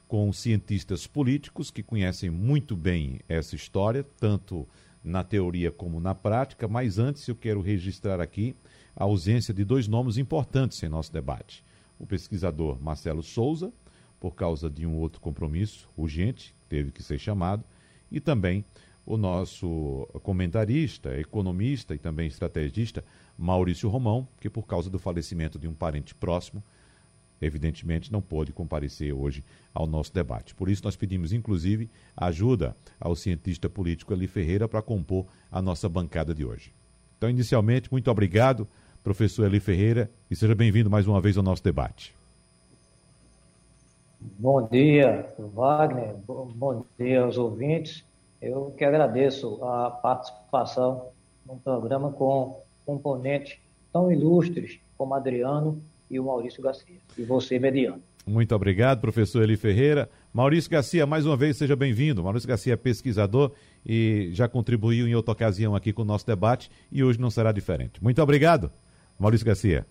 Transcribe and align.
com 0.06 0.32
cientistas 0.34 1.08
políticos 1.08 1.72
que 1.72 1.82
conhecem 1.82 2.30
muito 2.30 2.76
bem 2.76 3.22
essa 3.28 3.56
história, 3.56 4.06
tanto 4.20 4.68
na 5.08 5.24
teoria 5.24 5.72
como 5.72 6.00
na 6.00 6.14
prática, 6.14 6.68
mas 6.68 7.00
antes 7.00 7.28
eu 7.28 7.36
quero 7.36 7.62
registrar 7.62 8.20
aqui 8.20 8.56
a 8.96 9.06
ausência 9.06 9.54
de 9.54 9.64
dois 9.64 9.88
nomes 9.88 10.18
importantes 10.18 10.82
em 10.84 10.90
nosso 10.90 11.12
debate. 11.12 11.64
O 11.98 12.06
pesquisador 12.06 12.80
Marcelo 12.82 13.24
Souza, 13.24 13.72
por 14.20 14.36
causa 14.36 14.70
de 14.70 14.86
um 14.86 14.96
outro 14.96 15.22
compromisso 15.22 15.90
urgente, 15.96 16.56
teve 16.68 16.92
que 16.92 17.02
ser 17.02 17.18
chamado, 17.18 17.64
e 18.12 18.20
também 18.20 18.66
o 19.06 19.16
nosso 19.16 20.08
comentarista, 20.22 21.18
economista 21.18 21.96
e 21.96 21.98
também 21.98 22.28
estrategista 22.28 23.04
Maurício 23.38 23.88
Romão, 23.88 24.28
que 24.40 24.50
por 24.50 24.68
causa 24.68 24.90
do 24.90 25.00
falecimento 25.00 25.58
de 25.58 25.68
um 25.68 25.74
parente 25.74 26.14
próximo, 26.14 26.62
evidentemente 27.42 28.12
não 28.12 28.22
pôde 28.22 28.52
comparecer 28.52 29.14
hoje 29.14 29.44
ao 29.74 29.86
nosso 29.86 30.14
debate. 30.14 30.56
Por 30.56 30.70
isso 30.70 30.84
nós 30.84 30.96
pedimos 30.96 31.34
inclusive 31.34 31.90
ajuda 32.16 32.76
ao 33.00 33.16
cientista 33.16 33.70
político 33.70 34.14
Eli 34.14 34.28
Ferreira 34.28 34.68
para 34.68 34.82
compor 34.82 35.26
a 35.52 35.62
nossa 35.62 35.88
bancada 35.88 36.34
de 36.34 36.46
hoje. 36.46 36.74
Então, 37.18 37.30
inicialmente, 37.30 37.92
muito 37.92 38.10
obrigado 38.12 38.68
professor 39.08 39.46
Eli 39.46 39.62
Ferreira, 39.62 40.12
e 40.30 40.36
seja 40.36 40.54
bem-vindo 40.54 40.90
mais 40.90 41.08
uma 41.08 41.22
vez 41.22 41.38
ao 41.38 41.44
nosso 41.44 41.64
debate. 41.64 42.14
Bom 44.20 44.68
dia, 44.68 45.34
Wagner, 45.40 46.14
bom 46.26 46.84
dia 47.00 47.22
aos 47.22 47.38
ouvintes. 47.38 48.04
Eu 48.42 48.74
que 48.78 48.84
agradeço 48.84 49.64
a 49.64 49.90
participação 49.90 51.06
num 51.46 51.58
programa 51.58 52.12
com 52.12 52.60
componentes 52.86 53.58
tão 53.94 54.12
ilustres 54.12 54.78
como 54.98 55.14
Adriano 55.14 55.82
e 56.10 56.20
o 56.20 56.26
Maurício 56.26 56.62
Garcia, 56.62 56.98
e 57.18 57.24
você, 57.24 57.60
Mediano. 57.60 58.02
Muito 58.28 58.54
obrigado, 58.54 59.00
professor 59.00 59.42
Eli 59.42 59.56
Ferreira. 59.56 60.10
Maurício 60.34 60.70
Garcia, 60.70 61.06
mais 61.06 61.26
uma 61.26 61.38
vez, 61.38 61.56
seja 61.56 61.78
bem-vindo. 61.78 62.22
Maurício 62.22 62.48
Garcia 62.48 62.74
é 62.74 62.76
pesquisador 62.76 63.54
e 63.86 64.30
já 64.34 64.50
contribuiu 64.50 65.08
em 65.08 65.16
outra 65.16 65.32
ocasião 65.32 65.74
aqui 65.74 65.94
com 65.94 66.02
o 66.02 66.06
nosso 66.06 66.28
debate 66.28 66.70
e 66.92 67.02
hoje 67.02 67.20
não 67.20 67.30
será 67.30 67.54
diferente. 67.54 68.04
Muito 68.04 68.22
obrigado. 68.22 68.70
Maurício 69.18 69.46
Garcia. 69.46 69.86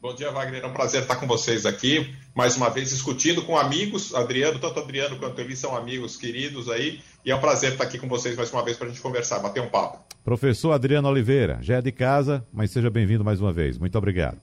Bom 0.00 0.14
dia, 0.14 0.30
Wagner. 0.30 0.62
É 0.62 0.66
um 0.66 0.72
prazer 0.72 1.02
estar 1.02 1.16
com 1.16 1.26
vocês 1.26 1.66
aqui, 1.66 2.14
mais 2.34 2.56
uma 2.56 2.70
vez 2.70 2.90
discutindo 2.90 3.42
com 3.42 3.58
amigos. 3.58 4.14
Adriano, 4.14 4.58
tanto 4.58 4.78
Adriano 4.80 5.18
quanto 5.18 5.40
Eli 5.40 5.56
são 5.56 5.76
amigos 5.76 6.16
queridos 6.16 6.70
aí, 6.70 7.00
e 7.24 7.30
é 7.30 7.36
um 7.36 7.40
prazer 7.40 7.72
estar 7.72 7.84
aqui 7.84 7.98
com 7.98 8.08
vocês 8.08 8.36
mais 8.36 8.50
uma 8.52 8.64
vez 8.64 8.76
para 8.76 8.86
a 8.86 8.90
gente 8.90 9.02
conversar, 9.02 9.40
bater 9.40 9.60
um 9.60 9.68
papo. 9.68 9.98
Professor 10.24 10.72
Adriano 10.72 11.08
Oliveira, 11.08 11.58
já 11.60 11.76
é 11.76 11.82
de 11.82 11.90
casa, 11.90 12.46
mas 12.52 12.70
seja 12.70 12.88
bem-vindo 12.88 13.24
mais 13.24 13.40
uma 13.40 13.52
vez. 13.52 13.76
Muito 13.76 13.98
obrigado. 13.98 14.38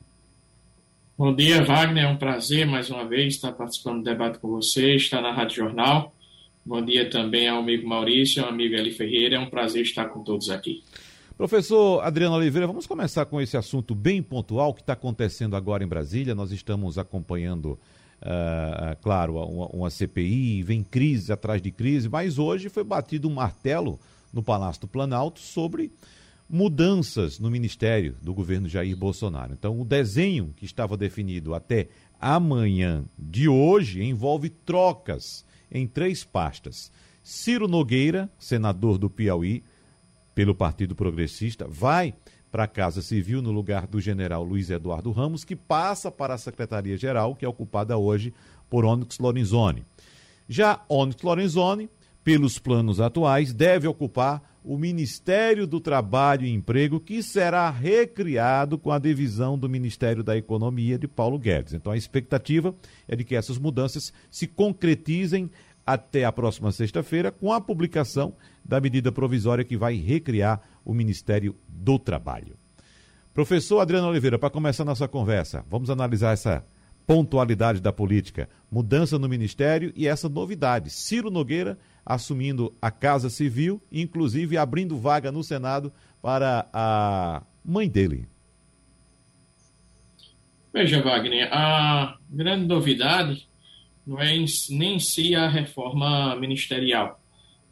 Bom 1.18 1.34
dia, 1.34 1.64
Wagner. 1.64 2.04
É 2.04 2.08
um 2.10 2.18
prazer 2.18 2.68
mais 2.68 2.90
uma 2.90 3.08
vez 3.08 3.36
estar 3.36 3.54
participando 3.54 4.00
do 4.00 4.04
debate 4.04 4.38
com 4.38 4.50
você, 4.50 4.96
estar 4.96 5.22
na 5.22 5.32
Rádio 5.32 5.56
Jornal. 5.56 6.14
Bom 6.66 6.84
dia 6.84 7.10
também 7.10 7.48
ao 7.48 7.60
amigo 7.60 7.88
Maurício, 7.88 8.44
ao 8.44 8.50
amigo 8.50 8.76
Eli 8.76 8.92
Ferreira. 8.92 9.38
É 9.38 9.40
um 9.40 9.50
prazer 9.50 9.82
estar 9.82 10.10
com 10.10 10.22
todos 10.22 10.50
aqui. 10.50 10.84
Professor 11.38 12.04
Adriano 12.04 12.36
Oliveira, 12.36 12.68
vamos 12.68 12.86
começar 12.86 13.26
com 13.28 13.40
esse 13.40 13.56
assunto 13.56 13.96
bem 13.96 14.22
pontual 14.22 14.74
que 14.74 14.82
está 14.82 14.92
acontecendo 14.92 15.56
agora 15.56 15.86
em 15.86 15.88
Brasília. 15.88 16.36
Nós 16.36 16.52
estamos 16.52 16.98
acompanhando, 16.98 17.80
uh, 18.22 19.02
claro, 19.02 19.38
uma, 19.38 19.68
uma, 19.68 19.90
CPI, 19.90 20.64
vem 20.64 20.84
crise 20.84 21.32
atrás 21.32 21.62
de 21.62 21.72
crise, 21.72 22.10
mas 22.10 22.38
hoje 22.38 22.68
foi 22.68 22.84
batido 22.84 23.30
um 23.30 23.34
martelo 23.34 23.98
no 24.34 24.44
Palácio 24.44 24.82
do 24.82 24.88
Planalto 24.90 25.40
sobre 25.40 25.94
mudanças 26.50 27.40
no 27.40 27.50
ministério 27.50 28.16
do 28.22 28.34
governo 28.34 28.70
Jair 28.70 28.96
Bolsonaro. 28.96 29.54
Então, 29.54 29.80
o 29.80 29.86
desenho 29.86 30.54
que 30.56 30.66
estava 30.66 30.96
definido 30.96 31.54
até 31.54 31.90
amanhã 32.20 33.04
de 33.18 33.50
hoje 33.50 34.04
envolve 34.04 34.50
trocas 34.50 35.46
em 35.72 35.88
três 35.88 36.24
pastas. 36.24 36.92
Ciro 37.24 37.68
Nogueira, 37.68 38.30
senador 38.38 38.98
do 38.98 39.10
Piauí, 39.10 39.64
pelo 40.36 40.54
Partido 40.54 40.96
Progressista, 40.96 41.68
vai 41.68 42.14
para 42.52 42.66
a 42.66 42.68
Casa 42.68 43.02
Civil 43.02 43.42
no 43.42 43.52
lugar 43.52 43.88
do 43.88 44.00
general 44.00 44.44
Luiz 44.44 44.70
Eduardo 44.70 45.12
Ramos, 45.12 45.44
que 45.44 45.56
passa 45.56 46.12
para 46.12 46.36
a 46.36 46.38
Secretaria-Geral, 46.38 47.36
que 47.36 47.44
é 47.44 47.48
ocupada 47.48 47.98
hoje 47.98 48.34
por 48.70 48.86
Onyx 48.86 49.20
Lorenzoni. 49.20 49.84
Já 50.48 50.82
Onyx 50.88 51.22
Lorenzoni, 51.22 51.90
pelos 52.24 52.60
planos 52.60 53.02
atuais, 53.02 53.52
deve 53.52 53.88
ocupar 53.88 54.55
o 54.66 54.78
Ministério 54.78 55.68
do 55.68 55.80
Trabalho 55.80 56.46
e 56.46 56.52
Emprego, 56.52 57.00
que 57.00 57.22
será 57.22 57.70
recriado 57.70 58.78
com 58.78 58.92
a 58.92 58.98
divisão 58.98 59.58
do 59.58 59.70
Ministério 59.70 60.24
da 60.24 60.36
Economia 60.36 60.98
de 60.98 61.08
Paulo 61.08 61.38
Guedes. 61.38 61.74
Então 61.74 61.92
a 61.92 61.98
expectativa 61.98 62.74
é 63.08 63.16
de 63.16 63.24
que 63.24 63.36
essas 63.36 63.60
mudanças 63.60 64.12
se 64.32 64.48
concretizem 64.48 65.52
até 65.86 66.26
a 66.26 66.32
próxima 66.32 66.72
sexta-feira 66.72 67.32
com 67.32 67.54
a 67.54 67.62
publicação 67.62 68.34
da 68.64 68.82
medida 68.82 69.12
provisória 69.12 69.64
que 69.64 69.78
vai 69.78 69.96
recriar 69.96 70.60
o 70.84 70.94
Ministério 70.94 71.56
do 71.68 72.00
Trabalho. 72.00 72.58
Professor 73.34 73.80
Adriano 73.82 74.08
Oliveira, 74.08 74.40
para 74.40 74.50
começar 74.50 74.84
nossa 74.84 75.08
conversa, 75.08 75.64
vamos 75.70 75.92
analisar 75.92 76.32
essa 76.32 76.66
pontualidade 77.06 77.80
da 77.80 77.94
política, 77.94 78.50
mudança 78.72 79.20
no 79.20 79.30
Ministério 79.30 79.94
e 79.96 80.08
essa 80.08 80.28
novidade. 80.28 80.90
Ciro 80.90 81.30
Nogueira 81.30 81.78
assumindo 82.06 82.74
a 82.82 82.92
Casa 82.92 83.30
Civil, 83.30 83.82
inclusive 83.92 84.58
abrindo 84.58 84.98
vaga 84.98 85.32
no 85.32 85.44
Senado 85.44 85.92
para 86.22 86.68
a 86.72 87.42
mãe 87.64 87.90
dele. 87.90 88.28
Veja, 90.72 91.02
Wagner, 91.02 91.50
a 91.52 92.18
grande 92.30 92.66
novidade 92.66 93.48
não 94.06 94.20
é 94.20 94.36
nem 94.70 94.96
em 94.96 95.00
si 95.00 95.34
a 95.34 95.48
reforma 95.48 96.36
ministerial, 96.36 97.20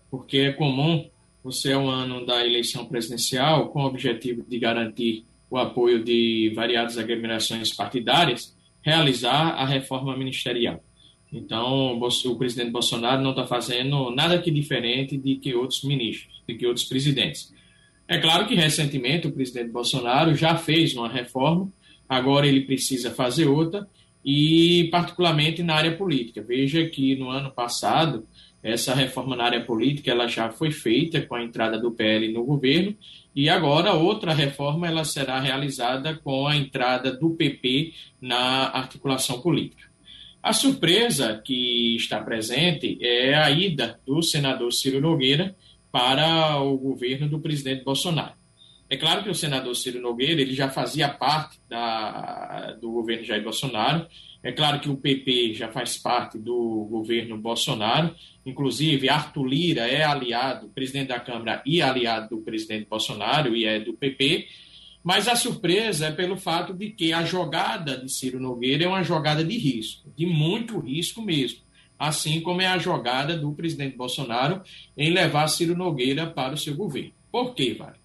porque 0.09 0.37
é 0.37 0.53
comum 0.53 1.09
você, 1.43 1.75
um 1.75 1.89
ano 1.89 2.25
da 2.25 2.45
eleição 2.45 2.85
presidencial, 2.85 3.67
com 3.67 3.83
o 3.83 3.85
objetivo 3.85 4.43
de 4.47 4.57
garantir 4.57 5.25
o 5.49 5.57
apoio 5.57 6.03
de 6.03 6.51
variadas 6.55 6.97
agremiações 6.97 7.73
partidárias, 7.73 8.55
realizar 8.81 9.49
a 9.49 9.65
reforma 9.65 10.17
ministerial. 10.17 10.81
Então, 11.33 11.99
o 11.99 12.35
presidente 12.35 12.69
Bolsonaro 12.69 13.21
não 13.21 13.31
está 13.31 13.47
fazendo 13.47 14.11
nada 14.11 14.39
que 14.39 14.51
diferente 14.51 15.17
de 15.17 15.35
que 15.37 15.55
outros 15.55 15.83
ministros, 15.83 16.43
de 16.47 16.53
que 16.55 16.67
outros 16.67 16.85
presidentes. 16.85 17.51
É 18.07 18.19
claro 18.19 18.45
que 18.45 18.53
recentemente 18.53 19.25
o 19.25 19.31
presidente 19.31 19.71
Bolsonaro 19.71 20.35
já 20.35 20.55
fez 20.55 20.95
uma 20.95 21.09
reforma, 21.09 21.71
agora 22.07 22.45
ele 22.45 22.61
precisa 22.61 23.09
fazer 23.09 23.47
outra, 23.47 23.87
e 24.23 24.87
particularmente 24.91 25.63
na 25.63 25.75
área 25.75 25.97
política. 25.97 26.41
Veja 26.41 26.85
que 26.85 27.15
no 27.15 27.29
ano 27.29 27.51
passado 27.51 28.27
essa 28.61 28.93
reforma 28.95 29.35
na 29.35 29.43
área 29.43 29.65
política 29.65 30.11
ela 30.11 30.27
já 30.27 30.49
foi 30.49 30.71
feita 30.71 31.21
com 31.21 31.35
a 31.35 31.43
entrada 31.43 31.77
do 31.77 31.91
PL 31.91 32.31
no 32.31 32.45
governo 32.45 32.95
e 33.35 33.49
agora 33.49 33.91
outra 33.93 34.33
reforma 34.33 34.87
ela 34.87 35.03
será 35.03 35.39
realizada 35.39 36.15
com 36.15 36.47
a 36.47 36.55
entrada 36.55 37.11
do 37.11 37.31
PP 37.31 37.93
na 38.21 38.69
articulação 38.69 39.41
política. 39.41 39.92
A 40.43 40.51
surpresa 40.51 41.41
que 41.41 41.95
está 41.95 42.21
presente 42.21 42.97
é 43.01 43.33
a 43.33 43.49
ida 43.49 43.97
do 44.05 44.21
senador 44.21 44.73
Ciro 44.73 44.99
Nogueira 44.99 45.55
para 45.89 46.59
o 46.59 46.77
governo 46.77 47.29
do 47.29 47.39
presidente 47.39 47.85
Bolsonaro. 47.85 48.33
É 48.89 48.97
claro 48.97 49.23
que 49.23 49.29
o 49.29 49.33
senador 49.33 49.73
Ciro 49.73 50.01
Nogueira 50.01 50.41
ele 50.41 50.53
já 50.53 50.69
fazia 50.69 51.07
parte 51.07 51.61
da, 51.69 52.73
do 52.73 52.91
governo 52.91 53.23
Jair 53.23 53.41
Bolsonaro. 53.41 54.05
É 54.43 54.51
claro 54.51 54.81
que 54.81 54.89
o 54.89 54.97
PP 54.97 55.53
já 55.53 55.71
faz 55.71 55.97
parte 55.97 56.37
do 56.37 56.89
governo 56.91 57.37
Bolsonaro. 57.37 58.13
Inclusive, 58.45 59.07
Arthur 59.07 59.45
Lira 59.45 59.87
é 59.87 60.03
aliado, 60.03 60.67
presidente 60.67 61.07
da 61.07 61.21
Câmara 61.21 61.63
e 61.65 61.81
aliado 61.81 62.35
do 62.35 62.41
presidente 62.41 62.85
Bolsonaro 62.89 63.55
e 63.55 63.63
é 63.63 63.79
do 63.79 63.93
PP. 63.93 64.45
Mas 65.03 65.27
a 65.27 65.35
surpresa 65.35 66.07
é 66.07 66.11
pelo 66.11 66.37
fato 66.37 66.73
de 66.73 66.89
que 66.89 67.11
a 67.11 67.25
jogada 67.25 67.97
de 67.97 68.09
Ciro 68.09 68.39
Nogueira 68.39 68.85
é 68.85 68.87
uma 68.87 69.03
jogada 69.03 69.43
de 69.43 69.57
risco, 69.57 70.09
de 70.15 70.25
muito 70.25 70.79
risco 70.79 71.21
mesmo. 71.21 71.59
Assim 71.99 72.39
como 72.41 72.61
é 72.61 72.67
a 72.67 72.77
jogada 72.77 73.37
do 73.37 73.51
presidente 73.51 73.97
Bolsonaro 73.97 74.61
em 74.97 75.11
levar 75.11 75.47
Ciro 75.49 75.75
Nogueira 75.75 76.27
para 76.27 76.53
o 76.53 76.57
seu 76.57 76.75
governo. 76.75 77.11
Por 77.31 77.53
quê, 77.53 77.73
Vale? 77.73 77.97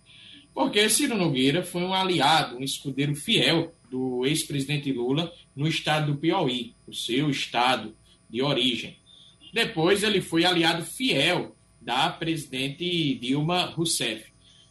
Porque 0.53 0.89
Ciro 0.89 1.17
Nogueira 1.17 1.62
foi 1.62 1.83
um 1.83 1.95
aliado, 1.95 2.56
um 2.56 2.65
escudeiro 2.65 3.15
fiel 3.15 3.73
do 3.89 4.27
ex-presidente 4.27 4.93
Lula 4.93 5.33
no 5.55 5.69
estado 5.69 6.12
do 6.12 6.19
Piauí, 6.19 6.75
o 6.87 6.93
seu 6.93 7.31
estado 7.31 7.94
de 8.29 8.43
origem. 8.43 8.97
Depois 9.53 10.03
ele 10.03 10.21
foi 10.21 10.44
aliado 10.44 10.85
fiel 10.85 11.56
da 11.81 12.11
presidente 12.11 13.15
Dilma 13.15 13.67
Rousseff. 13.67 14.28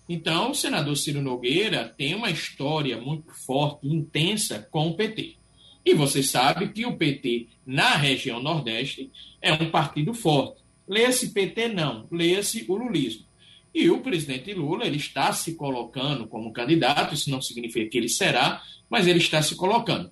Então, 0.10 0.52
o 0.52 0.56
senador 0.56 0.96
Ciro 0.96 1.22
Nogueira 1.22 1.94
tem 1.98 2.16
uma 2.16 2.32
história 2.32 3.00
muito 3.00 3.34
forte 3.46 3.88
intensa 3.88 4.68
com 4.72 4.88
o 4.88 4.96
PT. 4.96 5.36
E 5.86 5.94
você 5.94 6.24
sabe 6.24 6.70
que 6.70 6.86
o 6.86 6.98
PT, 6.98 7.48
na 7.66 7.96
região 7.96 8.42
Nordeste, 8.42 9.12
é 9.42 9.54
um 9.54 9.70
partido 9.70 10.14
forte. 10.14 10.62
Leia-se 10.88 11.34
PT, 11.34 11.70
não, 11.70 12.08
leia-se 12.12 12.66
o 12.68 12.76
lulismo. 12.76 13.26
E 13.74 13.90
o 13.90 14.02
presidente 14.02 14.54
Lula 14.54 14.86
ele 14.86 14.98
está 14.98 15.32
se 15.34 15.56
colocando 15.56 16.28
como 16.28 16.52
candidato, 16.52 17.14
isso 17.14 17.30
não 17.30 17.42
significa 17.42 17.90
que 17.90 17.98
ele 17.98 18.10
será, 18.10 18.62
mas 18.90 19.08
ele 19.08 19.20
está 19.20 19.42
se 19.42 19.56
colocando. 19.56 20.12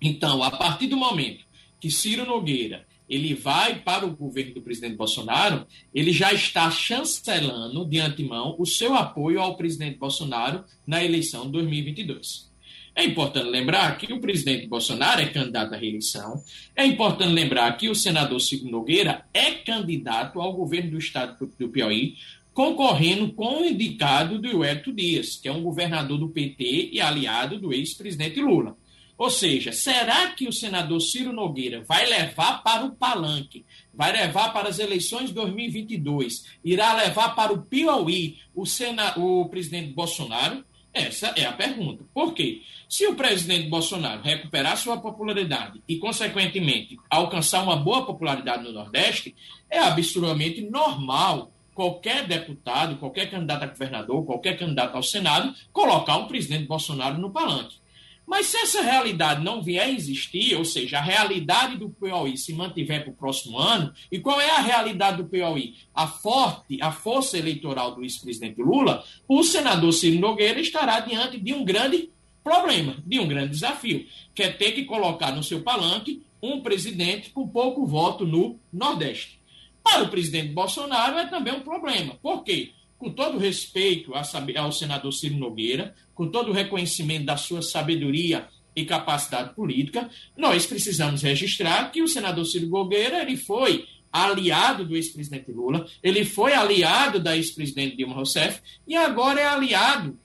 Então, 0.00 0.42
a 0.42 0.50
partir 0.50 0.86
do 0.86 0.96
momento 0.96 1.44
que 1.80 1.90
Ciro 1.90 2.26
Nogueira 2.26 2.86
ele 3.08 3.34
vai 3.34 3.80
para 3.80 4.04
o 4.04 4.16
governo 4.16 4.54
do 4.54 4.62
presidente 4.62 4.96
Bolsonaro, 4.96 5.66
ele 5.94 6.12
já 6.12 6.32
está 6.32 6.70
chancelando 6.70 7.84
de 7.84 8.00
antemão 8.00 8.56
o 8.58 8.66
seu 8.66 8.94
apoio 8.94 9.40
ao 9.40 9.56
presidente 9.56 9.98
Bolsonaro 9.98 10.64
na 10.86 11.04
eleição 11.04 11.46
de 11.46 11.52
2022. 11.52 12.46
É 12.94 13.04
importante 13.04 13.50
lembrar 13.50 13.98
que 13.98 14.10
o 14.10 14.20
presidente 14.20 14.66
Bolsonaro 14.66 15.20
é 15.20 15.26
candidato 15.26 15.74
à 15.74 15.76
reeleição. 15.76 16.42
É 16.74 16.86
importante 16.86 17.30
lembrar 17.30 17.76
que 17.76 17.90
o 17.90 17.94
senador 17.94 18.40
Ciro 18.40 18.70
Nogueira 18.70 19.26
é 19.34 19.52
candidato 19.52 20.40
ao 20.40 20.54
governo 20.54 20.92
do 20.92 20.98
estado 20.98 21.36
do 21.58 21.68
Piauí, 21.68 22.14
concorrendo 22.54 23.30
com 23.34 23.60
o 23.60 23.64
indicado 23.66 24.38
do 24.38 24.60
Huerto 24.60 24.90
Dias, 24.90 25.36
que 25.36 25.46
é 25.46 25.52
um 25.52 25.62
governador 25.62 26.16
do 26.16 26.30
PT 26.30 26.88
e 26.90 26.98
aliado 26.98 27.58
do 27.60 27.70
ex-presidente 27.70 28.40
Lula. 28.40 28.74
Ou 29.18 29.30
seja, 29.30 29.72
será 29.72 30.30
que 30.30 30.46
o 30.46 30.52
senador 30.52 31.00
Ciro 31.00 31.32
Nogueira 31.32 31.82
vai 31.82 32.06
levar 32.06 32.62
para 32.62 32.84
o 32.84 32.90
palanque, 32.90 33.64
vai 33.92 34.12
levar 34.12 34.52
para 34.52 34.68
as 34.68 34.78
eleições 34.78 35.28
de 35.28 35.34
2022, 35.34 36.44
irá 36.62 36.92
levar 36.94 37.34
para 37.34 37.52
o 37.52 37.62
Piauí 37.62 38.38
o, 38.54 38.66
sena, 38.66 39.18
o 39.18 39.48
presidente 39.48 39.92
Bolsonaro? 39.92 40.64
Essa 40.92 41.32
é 41.36 41.44
a 41.44 41.52
pergunta. 41.52 42.04
Por 42.12 42.32
quê? 42.32 42.62
Se 42.88 43.06
o 43.06 43.14
presidente 43.14 43.68
Bolsonaro 43.68 44.22
recuperar 44.22 44.76
sua 44.76 44.98
popularidade 44.98 45.82
e, 45.88 45.96
consequentemente, 45.96 46.96
alcançar 47.10 47.62
uma 47.62 47.76
boa 47.76 48.06
popularidade 48.06 48.64
no 48.64 48.72
Nordeste, 48.72 49.34
é 49.68 49.78
absolutamente 49.78 50.62
normal 50.62 51.52
qualquer 51.74 52.26
deputado, 52.26 52.96
qualquer 52.96 53.30
candidato 53.30 53.64
a 53.64 53.66
governador, 53.66 54.24
qualquer 54.24 54.58
candidato 54.58 54.94
ao 54.94 55.02
Senado, 55.02 55.54
colocar 55.72 56.16
o 56.16 56.26
presidente 56.26 56.66
Bolsonaro 56.66 57.18
no 57.18 57.30
palanque. 57.30 57.76
Mas 58.26 58.46
se 58.46 58.56
essa 58.56 58.82
realidade 58.82 59.44
não 59.44 59.62
vier 59.62 59.84
a 59.84 59.90
existir, 59.90 60.56
ou 60.56 60.64
seja, 60.64 60.98
a 60.98 61.02
realidade 61.02 61.76
do 61.76 61.88
Piauí 61.88 62.36
se 62.36 62.52
mantiver 62.52 63.04
para 63.04 63.12
o 63.12 63.16
próximo 63.16 63.56
ano, 63.56 63.94
e 64.10 64.18
qual 64.18 64.40
é 64.40 64.50
a 64.50 64.60
realidade 64.60 65.18
do 65.18 65.28
Piauí? 65.28 65.76
A 65.94 66.08
forte, 66.08 66.82
a 66.82 66.90
força 66.90 67.38
eleitoral 67.38 67.94
do 67.94 68.02
ex-presidente 68.02 68.60
Lula, 68.60 69.04
o 69.28 69.44
senador 69.44 69.92
Ciro 69.92 70.18
Nogueira 70.18 70.60
estará 70.60 70.98
diante 71.00 71.38
de 71.38 71.54
um 71.54 71.64
grande 71.64 72.10
problema, 72.42 72.96
de 73.06 73.20
um 73.20 73.28
grande 73.28 73.50
desafio, 73.50 74.06
que 74.34 74.42
é 74.42 74.50
ter 74.50 74.72
que 74.72 74.84
colocar 74.84 75.30
no 75.30 75.42
seu 75.42 75.62
palanque 75.62 76.22
um 76.42 76.60
presidente 76.60 77.30
com 77.30 77.46
pouco 77.46 77.86
voto 77.86 78.26
no 78.26 78.58
Nordeste. 78.72 79.40
Para 79.82 80.02
o 80.02 80.08
presidente 80.08 80.52
Bolsonaro 80.52 81.16
é 81.16 81.26
também 81.26 81.54
um 81.54 81.60
problema. 81.60 82.16
Por 82.20 82.42
quê? 82.42 82.72
Com 82.98 83.10
todo 83.10 83.38
respeito 83.38 84.12
ao 84.14 84.72
senador 84.72 85.12
Ciro 85.12 85.36
Nogueira, 85.36 85.94
com 86.14 86.28
todo 86.28 86.50
o 86.50 86.54
reconhecimento 86.54 87.26
da 87.26 87.36
sua 87.36 87.62
sabedoria 87.62 88.48
e 88.74 88.84
capacidade 88.84 89.54
política, 89.54 90.10
nós 90.36 90.66
precisamos 90.66 91.22
registrar 91.22 91.90
que 91.90 92.02
o 92.02 92.08
senador 92.08 92.44
Ciro 92.44 92.68
Nogueira 92.68 93.22
ele 93.22 93.36
foi 93.36 93.86
aliado 94.10 94.84
do 94.84 94.96
ex-presidente 94.96 95.50
Lula, 95.52 95.86
ele 96.02 96.24
foi 96.24 96.54
aliado 96.54 97.20
da 97.20 97.36
ex-presidente 97.36 97.96
Dilma 97.96 98.14
Rousseff 98.14 98.60
e 98.86 98.96
agora 98.96 99.40
é 99.40 99.46
aliado 99.46 100.18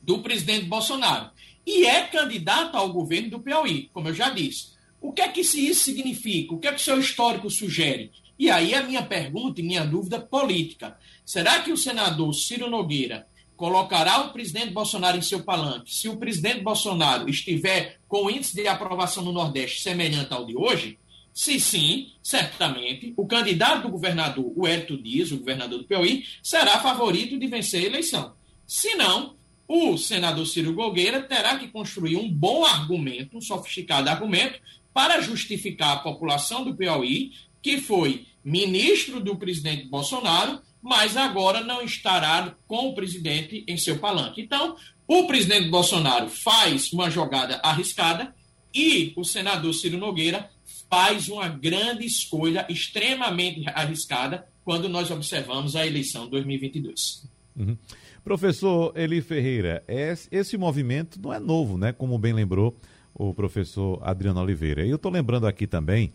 do 0.00 0.18
presidente 0.20 0.66
Bolsonaro. 0.66 1.30
E 1.64 1.86
é 1.86 2.02
candidato 2.02 2.76
ao 2.76 2.92
governo 2.92 3.30
do 3.30 3.40
Piauí, 3.40 3.88
como 3.92 4.08
eu 4.08 4.14
já 4.14 4.30
disse. 4.30 4.72
O 5.00 5.12
que 5.12 5.22
é 5.22 5.28
que 5.28 5.40
isso 5.40 5.84
significa? 5.84 6.54
O 6.54 6.58
que 6.58 6.66
é 6.66 6.72
que 6.72 6.80
o 6.80 6.84
seu 6.84 6.98
histórico 6.98 7.48
sugere? 7.48 8.10
E 8.38 8.50
aí 8.50 8.74
a 8.74 8.82
minha 8.82 9.02
pergunta 9.02 9.60
e 9.60 9.64
minha 9.64 9.84
dúvida 9.84 10.18
política. 10.20 10.96
Será 11.24 11.60
que 11.60 11.72
o 11.72 11.76
senador 11.76 12.32
Ciro 12.34 12.68
Nogueira 12.68 13.26
colocará 13.56 14.22
o 14.22 14.32
presidente 14.32 14.70
Bolsonaro 14.70 15.16
em 15.16 15.22
seu 15.22 15.44
palanque 15.44 15.94
se 15.94 16.08
o 16.08 16.16
presidente 16.16 16.62
Bolsonaro 16.62 17.28
estiver 17.28 18.00
com 18.08 18.24
o 18.24 18.30
índice 18.30 18.54
de 18.54 18.66
aprovação 18.66 19.22
no 19.22 19.32
Nordeste 19.32 19.82
semelhante 19.82 20.32
ao 20.32 20.44
de 20.44 20.56
hoje? 20.56 20.98
Se 21.32 21.58
sim, 21.58 22.12
certamente, 22.22 23.14
o 23.16 23.26
candidato 23.26 23.82
do 23.82 23.88
governador, 23.88 24.52
o 24.54 24.66
Hélio 24.66 25.00
Dias, 25.00 25.32
o 25.32 25.38
governador 25.38 25.78
do 25.78 25.84
Piauí, 25.84 26.24
será 26.42 26.78
favorito 26.80 27.38
de 27.38 27.46
vencer 27.46 27.84
a 27.84 27.86
eleição. 27.86 28.34
Se 28.66 28.94
não, 28.96 29.34
o 29.66 29.96
senador 29.96 30.46
Ciro 30.46 30.72
Nogueira 30.72 31.22
terá 31.22 31.56
que 31.58 31.68
construir 31.68 32.16
um 32.16 32.28
bom 32.28 32.64
argumento, 32.64 33.38
um 33.38 33.40
sofisticado 33.40 34.10
argumento, 34.10 34.60
para 34.92 35.22
justificar 35.22 35.96
a 35.96 36.00
população 36.00 36.64
do 36.64 36.74
Piauí, 36.74 37.32
que 37.62 37.80
foi 37.80 38.26
ministro 38.44 39.20
do 39.20 39.36
presidente 39.36 39.86
Bolsonaro, 39.86 40.60
mas 40.82 41.16
agora 41.16 41.62
não 41.62 41.80
estará 41.82 42.54
com 42.66 42.88
o 42.88 42.94
presidente 42.94 43.64
em 43.68 43.76
seu 43.76 43.98
palanque. 43.98 44.40
Então, 44.42 44.76
o 45.06 45.26
presidente 45.26 45.68
Bolsonaro 45.68 46.28
faz 46.28 46.92
uma 46.92 47.08
jogada 47.08 47.60
arriscada 47.62 48.34
e 48.74 49.12
o 49.16 49.24
senador 49.24 49.72
Ciro 49.74 49.96
Nogueira 49.96 50.50
faz 50.90 51.28
uma 51.28 51.48
grande 51.48 52.04
escolha 52.04 52.66
extremamente 52.68 53.62
arriscada 53.68 54.46
quando 54.64 54.88
nós 54.88 55.10
observamos 55.10 55.76
a 55.76 55.86
eleição 55.86 56.28
2022. 56.28 57.28
Uhum. 57.56 57.76
Professor 58.24 58.92
Eli 58.96 59.20
Ferreira, 59.20 59.84
esse 60.30 60.56
movimento 60.56 61.20
não 61.20 61.32
é 61.32 61.40
novo, 61.40 61.76
né? 61.76 61.92
Como 61.92 62.18
bem 62.18 62.32
lembrou 62.32 62.76
o 63.14 63.34
professor 63.34 63.98
Adriano 64.02 64.40
Oliveira. 64.40 64.86
Eu 64.86 64.96
estou 64.96 65.10
lembrando 65.10 65.46
aqui 65.46 65.66
também 65.66 66.12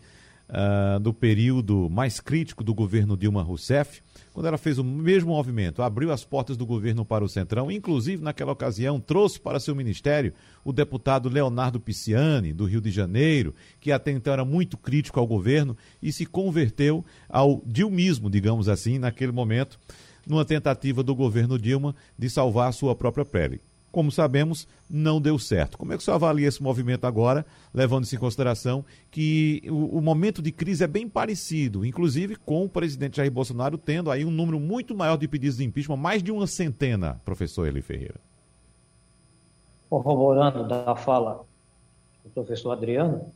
uh, 0.48 0.98
do 1.00 1.12
período 1.12 1.88
mais 1.90 2.20
crítico 2.20 2.64
do 2.64 2.74
governo 2.74 3.16
Dilma 3.16 3.42
Rousseff, 3.42 4.02
quando 4.32 4.46
ela 4.46 4.58
fez 4.58 4.78
o 4.78 4.84
mesmo 4.84 5.30
movimento, 5.30 5.82
abriu 5.82 6.12
as 6.12 6.24
portas 6.24 6.56
do 6.56 6.64
governo 6.64 7.04
para 7.04 7.24
o 7.24 7.28
Centrão, 7.28 7.70
inclusive 7.70 8.22
naquela 8.22 8.52
ocasião 8.52 9.00
trouxe 9.00 9.40
para 9.40 9.60
seu 9.60 9.74
ministério 9.74 10.32
o 10.64 10.72
deputado 10.72 11.28
Leonardo 11.28 11.80
Pisciani, 11.80 12.52
do 12.52 12.64
Rio 12.64 12.80
de 12.80 12.90
Janeiro, 12.90 13.54
que 13.80 13.90
até 13.90 14.10
então 14.10 14.32
era 14.32 14.44
muito 14.44 14.76
crítico 14.76 15.18
ao 15.18 15.26
governo 15.26 15.76
e 16.02 16.12
se 16.12 16.24
converteu 16.24 17.04
ao 17.28 17.62
dilmismo, 17.66 18.30
digamos 18.30 18.68
assim, 18.68 18.98
naquele 18.98 19.32
momento, 19.32 19.78
numa 20.26 20.44
tentativa 20.44 21.02
do 21.02 21.14
governo 21.14 21.58
Dilma 21.58 21.94
de 22.18 22.28
salvar 22.28 22.68
a 22.68 22.72
sua 22.72 22.94
própria 22.94 23.24
pele 23.24 23.60
como 23.90 24.12
sabemos, 24.12 24.68
não 24.88 25.20
deu 25.20 25.38
certo. 25.38 25.78
Como 25.78 25.92
é 25.92 25.96
que 25.96 26.02
você 26.02 26.10
avalia 26.10 26.46
esse 26.46 26.62
movimento 26.62 27.06
agora, 27.06 27.44
levando-se 27.72 28.14
em 28.14 28.18
consideração 28.18 28.84
que 29.10 29.62
o, 29.66 29.98
o, 29.98 30.02
momento 30.02 30.42
de 30.42 30.52
crise 30.52 30.84
é 30.84 30.86
bem 30.86 31.08
parecido, 31.08 31.84
inclusive 31.84 32.36
com 32.36 32.64
o 32.64 32.68
presidente 32.68 33.16
Jair 33.16 33.30
Bolsonaro 33.30 33.78
tendo 33.78 34.10
aí 34.10 34.24
um 34.24 34.30
número 34.30 34.60
muito 34.60 34.94
maior 34.94 35.16
de 35.16 35.26
pedidos 35.26 35.56
de 35.56 35.64
impeachment, 35.64 35.96
mais 35.96 36.22
de 36.22 36.30
uma 36.30 36.46
centena, 36.46 37.20
professor 37.24 37.66
Eli 37.66 37.82
Ferreira? 37.82 38.20
Corroborando 39.88 40.68
da 40.68 40.94
fala 40.94 41.44
do 42.22 42.30
professor 42.30 42.72
Adriano, 42.72 43.32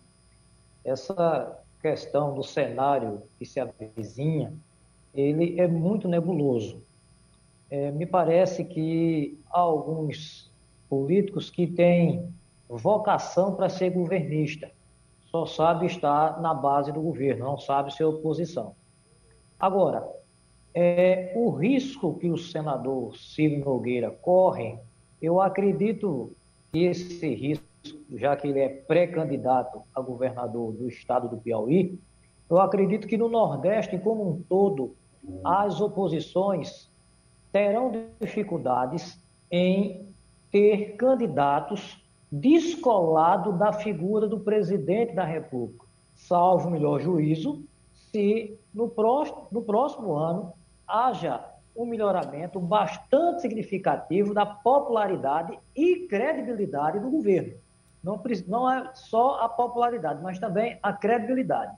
essa 0.85 1.59
questão 1.80 2.35
do 2.35 2.42
cenário 2.42 3.23
que 3.38 3.47
se 3.47 3.59
avizinha, 3.59 4.52
ele 5.14 5.59
é 5.59 5.66
muito 5.66 6.06
nebuloso 6.09 6.82
é, 7.73 7.91
me 7.91 8.05
parece 8.05 8.67
que 8.67 9.41
há 9.50 9.61
alguns 9.61 10.52
políticos 10.91 11.49
que 11.49 11.67
têm 11.67 12.31
vocação 12.69 13.55
para 13.55 13.71
ser 13.71 13.88
governista, 13.88 14.71
só 15.31 15.47
sabe 15.47 15.87
estar 15.87 16.38
na 16.43 16.52
base 16.52 16.93
do 16.93 17.00
governo, 17.00 17.47
não 17.47 17.57
sabe 17.57 17.95
ser 17.95 18.05
oposição. 18.05 18.75
Agora, 19.59 20.07
é, 20.75 21.33
o 21.35 21.49
risco 21.49 22.19
que 22.19 22.31
o 22.31 22.37
senador 22.37 23.17
Ciro 23.17 23.64
Nogueira 23.64 24.11
corre, 24.11 24.79
eu 25.23 25.41
acredito 25.41 26.31
que 26.71 26.85
esse 26.85 27.35
risco, 27.35 27.64
já 28.11 28.37
que 28.37 28.49
ele 28.49 28.61
é 28.61 28.69
pré-candidato 28.69 29.81
a 29.95 30.00
governador 30.02 30.73
do 30.73 30.88
estado 30.88 31.26
do 31.26 31.38
Piauí, 31.38 31.99
eu 32.50 32.61
acredito 32.61 33.09
que 33.09 33.17
no 33.17 33.31
Nordeste 33.31 33.97
como 33.97 34.29
um 34.29 34.43
todo, 34.43 34.95
as 35.43 35.81
oposições 35.81 36.91
terão 37.52 37.92
dificuldades 38.21 39.21
em 39.50 40.09
ter 40.50 40.97
candidatos 40.97 42.02
descolados 42.30 43.59
da 43.59 43.73
figura 43.73 44.26
do 44.26 44.40
presidente 44.40 45.14
da 45.14 45.25
República, 45.25 45.85
salvo 46.14 46.71
melhor 46.71 47.00
juízo, 47.00 47.62
se 48.11 48.59
no 48.73 48.88
próximo, 48.88 49.49
no 49.52 49.62
próximo 49.62 50.14
ano 50.14 50.52
haja 50.88 51.44
um 51.76 51.85
melhoramento 51.85 52.59
bastante 52.59 53.42
significativo 53.42 54.35
da 54.35 54.47
popularidade 54.47 55.59
e 55.75 56.06
credibilidade 56.06 57.00
do 57.00 57.11
governo. 57.11 57.54
Não, 58.02 58.21
não 58.47 58.71
é 58.71 58.90
só 58.94 59.40
a 59.42 59.49
popularidade, 59.49 60.23
mas 60.23 60.38
também 60.38 60.78
a 60.82 60.92
credibilidade. 60.92 61.75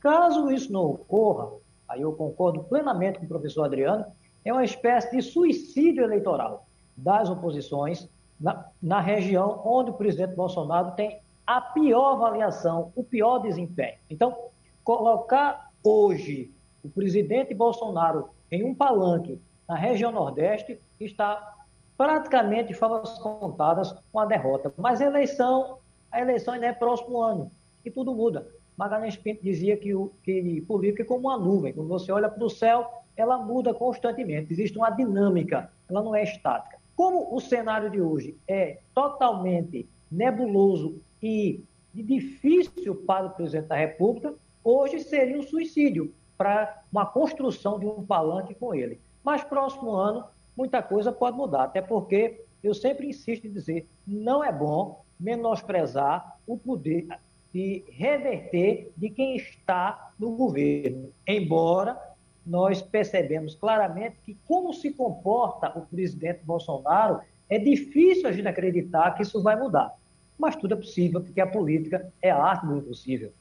Caso 0.00 0.50
isso 0.50 0.72
não 0.72 0.84
ocorra, 0.84 1.50
aí 1.88 2.02
eu 2.02 2.12
concordo 2.12 2.64
plenamente 2.64 3.18
com 3.18 3.24
o 3.24 3.28
professor 3.28 3.64
Adriano, 3.64 4.04
é 4.44 4.52
uma 4.52 4.64
espécie 4.64 5.10
de 5.10 5.22
suicídio 5.22 6.02
eleitoral 6.02 6.66
das 6.96 7.28
oposições 7.28 8.08
na, 8.40 8.66
na 8.82 9.00
região 9.00 9.60
onde 9.64 9.90
o 9.90 9.94
presidente 9.94 10.34
Bolsonaro 10.34 10.92
tem 10.92 11.20
a 11.46 11.60
pior 11.60 12.12
avaliação, 12.12 12.92
o 12.94 13.02
pior 13.02 13.38
desempenho. 13.38 13.98
Então, 14.10 14.36
colocar 14.84 15.70
hoje 15.82 16.52
o 16.82 16.88
presidente 16.88 17.54
Bolsonaro 17.54 18.28
em 18.50 18.64
um 18.64 18.74
palanque 18.74 19.40
na 19.68 19.74
região 19.74 20.12
Nordeste 20.12 20.80
está 21.00 21.56
praticamente 21.96 22.68
de 22.68 22.74
favas 22.74 23.18
contadas 23.18 23.92
com 24.12 24.20
a 24.20 24.26
derrota. 24.26 24.72
Mas 24.76 25.00
a 25.00 25.06
eleição, 25.06 25.78
a 26.12 26.20
eleição 26.20 26.54
ainda 26.54 26.66
é 26.66 26.72
próximo 26.72 27.20
ano 27.20 27.50
e 27.84 27.90
tudo 27.90 28.14
muda. 28.14 28.46
Magalhães 28.76 29.16
Pinto 29.16 29.42
dizia 29.42 29.76
que, 29.76 29.92
o, 29.94 30.12
que 30.22 30.60
política 30.60 31.02
é 31.02 31.06
como 31.06 31.28
uma 31.28 31.36
nuvem. 31.36 31.72
Quando 31.72 31.88
você 31.88 32.12
olha 32.12 32.28
para 32.28 32.44
o 32.44 32.48
céu, 32.48 32.97
ela 33.18 33.36
muda 33.36 33.74
constantemente. 33.74 34.52
Existe 34.52 34.78
uma 34.78 34.90
dinâmica, 34.90 35.70
ela 35.90 36.02
não 36.02 36.14
é 36.14 36.22
estática. 36.22 36.78
Como 36.94 37.34
o 37.34 37.40
cenário 37.40 37.90
de 37.90 38.00
hoje 38.00 38.36
é 38.46 38.78
totalmente 38.94 39.88
nebuloso 40.10 41.00
e 41.22 41.62
difícil 41.92 42.94
para 42.94 43.26
o 43.26 43.30
presidente 43.30 43.66
da 43.66 43.76
República, 43.76 44.34
hoje 44.62 45.00
seria 45.00 45.36
um 45.36 45.42
suicídio 45.42 46.14
para 46.36 46.82
uma 46.92 47.04
construção 47.04 47.78
de 47.78 47.86
um 47.86 48.06
palanque 48.06 48.54
com 48.54 48.72
ele. 48.72 49.00
Mas 49.24 49.42
próximo 49.42 49.90
ano, 49.90 50.24
muita 50.56 50.80
coisa 50.80 51.10
pode 51.10 51.36
mudar, 51.36 51.64
até 51.64 51.82
porque 51.82 52.44
eu 52.62 52.72
sempre 52.72 53.08
insisto 53.08 53.46
em 53.46 53.52
dizer, 53.52 53.88
não 54.06 54.42
é 54.42 54.52
bom 54.52 55.04
menosprezar 55.18 56.38
o 56.46 56.56
poder 56.56 57.08
de 57.52 57.84
reverter 57.88 58.92
de 58.96 59.10
quem 59.10 59.36
está 59.36 60.12
no 60.18 60.32
governo, 60.32 61.10
embora 61.26 62.07
nós 62.48 62.80
percebemos 62.80 63.54
claramente 63.54 64.16
que 64.24 64.36
como 64.46 64.72
se 64.72 64.90
comporta 64.90 65.72
o 65.78 65.82
presidente 65.82 66.40
Bolsonaro, 66.44 67.20
é 67.48 67.58
difícil 67.58 68.26
a 68.28 68.32
gente 68.32 68.48
acreditar 68.48 69.12
que 69.12 69.22
isso 69.22 69.42
vai 69.42 69.56
mudar. 69.56 69.94
Mas 70.38 70.56
tudo 70.56 70.74
é 70.74 70.76
possível, 70.76 71.20
porque 71.20 71.40
a 71.40 71.46
política 71.46 72.12
é 72.22 72.30
a 72.30 72.42
arte 72.42 72.66
do 72.66 72.76
impossível. 72.76 73.32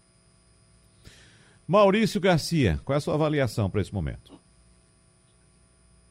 Maurício 1.67 2.19
Garcia, 2.19 2.79
qual 2.83 2.95
é 2.95 2.97
a 2.97 3.01
sua 3.01 3.13
avaliação 3.13 3.69
para 3.69 3.81
esse 3.81 3.93
momento? 3.93 4.37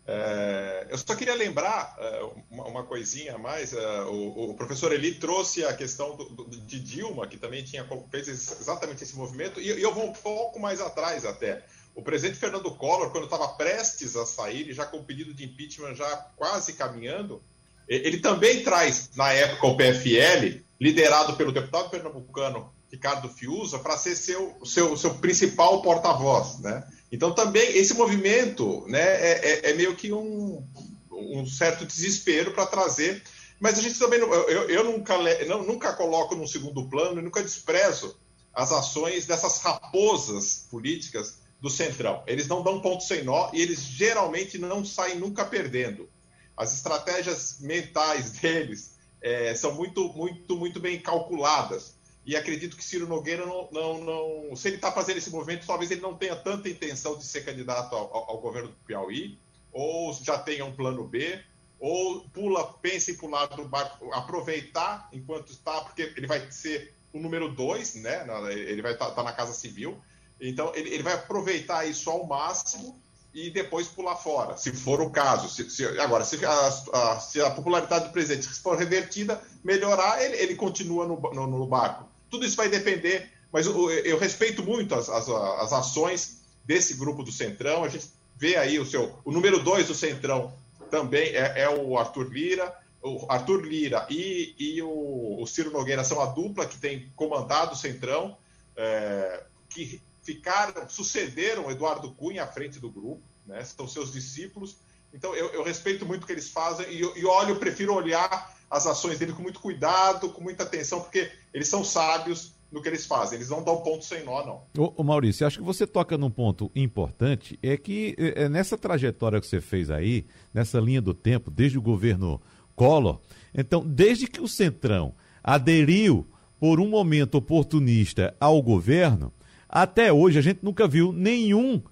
É, 0.09 0.87
eu 0.88 0.97
só 0.99 1.17
queria 1.17 1.35
lembrar 1.35 1.97
é, 1.99 2.31
uma, 2.49 2.65
uma, 2.65 2.83
coisinha 2.85 3.35
a 3.35 3.38
mais. 3.38 3.73
É, 3.73 4.03
o, 4.03 4.50
o, 4.50 4.55
professor 4.55 4.93
Eli 4.93 5.15
trouxe 5.15 5.65
a 5.65 5.75
questão 5.75 6.15
do, 6.15 6.25
do, 6.26 6.45
de 6.45 6.79
Dilma, 6.79 7.26
que 7.26 7.37
também 7.37 7.65
tinha 7.65 7.85
fez 8.09 8.29
exatamente 8.29 9.03
esse 9.03 9.17
movimento, 9.17 9.61
e, 9.61 9.65
e, 9.65 9.83
eu 9.83 9.93
vou 9.93 10.05
um 10.05 10.12
pouco 10.12 10.61
mais 10.61 10.81
atrás 10.81 11.25
até. 11.25 11.65
O 11.97 12.03
presidente 12.03 12.38
Fernando 12.38 12.71
Collor, 12.73 13.11
quando 13.11 13.25
estava 13.25 13.49
prestes 13.49 14.17
a 14.17 14.26
sair, 14.26 14.71
já 14.75 14.85
com 14.85 14.99
o 14.99 15.05
pedido 15.05 15.33
de 15.33 15.47
impeachment 15.47 15.95
já 15.95 16.15
quase 16.37 16.75
caminhando, 16.75 17.43
ele 17.88 18.19
também 18.19 18.62
traz, 18.62 19.11
na 19.17 19.33
época, 19.33 19.67
o 19.67 19.76
PFL, 19.79 20.61
liderado 20.79 21.37
pelo 21.37 21.53
deputado 21.53 21.88
pernambucano 21.88 22.71
Ricardo 22.93 23.31
Fiuza 23.31 23.79
para 23.79 23.97
ser 23.97 24.15
seu, 24.15 24.59
seu, 24.62 24.95
seu 24.95 25.15
principal 25.15 25.81
porta-voz, 25.81 26.59
né? 26.59 26.87
Então 27.11 27.33
também 27.33 27.76
esse 27.79 27.95
movimento, 27.95 28.85
né, 28.88 29.00
é, 29.00 29.69
é, 29.69 29.71
é 29.71 29.75
meio 29.75 29.97
que 29.97 30.12
um, 30.12 30.62
um 31.11 31.47
certo 31.47 31.87
desespero 31.87 32.53
para 32.53 32.67
trazer, 32.67 33.23
mas 33.59 33.79
a 33.79 33.83
gente 33.83 33.99
também 33.99 34.21
eu, 34.21 34.69
eu 34.69 34.85
nunca 34.85 35.17
não, 35.47 35.62
nunca 35.65 35.95
coloco 35.95 36.35
no 36.35 36.47
segundo 36.47 36.87
plano 36.91 37.21
e 37.21 37.25
nunca 37.25 37.43
desprezo 37.43 38.19
as 38.53 38.71
ações 38.71 39.25
dessas 39.25 39.59
raposas 39.61 40.67
políticas 40.71 41.46
do 41.61 41.71
centrão. 41.71 42.23
Eles 42.27 42.47
não 42.47 42.63
dão 42.63 42.81
ponto 42.81 43.03
sem 43.03 43.25
nó 43.25 43.51
e 43.53 43.61
eles 43.61 43.81
geralmente 43.81 44.59
não 44.59 44.85
saem 44.85 45.19
nunca 45.19 45.45
perdendo. 45.45 46.09
As 46.57 46.75
estratégias 46.75 47.59
mentais 47.61 48.33
deles 48.33 48.97
é, 49.21 49.55
são 49.55 49.75
muito 49.75 50.13
muito 50.13 50.57
muito 50.57 50.81
bem 50.81 51.01
calculadas 51.01 51.97
e 52.27 52.35
acredito 52.37 52.77
que 52.77 52.85
Ciro 52.85 53.07
Nogueira 53.07 53.47
não, 53.47 53.69
não, 53.71 54.05
não 54.05 54.57
se 54.57 54.69
ele 54.69 54.77
está 54.77 54.91
fazendo 54.91 55.19
esse 55.19 55.31
movimento, 55.31 55.65
talvez 55.65 55.93
ele 55.93 56.01
não 56.01 56.17
tenha 56.17 56.35
tanta 56.35 56.69
intenção 56.69 57.17
de 57.17 57.25
ser 57.25 57.45
candidato 57.45 57.95
ao, 57.95 58.31
ao, 58.31 58.41
governo 58.41 58.71
do 58.71 58.75
Piauí, 58.85 59.39
ou 59.73 60.13
já 60.13 60.37
tenha 60.37 60.65
um 60.65 60.75
plano 60.75 61.07
B, 61.07 61.41
ou 61.79 62.23
pula, 62.31 62.67
pensa 62.83 63.13
em 63.13 63.15
pular 63.15 63.47
do 63.47 63.69
barco, 63.69 64.13
aproveitar 64.13 65.09
enquanto 65.13 65.53
está, 65.53 65.83
porque 65.83 66.13
ele 66.17 66.27
vai 66.27 66.51
ser 66.51 66.95
o 67.13 67.21
número 67.21 67.49
dois, 67.49 67.95
né? 67.95 68.27
Ele 68.51 68.83
vai 68.83 68.95
estar 68.95 69.07
tá, 69.07 69.15
tá 69.15 69.23
na 69.23 69.33
Casa 69.33 69.53
Civil, 69.53 69.97
então 70.40 70.73
ele, 70.75 70.90
ele 70.90 71.02
vai 71.02 71.14
aproveitar 71.14 71.87
isso 71.87 72.11
ao 72.11 72.26
máximo 72.26 73.00
e 73.37 73.50
depois 73.50 73.87
pular 73.87 74.16
fora, 74.16 74.57
se 74.57 74.73
for 74.73 74.99
o 74.99 75.11
caso. 75.11 75.49
Se, 75.50 75.69
se, 75.69 75.85
agora, 76.00 76.25
se 76.25 76.43
a, 76.43 76.69
a, 76.93 77.21
se 77.21 77.38
a, 77.38 77.50
popularidade 77.50 78.07
do 78.07 78.11
presidente 78.11 78.49
for 78.49 78.78
revertida, 78.78 79.38
melhorar, 79.62 80.23
ele, 80.25 80.37
ele 80.37 80.55
continua 80.55 81.07
no, 81.07 81.21
no, 81.21 81.47
no 81.47 81.66
barco. 81.66 82.09
Tudo 82.31 82.47
isso 82.47 82.57
vai 82.57 82.71
depender, 82.71 83.31
mas 83.52 83.66
eu, 83.66 83.90
eu 83.90 84.19
respeito 84.19 84.62
muito 84.62 84.95
as, 84.95 85.11
as, 85.11 85.28
as, 85.28 85.73
ações 85.75 86.43
desse 86.64 86.95
grupo 86.95 87.23
do 87.23 87.31
Centrão. 87.31 87.85
A 87.85 87.88
gente 87.90 88.11
vê 88.37 88.57
aí 88.57 88.78
o 88.78 88.87
seu. 88.87 89.14
O 89.23 89.31
número 89.31 89.62
dois 89.62 89.87
do 89.87 89.95
Centrão 89.95 90.52
também 90.90 91.28
é, 91.35 91.61
é 91.61 91.69
o 91.69 91.99
Arthur 91.99 92.33
Lira. 92.33 92.75
O 93.02 93.26
Arthur 93.31 93.66
Lira 93.66 94.07
e, 94.09 94.55
e 94.59 94.83
o, 94.83 95.43
o, 95.43 95.47
Ciro 95.47 95.71
Nogueira 95.71 96.02
são 96.05 96.23
a 96.23 96.26
dupla 96.26 96.66
que 96.66 96.78
tem 96.78 97.12
comandado 97.14 97.75
o 97.75 97.76
Centrão, 97.76 98.37
é, 98.75 99.45
que 99.69 100.00
ficaram, 100.26 100.88
sucederam 100.88 101.71
Eduardo 101.71 102.12
Cunha 102.12 102.42
à 102.42 102.47
frente 102.47 102.78
do 102.78 102.90
grupo, 102.90 103.23
né? 103.47 103.62
São 103.64 103.87
seus 103.88 104.12
discípulos. 104.12 104.76
Então 105.14 105.35
eu, 105.35 105.47
eu 105.52 105.62
respeito 105.62 106.04
muito 106.04 106.25
o 106.25 106.26
que 106.26 106.33
eles 106.33 106.50
fazem 106.50 106.87
e, 106.90 107.00
e 107.00 107.25
olho, 107.25 107.50
eu 107.50 107.56
prefiro 107.56 107.95
olhar 107.95 108.54
as 108.68 108.87
ações 108.87 109.18
dele 109.18 109.33
com 109.33 109.42
muito 109.42 109.61
cuidado, 109.61 110.28
com 110.30 110.42
muita 110.42 110.64
atenção, 110.64 111.00
porque 111.00 111.30
eles 111.54 111.68
são 111.68 111.85
sábios 111.85 112.52
no 112.71 112.83
que 112.83 112.88
eles 112.88 113.06
fazem. 113.06 113.38
Eles 113.38 113.49
não 113.49 113.62
dão 113.62 113.78
ponto 113.78 114.04
sem 114.04 114.25
nó, 114.25 114.45
não. 114.45 114.85
Ô, 114.85 114.92
ô 114.97 115.04
Maurício, 115.04 115.47
acho 115.47 115.59
que 115.59 115.64
você 115.64 115.87
toca 115.87 116.18
num 116.18 116.30
ponto 116.30 116.71
importante, 116.75 117.56
é 117.62 117.76
que 117.76 118.16
é, 118.18 118.42
é, 118.42 118.49
nessa 118.49 118.76
trajetória 118.76 119.40
que 119.40 119.47
você 119.47 119.61
fez 119.61 119.90
aí, 119.90 120.26
nessa 120.52 120.80
linha 120.80 121.00
do 121.00 121.14
tempo, 121.14 121.50
desde 121.50 121.78
o 121.78 121.83
governo 121.83 122.42
Collor, 122.75 123.21
então, 123.54 123.83
desde 123.87 124.26
que 124.26 124.40
o 124.40 124.49
Centrão 124.49 125.14
aderiu 125.42 126.26
por 126.59 126.80
um 126.80 126.88
momento 126.88 127.37
oportunista 127.37 128.35
ao 128.38 128.61
governo, 128.61 129.33
até 129.68 130.12
hoje 130.12 130.38
a 130.38 130.42
gente 130.42 130.61
nunca 130.62 130.87
viu 130.87 131.12
nenhum 131.12 131.82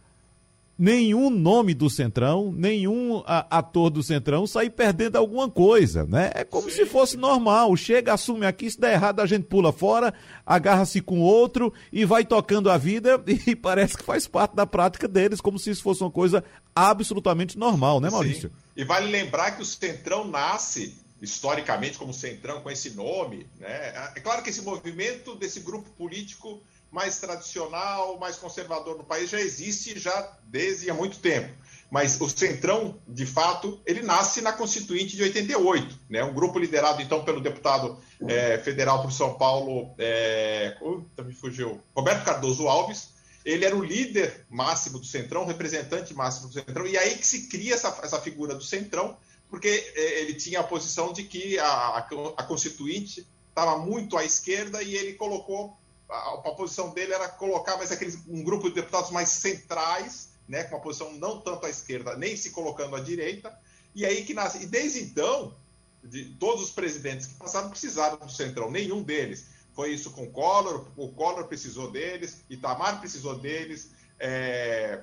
nenhum 0.78 1.30
nome 1.30 1.72
do 1.72 1.88
Centrão, 1.88 2.52
nenhum 2.52 3.22
ator 3.26 3.90
do 3.90 4.02
Centrão 4.02 4.46
sair 4.46 4.70
perdendo 4.70 5.16
alguma 5.16 5.48
coisa, 5.48 6.04
né? 6.04 6.32
É 6.34 6.44
como 6.44 6.68
Sim. 6.68 6.76
se 6.76 6.86
fosse 6.86 7.16
normal. 7.16 7.76
Chega, 7.76 8.12
assume 8.12 8.44
aqui, 8.44 8.70
se 8.70 8.78
der 8.78 8.94
errado 8.94 9.20
a 9.20 9.26
gente 9.26 9.44
pula 9.44 9.72
fora, 9.72 10.12
agarra-se 10.44 11.00
com 11.00 11.20
outro 11.20 11.72
e 11.92 12.04
vai 12.04 12.24
tocando 12.24 12.70
a 12.70 12.76
vida 12.76 13.22
e 13.46 13.54
parece 13.54 13.96
que 13.96 14.02
faz 14.02 14.26
parte 14.26 14.54
da 14.54 14.66
prática 14.66 15.06
deles, 15.06 15.40
como 15.40 15.58
se 15.58 15.70
isso 15.70 15.82
fosse 15.82 16.02
uma 16.02 16.10
coisa 16.10 16.42
absolutamente 16.74 17.56
normal, 17.56 18.00
né, 18.00 18.10
Maurício? 18.10 18.48
Sim. 18.48 18.54
E 18.76 18.84
vale 18.84 19.10
lembrar 19.10 19.52
que 19.52 19.62
o 19.62 19.64
Centrão 19.64 20.26
nasce 20.26 20.96
historicamente 21.22 21.96
como 21.96 22.12
Centrão 22.12 22.60
com 22.60 22.70
esse 22.70 22.90
nome, 22.90 23.46
né? 23.58 24.10
É 24.14 24.20
claro 24.20 24.42
que 24.42 24.50
esse 24.50 24.60
movimento 24.62 25.36
desse 25.36 25.60
grupo 25.60 25.88
político 25.90 26.60
mais 26.94 27.18
tradicional, 27.18 28.16
mais 28.20 28.36
conservador 28.36 28.96
no 28.96 29.02
país 29.02 29.28
já 29.28 29.40
existe 29.40 29.98
já 29.98 30.38
desde 30.44 30.88
há 30.88 30.94
muito 30.94 31.18
tempo. 31.18 31.52
mas 31.90 32.20
o 32.20 32.28
Centrão, 32.28 32.98
de 33.06 33.26
fato, 33.26 33.80
ele 33.84 34.00
nasce 34.00 34.40
na 34.40 34.52
Constituinte 34.52 35.16
de 35.16 35.22
88, 35.24 35.98
né? 36.08 36.22
um 36.22 36.32
grupo 36.32 36.58
liderado 36.58 37.02
então 37.02 37.24
pelo 37.24 37.40
deputado 37.40 37.98
é, 38.28 38.58
federal 38.58 39.02
por 39.02 39.12
São 39.12 39.34
Paulo, 39.34 39.92
é, 39.98 40.76
me 41.24 41.34
fugiu, 41.34 41.80
Roberto 41.94 42.24
Cardoso 42.24 42.68
Alves, 42.68 43.10
ele 43.44 43.64
era 43.64 43.76
o 43.76 43.84
líder 43.84 44.46
máximo 44.48 44.98
do 44.98 45.04
Centrão, 45.04 45.44
representante 45.44 46.14
máximo 46.14 46.48
do 46.48 46.54
Centrão, 46.54 46.86
e 46.86 46.96
aí 46.96 47.16
que 47.16 47.26
se 47.26 47.48
cria 47.48 47.74
essa, 47.74 47.98
essa 48.02 48.20
figura 48.20 48.54
do 48.54 48.62
Centrão, 48.62 49.16
porque 49.50 49.68
é, 49.68 50.20
ele 50.22 50.34
tinha 50.34 50.60
a 50.60 50.64
posição 50.64 51.12
de 51.12 51.24
que 51.24 51.58
a, 51.58 52.08
a 52.36 52.42
Constituinte 52.44 53.26
estava 53.48 53.78
muito 53.78 54.16
à 54.16 54.24
esquerda 54.24 54.82
e 54.82 54.96
ele 54.96 55.14
colocou, 55.14 55.76
a, 56.08 56.34
a 56.34 56.54
posição 56.54 56.90
dele 56.90 57.12
era 57.12 57.28
colocar 57.28 57.76
mais 57.76 57.90
aqueles, 57.90 58.18
um 58.28 58.42
grupo 58.42 58.68
de 58.68 58.74
deputados 58.74 59.10
mais 59.10 59.28
centrais, 59.30 60.30
né, 60.48 60.64
com 60.64 60.76
uma 60.76 60.82
posição 60.82 61.12
não 61.14 61.40
tanto 61.40 61.66
à 61.66 61.70
esquerda, 61.70 62.16
nem 62.16 62.36
se 62.36 62.50
colocando 62.50 62.96
à 62.96 63.00
direita, 63.00 63.56
e 63.94 64.04
aí 64.04 64.24
que 64.24 64.34
nasce. 64.34 64.62
E 64.62 64.66
desde 64.66 65.02
então, 65.02 65.56
de 66.02 66.26
todos 66.36 66.64
os 66.64 66.70
presidentes 66.70 67.26
que 67.26 67.34
passaram 67.34 67.70
precisaram 67.70 68.18
do 68.18 68.30
Centrão, 68.30 68.70
nenhum 68.70 69.02
deles. 69.02 69.46
Foi 69.72 69.92
isso 69.92 70.10
com 70.10 70.24
o 70.24 70.30
Collor, 70.30 70.86
o 70.96 71.08
Collor 71.08 71.46
precisou 71.46 71.90
deles, 71.90 72.44
Itamar 72.48 73.00
precisou 73.00 73.38
deles, 73.38 73.90
é, 74.20 75.02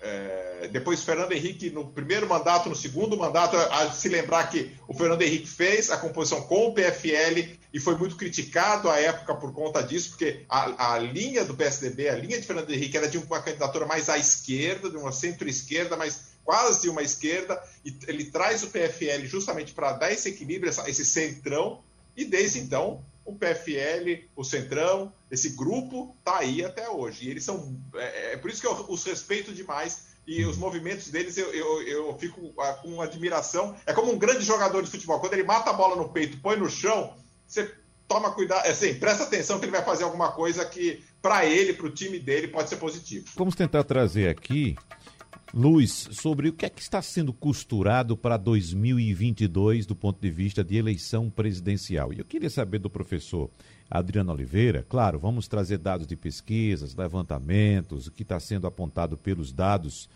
é, 0.00 0.68
depois 0.70 1.02
Fernando 1.02 1.32
Henrique 1.32 1.70
no 1.70 1.86
primeiro 1.86 2.28
mandato, 2.28 2.68
no 2.68 2.76
segundo 2.76 3.16
mandato, 3.16 3.56
a 3.56 3.90
se 3.90 4.08
lembrar 4.08 4.50
que 4.50 4.76
o 4.86 4.94
Fernando 4.94 5.22
Henrique 5.22 5.48
fez 5.48 5.90
a 5.90 5.96
composição 5.96 6.42
com 6.42 6.68
o 6.68 6.74
PFL 6.74 7.56
e 7.72 7.80
foi 7.80 7.96
muito 7.96 8.16
criticado 8.16 8.90
à 8.90 8.98
época 9.00 9.34
por 9.34 9.52
conta 9.52 9.82
disso, 9.82 10.10
porque 10.10 10.44
a, 10.48 10.94
a 10.94 10.98
linha 10.98 11.44
do 11.44 11.54
PSDB, 11.54 12.08
a 12.08 12.16
linha 12.16 12.40
de 12.40 12.46
Fernando 12.46 12.70
Henrique 12.70 12.96
era 12.96 13.08
de 13.08 13.18
uma 13.18 13.40
candidatura 13.40 13.86
mais 13.86 14.08
à 14.08 14.18
esquerda, 14.18 14.90
de 14.90 14.96
uma 14.96 15.12
centro-esquerda, 15.12 15.96
mas 15.96 16.36
quase 16.44 16.88
uma 16.88 17.02
esquerda, 17.02 17.60
e 17.84 17.96
ele 18.06 18.26
traz 18.26 18.62
o 18.62 18.68
PFL 18.68 19.24
justamente 19.24 19.72
para 19.72 19.92
dar 19.92 20.12
esse 20.12 20.28
equilíbrio, 20.28 20.70
esse 20.86 21.04
centrão, 21.04 21.82
e 22.16 22.24
desde 22.24 22.60
então 22.60 23.04
o 23.26 23.34
PFL, 23.34 24.24
o 24.34 24.44
Centrão, 24.44 25.12
esse 25.30 25.50
grupo 25.50 26.16
está 26.20 26.38
aí 26.38 26.64
até 26.64 26.88
hoje. 26.88 27.26
E 27.26 27.30
eles 27.30 27.44
são. 27.44 27.76
É, 27.94 28.32
é, 28.32 28.36
por 28.36 28.50
isso 28.50 28.60
que 28.60 28.66
eu 28.66 28.86
os 28.88 29.04
respeito 29.04 29.52
demais. 29.52 30.14
E 30.26 30.44
os 30.44 30.56
movimentos 30.56 31.08
deles 31.08 31.36
eu, 31.36 31.52
eu, 31.54 31.82
eu 31.82 32.18
fico 32.18 32.52
ah, 32.58 32.72
com 32.74 33.00
admiração. 33.00 33.76
É 33.86 33.92
como 33.92 34.12
um 34.12 34.18
grande 34.18 34.44
jogador 34.44 34.82
de 34.82 34.90
futebol. 34.90 35.20
Quando 35.20 35.34
ele 35.34 35.44
mata 35.44 35.70
a 35.70 35.72
bola 35.72 35.94
no 35.94 36.08
peito, 36.08 36.40
põe 36.40 36.56
no 36.56 36.68
chão, 36.68 37.14
você 37.46 37.72
toma 38.08 38.32
cuidado, 38.32 38.66
é 38.66 38.70
assim, 38.70 38.94
presta 38.94 39.24
atenção 39.24 39.58
que 39.58 39.64
ele 39.64 39.72
vai 39.72 39.84
fazer 39.84 40.04
alguma 40.04 40.32
coisa 40.32 40.64
que, 40.64 41.02
para 41.20 41.44
ele, 41.44 41.72
para 41.72 41.86
o 41.86 41.90
time 41.90 42.18
dele, 42.18 42.48
pode 42.48 42.68
ser 42.68 42.76
positivo. 42.76 43.26
Vamos 43.36 43.54
tentar 43.54 43.84
trazer 43.84 44.28
aqui 44.28 44.76
luz 45.54 46.08
sobre 46.12 46.48
o 46.48 46.52
que 46.52 46.66
é 46.66 46.70
que 46.70 46.82
está 46.82 47.00
sendo 47.00 47.32
costurado 47.32 48.16
para 48.16 48.36
2022 48.36 49.86
do 49.86 49.94
ponto 49.94 50.20
de 50.20 50.30
vista 50.30 50.64
de 50.64 50.76
eleição 50.76 51.30
presidencial. 51.30 52.12
E 52.12 52.18
eu 52.18 52.24
queria 52.24 52.50
saber 52.50 52.78
do 52.78 52.90
professor 52.90 53.50
Adriano 53.90 54.32
Oliveira, 54.32 54.84
claro, 54.88 55.18
vamos 55.18 55.46
trazer 55.46 55.78
dados 55.78 56.06
de 56.06 56.16
pesquisas, 56.16 56.94
levantamentos, 56.94 58.06
o 58.06 58.12
que 58.12 58.22
está 58.22 58.40
sendo 58.40 58.66
apontado 58.66 59.16
pelos 59.16 59.52
dados 59.52 60.08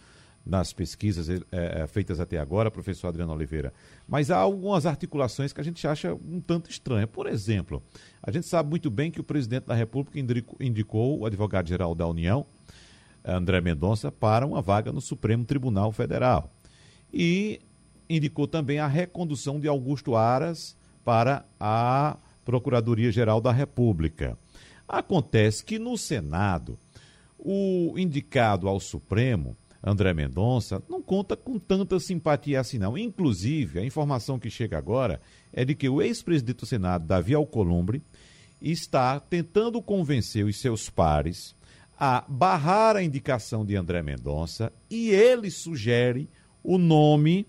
nas 0.44 0.72
pesquisas 0.72 1.28
é, 1.52 1.86
feitas 1.86 2.18
até 2.18 2.38
agora, 2.38 2.70
professor 2.70 3.08
Adriano 3.08 3.32
Oliveira. 3.32 3.72
Mas 4.08 4.30
há 4.30 4.38
algumas 4.38 4.86
articulações 4.86 5.52
que 5.52 5.60
a 5.60 5.64
gente 5.64 5.86
acha 5.86 6.14
um 6.14 6.40
tanto 6.40 6.70
estranha. 6.70 7.06
Por 7.06 7.26
exemplo, 7.26 7.82
a 8.22 8.30
gente 8.30 8.46
sabe 8.46 8.70
muito 8.70 8.90
bem 8.90 9.10
que 9.10 9.20
o 9.20 9.24
presidente 9.24 9.66
da 9.66 9.74
República 9.74 10.18
indicou 10.58 11.18
o 11.18 11.26
advogado-geral 11.26 11.94
da 11.94 12.06
União, 12.06 12.46
André 13.24 13.60
Mendonça 13.60 14.10
para 14.10 14.46
uma 14.46 14.62
vaga 14.62 14.92
no 14.92 15.00
Supremo 15.00 15.44
Tribunal 15.44 15.92
Federal. 15.92 16.50
E 17.12 17.60
indicou 18.08 18.46
também 18.46 18.78
a 18.78 18.86
recondução 18.86 19.60
de 19.60 19.68
Augusto 19.68 20.16
Aras 20.16 20.76
para 21.04 21.44
a 21.58 22.16
Procuradoria-Geral 22.44 23.40
da 23.40 23.52
República. 23.52 24.36
Acontece 24.88 25.64
que 25.64 25.78
no 25.78 25.96
Senado, 25.96 26.78
o 27.38 27.94
indicado 27.96 28.68
ao 28.68 28.80
Supremo, 28.80 29.56
André 29.82 30.12
Mendonça, 30.12 30.82
não 30.88 31.00
conta 31.00 31.36
com 31.36 31.58
tanta 31.58 31.98
simpatia 32.00 32.60
assim 32.60 32.78
não. 32.78 32.98
Inclusive, 32.98 33.78
a 33.78 33.84
informação 33.84 34.38
que 34.38 34.50
chega 34.50 34.76
agora 34.76 35.20
é 35.52 35.64
de 35.64 35.74
que 35.74 35.88
o 35.88 36.02
ex-presidente 36.02 36.58
do 36.58 36.66
Senado, 36.66 37.06
Davi 37.06 37.34
Alcolumbre, 37.34 38.02
está 38.60 39.18
tentando 39.18 39.80
convencer 39.80 40.44
os 40.44 40.60
seus 40.60 40.90
pares 40.90 41.54
a 42.00 42.24
barrar 42.26 42.96
a 42.96 43.02
indicação 43.02 43.62
de 43.62 43.76
André 43.76 44.02
Mendonça 44.02 44.72
e 44.88 45.10
ele 45.10 45.50
sugere 45.50 46.30
o 46.64 46.78
nome 46.78 47.46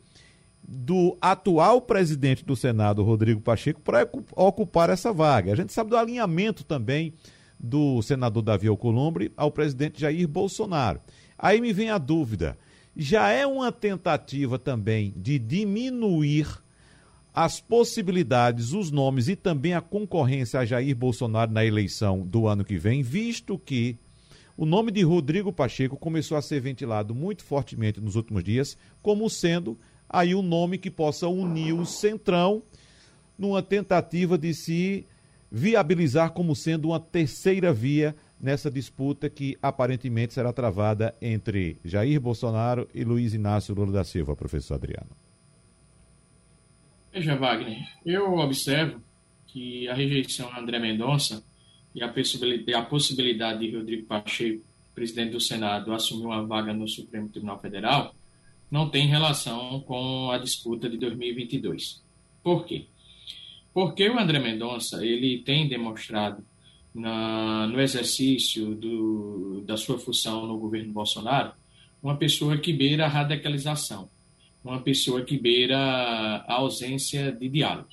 do 0.62 1.18
atual 1.22 1.82
presidente 1.82 2.44
do 2.44 2.54
Senado, 2.54 3.02
Rodrigo 3.02 3.40
Pacheco, 3.40 3.80
para 3.80 4.08
ocupar 4.36 4.90
essa 4.90 5.14
vaga. 5.14 5.54
A 5.54 5.56
gente 5.56 5.72
sabe 5.72 5.90
do 5.90 5.96
alinhamento 5.96 6.66
também 6.66 7.14
do 7.58 8.02
senador 8.02 8.44
Davi 8.44 8.68
Alcolumbre 8.68 9.32
ao 9.38 9.52
presidente 9.52 10.02
Jair 10.02 10.28
Bolsonaro. 10.28 11.00
Aí 11.38 11.62
me 11.62 11.72
vem 11.72 11.90
a 11.90 11.98
dúvida: 11.98 12.58
já 12.96 13.30
é 13.30 13.48
uma 13.48 13.72
tentativa 13.72 14.60
também 14.60 15.14
de 15.16 15.40
diminuir 15.40 16.62
as 17.34 17.62
possibilidades, 17.62 18.74
os 18.74 18.92
nomes 18.92 19.30
e 19.30 19.36
também 19.38 19.74
a 19.74 19.80
concorrência 19.80 20.60
a 20.60 20.66
Jair 20.66 20.96
Bolsonaro 20.96 21.52
na 21.52 21.64
eleição 21.64 22.20
do 22.28 22.48
ano 22.48 22.66
que 22.66 22.78
vem, 22.78 23.02
visto 23.02 23.58
que 23.58 23.98
o 24.62 24.66
nome 24.68 24.92
de 24.92 25.02
Rodrigo 25.02 25.52
Pacheco 25.52 25.98
começou 25.98 26.38
a 26.38 26.42
ser 26.42 26.62
ventilado 26.62 27.16
muito 27.16 27.44
fortemente 27.44 28.00
nos 28.00 28.16
últimos 28.16 28.44
dias, 28.44 28.78
como 29.02 29.28
sendo 29.28 29.76
aí 30.08 30.36
um 30.36 30.44
nome 30.44 30.78
que 30.78 30.92
possa 30.92 31.28
unir 31.28 31.74
o 31.74 31.84
Centrão 31.84 32.62
numa 33.36 33.64
tentativa 33.64 34.38
de 34.38 34.54
se 34.54 35.08
viabilizar 35.52 36.30
como 36.34 36.56
sendo 36.56 36.90
uma 36.90 37.00
terceira 37.00 37.74
via 37.74 38.16
nessa 38.40 38.70
disputa 38.70 39.32
que 39.32 39.58
aparentemente 39.64 40.36
será 40.36 40.54
travada 40.54 41.16
entre 41.20 41.78
Jair 41.84 42.22
Bolsonaro 42.22 42.88
e 42.94 43.04
Luiz 43.04 43.34
Inácio 43.34 43.74
Lula 43.74 43.92
da 43.92 44.04
Silva, 44.04 44.36
professor 44.36 44.76
Adriano. 44.76 45.10
Veja, 47.12 47.36
Wagner, 47.36 47.80
eu 48.06 48.36
observo 48.36 49.02
que 49.48 49.88
a 49.88 49.96
rejeição 49.96 50.52
a 50.54 50.60
André 50.60 50.78
Mendonça 50.78 51.44
e 51.94 52.04
a 52.04 52.08
possibilidade, 52.08 52.74
a 52.74 52.82
possibilidade 52.82 53.60
de 53.60 53.76
Rodrigo 53.76 54.06
Pacheco, 54.06 54.64
presidente 54.96 55.32
do 55.32 55.40
Senado, 55.40 55.94
assumir 55.94 56.26
uma 56.26 56.46
vaga 56.46 56.74
no 56.74 56.88
Supremo 56.88 57.30
Tribunal 57.30 57.60
Federal, 57.60 58.16
não 58.70 58.90
tem 58.90 59.08
relação 59.08 59.82
com 59.82 60.32
a 60.32 60.38
disputa 60.38 60.90
de 60.90 60.98
2022. 60.98 62.02
Por 62.44 62.66
quê? 62.66 62.86
Porque 63.74 64.10
o 64.10 64.20
André 64.20 64.40
Mendonça 64.40 65.06
ele 65.06 65.40
tem 65.40 65.68
demonstrado 65.68 66.44
na, 66.94 67.68
no 67.68 67.80
exercício 67.80 68.76
do, 68.76 69.62
da 69.66 69.78
sua 69.78 69.98
função 69.98 70.46
no 70.46 70.58
governo 70.58 70.92
Bolsonaro 70.92 71.54
uma 72.02 72.18
pessoa 72.18 72.58
que 72.58 72.74
beira 72.74 73.06
a 73.06 73.10
radicalização, 73.10 74.10
uma 74.64 74.82
pessoa 74.82 75.24
que 75.24 75.38
beira 75.38 75.78
a 75.78 76.54
ausência 76.56 77.32
de 77.32 77.48
diálogo. 77.48 77.90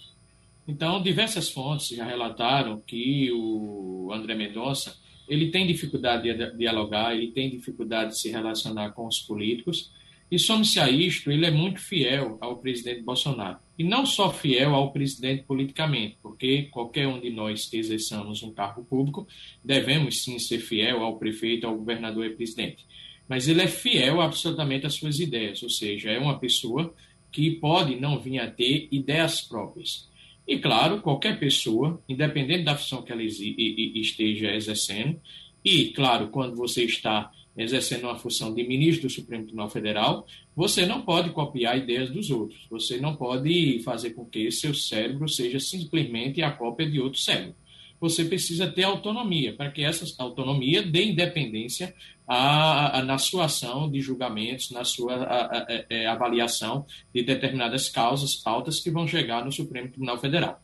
Então, 0.69 1.03
diversas 1.03 1.49
fontes 1.49 1.89
já 1.89 2.05
relataram 2.05 2.79
que 2.87 3.33
o 3.33 4.11
André 4.13 4.35
Mendonça 4.35 4.95
ele 5.27 5.51
tem 5.51 5.67
dificuldade 5.67 6.33
de 6.33 6.57
dialogar, 6.59 7.17
ele 7.17 7.33
tem 7.33 7.49
dificuldade 7.49 8.11
de 8.11 8.21
se 8.21 8.31
relacionar 8.31 8.91
com 8.91 9.07
os 9.07 9.19
políticos, 9.21 9.91
e 10.31 10.39
some-se 10.39 10.79
a 10.79 10.91
isto, 10.91 11.31
ele 11.31 11.47
é 11.47 11.51
muito 11.51 11.81
fiel 11.81 12.37
ao 12.43 12.59
presidente 12.59 13.01
Bolsonaro. 13.01 13.59
E 13.79 13.85
não 13.85 14.05
só 14.05 14.31
fiel 14.31 14.75
ao 14.75 14.93
presidente 14.93 15.45
politicamente, 15.45 16.19
porque 16.23 16.65
qualquer 16.65 17.09
um 17.09 17.19
de 17.19 17.31
nós 17.31 17.65
que 17.65 17.79
exerçamos 17.79 18.43
um 18.43 18.53
cargo 18.53 18.85
público 18.85 19.27
devemos 19.65 20.23
sim 20.23 20.39
ser 20.39 20.59
fiel 20.59 21.03
ao 21.03 21.19
prefeito, 21.19 21.67
ao 21.67 21.77
governador 21.77 22.27
e 22.27 22.37
presidente. 22.37 22.85
Mas 23.27 23.49
ele 23.49 23.63
é 23.63 23.69
fiel 23.69 24.21
absolutamente 24.21 24.87
às 24.87 24.95
suas 24.95 25.19
ideias, 25.19 25.63
ou 25.63 25.71
seja, 25.71 26.11
é 26.11 26.19
uma 26.19 26.39
pessoa 26.39 26.95
que 27.33 27.53
pode 27.53 27.97
não 27.97 28.19
vir 28.19 28.39
a 28.39 28.51
ter 28.51 28.89
ideias 28.91 29.41
próprias. 29.41 30.08
E, 30.49 30.59
claro, 30.59 31.03
qualquer 31.03 31.39
pessoa, 31.39 32.03
independente 32.09 32.65
da 32.65 32.75
função 32.75 33.03
que 33.03 33.13
ela 33.13 33.23
esteja 33.23 34.55
exercendo, 34.55 35.21
e, 35.63 35.89
claro, 35.89 36.29
quando 36.29 36.57
você 36.57 36.85
está 36.85 37.31
exercendo 37.55 38.05
uma 38.05 38.19
função 38.19 38.55
de 38.55 38.65
ministro 38.67 39.09
do 39.09 39.13
Supremo 39.13 39.45
Tribunal 39.45 39.69
Federal, 39.69 40.27
você 40.57 40.87
não 40.87 41.03
pode 41.03 41.31
copiar 41.31 41.77
ideias 41.77 42.09
dos 42.09 42.31
outros. 42.31 42.67
Você 42.71 42.99
não 42.99 43.15
pode 43.15 43.81
fazer 43.81 44.11
com 44.11 44.25
que 44.25 44.51
seu 44.51 44.73
cérebro 44.73 45.29
seja 45.29 45.61
simplesmente 45.61 46.41
a 46.41 46.51
cópia 46.51 46.89
de 46.89 46.99
outro 46.99 47.21
cérebro 47.21 47.55
você 48.01 48.25
precisa 48.25 48.71
ter 48.71 48.85
autonomia, 48.85 49.53
para 49.53 49.71
que 49.71 49.83
essa 49.83 50.05
autonomia 50.23 50.83
dê 50.83 51.05
independência 51.05 51.95
a, 52.29 52.99
a, 52.99 53.03
na 53.03 53.17
sua 53.17 53.47
ação 53.47 53.91
de 53.91 54.03
julgamentos, 54.03 54.71
na 54.71 54.85
sua 54.85 55.15
a, 55.25 55.67
é, 55.89 56.07
avaliação 56.07 56.85
de 57.15 57.23
determinadas 57.23 57.89
causas, 57.89 58.37
pautas 58.37 58.81
que 58.81 58.91
vão 58.91 59.09
chegar 59.09 59.43
no 59.45 59.51
Supremo 59.51 59.89
Tribunal 59.89 60.19
Federal. 60.19 60.61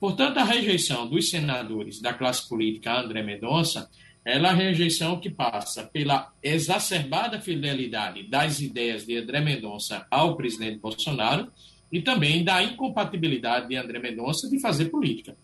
Portanto, 0.00 0.38
a 0.38 0.44
rejeição 0.44 1.06
dos 1.06 1.28
senadores 1.28 2.00
da 2.00 2.14
classe 2.14 2.48
política 2.48 2.98
André 2.98 3.22
Mendonça 3.22 3.88
Ela 4.24 4.48
é 4.48 4.50
a 4.50 4.54
rejeição 4.54 5.20
que 5.20 5.30
passa 5.30 5.84
pela 5.84 6.32
exacerbada 6.42 7.40
fidelidade 7.40 8.22
das 8.28 8.60
ideias 8.60 9.04
de 9.04 9.16
André 9.16 9.40
Mendonça 9.40 10.06
ao 10.10 10.36
presidente 10.36 10.78
Bolsonaro 10.78 11.52
e 11.90 12.00
também 12.00 12.42
da 12.42 12.62
incompatibilidade 12.62 13.68
de 13.68 13.76
André 13.76 13.98
Mendonça 13.98 14.48
de 14.48 14.60
fazer 14.60 14.86
política. 14.86 15.36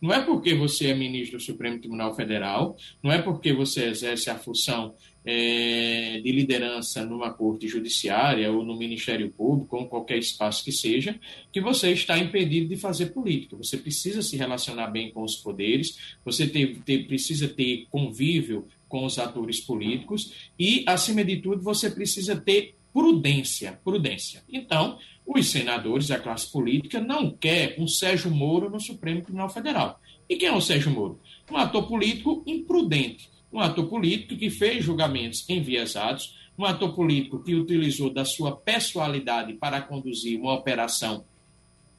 Não 0.00 0.12
é 0.12 0.20
porque 0.20 0.54
você 0.54 0.88
é 0.88 0.94
ministro 0.94 1.38
do 1.38 1.42
Supremo 1.42 1.78
Tribunal 1.78 2.14
Federal, 2.14 2.76
não 3.02 3.10
é 3.10 3.20
porque 3.20 3.52
você 3.52 3.86
exerce 3.86 4.28
a 4.28 4.38
função 4.38 4.94
é, 5.26 6.20
de 6.22 6.30
liderança 6.30 7.04
numa 7.04 7.32
corte 7.32 7.66
judiciária 7.66 8.50
ou 8.52 8.64
no 8.64 8.76
Ministério 8.76 9.28
Público, 9.28 9.76
ou 9.76 9.82
em 9.82 9.88
qualquer 9.88 10.18
espaço 10.18 10.64
que 10.64 10.70
seja, 10.70 11.18
que 11.52 11.60
você 11.60 11.90
está 11.90 12.16
impedido 12.16 12.68
de 12.68 12.76
fazer 12.76 13.06
política. 13.06 13.56
Você 13.56 13.76
precisa 13.76 14.22
se 14.22 14.36
relacionar 14.36 14.86
bem 14.86 15.10
com 15.10 15.24
os 15.24 15.34
poderes, 15.34 16.16
você 16.24 16.46
ter, 16.46 16.78
ter, 16.84 17.08
precisa 17.08 17.48
ter 17.48 17.88
convívio 17.90 18.68
com 18.88 19.04
os 19.04 19.18
atores 19.18 19.58
políticos 19.60 20.32
e, 20.56 20.84
acima 20.86 21.24
de 21.24 21.38
tudo, 21.38 21.60
você 21.60 21.90
precisa 21.90 22.36
ter 22.36 22.76
prudência. 22.92 23.80
Prudência. 23.82 24.44
Então, 24.48 24.96
os 25.26 25.48
senadores, 25.48 26.12
a 26.12 26.20
classe 26.20 26.52
política, 26.52 27.00
não 27.00 27.32
quer 27.32 27.74
um 27.80 27.88
Sérgio 27.88 28.30
Moro 28.30 28.70
no 28.70 28.78
Supremo 28.78 29.22
Tribunal 29.22 29.50
Federal. 29.50 30.00
E 30.28 30.36
quem 30.36 30.48
é 30.48 30.52
o 30.52 30.60
Sérgio 30.60 30.92
Moro? 30.92 31.18
Um 31.50 31.56
ator 31.56 31.88
político 31.88 32.44
imprudente 32.46 33.28
um 33.56 33.60
ator 33.60 33.86
político 33.88 34.36
que 34.36 34.50
fez 34.50 34.84
julgamentos 34.84 35.48
enviesados, 35.48 36.36
um 36.58 36.64
ator 36.64 36.94
político 36.94 37.42
que 37.42 37.54
utilizou 37.54 38.10
da 38.12 38.24
sua 38.24 38.54
pessoalidade 38.54 39.54
para 39.54 39.80
conduzir 39.80 40.38
uma 40.38 40.52
operação 40.52 41.24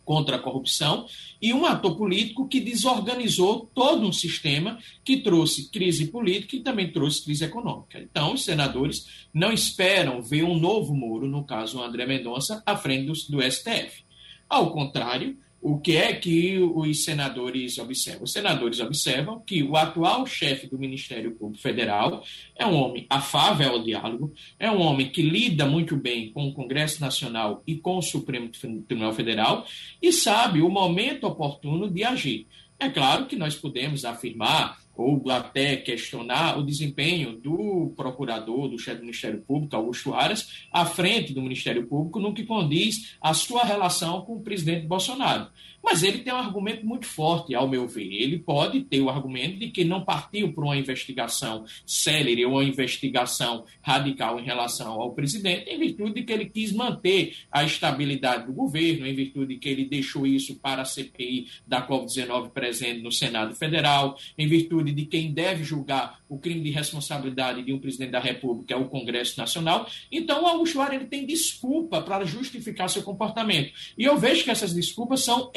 contra 0.06 0.38
a 0.38 0.40
corrupção 0.40 1.06
e 1.42 1.52
um 1.54 1.66
ator 1.66 1.98
político 1.98 2.48
que 2.48 2.62
desorganizou 2.62 3.70
todo 3.74 4.08
um 4.08 4.14
sistema 4.14 4.78
que 5.04 5.18
trouxe 5.18 5.70
crise 5.70 6.08
política 6.08 6.56
e 6.56 6.62
também 6.62 6.92
trouxe 6.92 7.26
crise 7.26 7.44
econômica. 7.44 8.00
Então, 8.00 8.36
os 8.36 8.46
senadores 8.46 9.28
não 9.34 9.52
esperam 9.52 10.22
ver 10.22 10.44
um 10.44 10.58
novo 10.58 10.94
Moro, 10.94 11.28
no 11.28 11.44
caso 11.44 11.80
o 11.80 11.84
André 11.84 12.06
Mendonça, 12.06 12.62
à 12.66 12.78
frente 12.78 13.08
do, 13.08 13.14
do 13.14 13.52
STF. 13.52 14.06
Ao 14.48 14.72
contrário, 14.72 15.38
o 15.70 15.78
que 15.80 15.98
é 15.98 16.14
que 16.14 16.60
os 16.60 17.04
senadores 17.04 17.78
observam? 17.78 18.24
Os 18.24 18.32
senadores 18.32 18.80
observam 18.80 19.42
que 19.42 19.62
o 19.62 19.76
atual 19.76 20.26
chefe 20.26 20.66
do 20.66 20.80
Ministério 20.80 21.36
Público 21.36 21.62
Federal 21.62 22.24
é 22.56 22.66
um 22.66 22.74
homem 22.74 23.06
afável 23.10 23.72
ao 23.72 23.84
diálogo, 23.84 24.34
é 24.58 24.72
um 24.72 24.80
homem 24.80 25.10
que 25.10 25.22
lida 25.22 25.66
muito 25.66 25.98
bem 25.98 26.32
com 26.32 26.48
o 26.48 26.54
Congresso 26.54 27.02
Nacional 27.02 27.64
e 27.68 27.76
com 27.76 27.98
o 27.98 28.02
Supremo 28.02 28.48
Tribunal 28.48 29.14
Federal 29.14 29.66
e 30.02 30.14
sabe 30.14 30.62
o 30.62 30.70
momento 30.70 31.28
oportuno 31.28 31.92
de 31.92 32.02
agir. 32.02 32.48
É 32.80 32.88
claro 32.88 33.26
que 33.26 33.36
nós 33.36 33.54
podemos 33.54 34.06
afirmar 34.06 34.80
ou 34.98 35.30
até 35.30 35.78
questionar 35.78 36.58
o 36.58 36.66
desempenho 36.66 37.38
do 37.38 37.94
procurador, 37.96 38.68
do 38.68 38.80
chefe 38.80 38.98
do 38.98 39.04
Ministério 39.04 39.42
Público, 39.42 39.76
Augusto 39.76 40.14
Aras, 40.14 40.66
à 40.72 40.86
frente 40.86 41.34
do 41.34 41.42
Ministério 41.42 41.86
Público, 41.86 42.20
no 42.20 42.34
que 42.34 42.44
condiz 42.44 43.16
à 43.22 43.34
sua 43.34 43.64
relação 43.64 44.22
com 44.22 44.38
o 44.38 44.42
presidente 44.42 44.88
Bolsonaro. 44.88 45.48
Mas 45.90 46.04
ele 46.04 46.18
tem 46.18 46.34
um 46.34 46.38
argumento 46.38 46.86
muito 46.86 47.06
forte, 47.06 47.56
ao 47.56 47.66
meu 47.66 47.88
ver. 47.88 48.12
Ele 48.12 48.38
pode 48.38 48.82
ter 48.82 49.00
o 49.00 49.10
argumento 49.10 49.58
de 49.58 49.70
que 49.70 49.86
não 49.86 50.04
partiu 50.04 50.52
para 50.52 50.66
uma 50.66 50.76
investigação 50.76 51.64
célere 51.86 52.44
ou 52.46 52.52
uma 52.52 52.64
investigação 52.66 53.64
radical 53.82 54.38
em 54.38 54.44
relação 54.44 55.00
ao 55.00 55.14
presidente, 55.14 55.70
em 55.70 55.80
virtude 55.80 56.16
de 56.16 56.24
que 56.24 56.34
ele 56.34 56.50
quis 56.50 56.74
manter 56.74 57.38
a 57.50 57.64
estabilidade 57.64 58.48
do 58.48 58.52
governo, 58.52 59.08
em 59.08 59.16
virtude 59.16 59.54
de 59.54 59.60
que 59.62 59.70
ele 59.70 59.86
deixou 59.86 60.28
isso 60.28 60.56
para 60.56 60.82
a 60.82 60.86
CPI 60.86 61.48
da 61.66 61.88
Covid-19 61.88 62.50
presente 62.50 63.02
no 63.02 63.12
Senado 63.12 63.56
Federal, 63.56 64.18
em 64.38 64.46
virtude 64.46 64.92
de 64.92 65.06
quem 65.06 65.32
deve 65.32 65.64
julgar 65.64 66.20
o 66.28 66.38
crime 66.38 66.60
de 66.60 66.70
responsabilidade 66.70 67.64
de 67.64 67.72
um 67.72 67.80
presidente 67.80 68.12
da 68.12 68.20
República 68.20 68.74
é 68.74 68.78
o 68.78 68.90
Congresso 68.90 69.40
Nacional. 69.40 69.90
Então, 70.12 70.44
o 70.44 70.48
Augusto 70.48 70.82
Aras 70.82 70.96
ele 70.96 71.06
tem 71.06 71.26
desculpa 71.26 72.02
para 72.02 72.26
justificar 72.26 72.90
seu 72.90 73.04
comportamento. 73.04 73.72
E 73.98 74.04
eu 74.04 74.18
vejo 74.18 74.44
que 74.44 74.52
essas 74.52 74.74
desculpas 74.74 75.22
são 75.24 75.50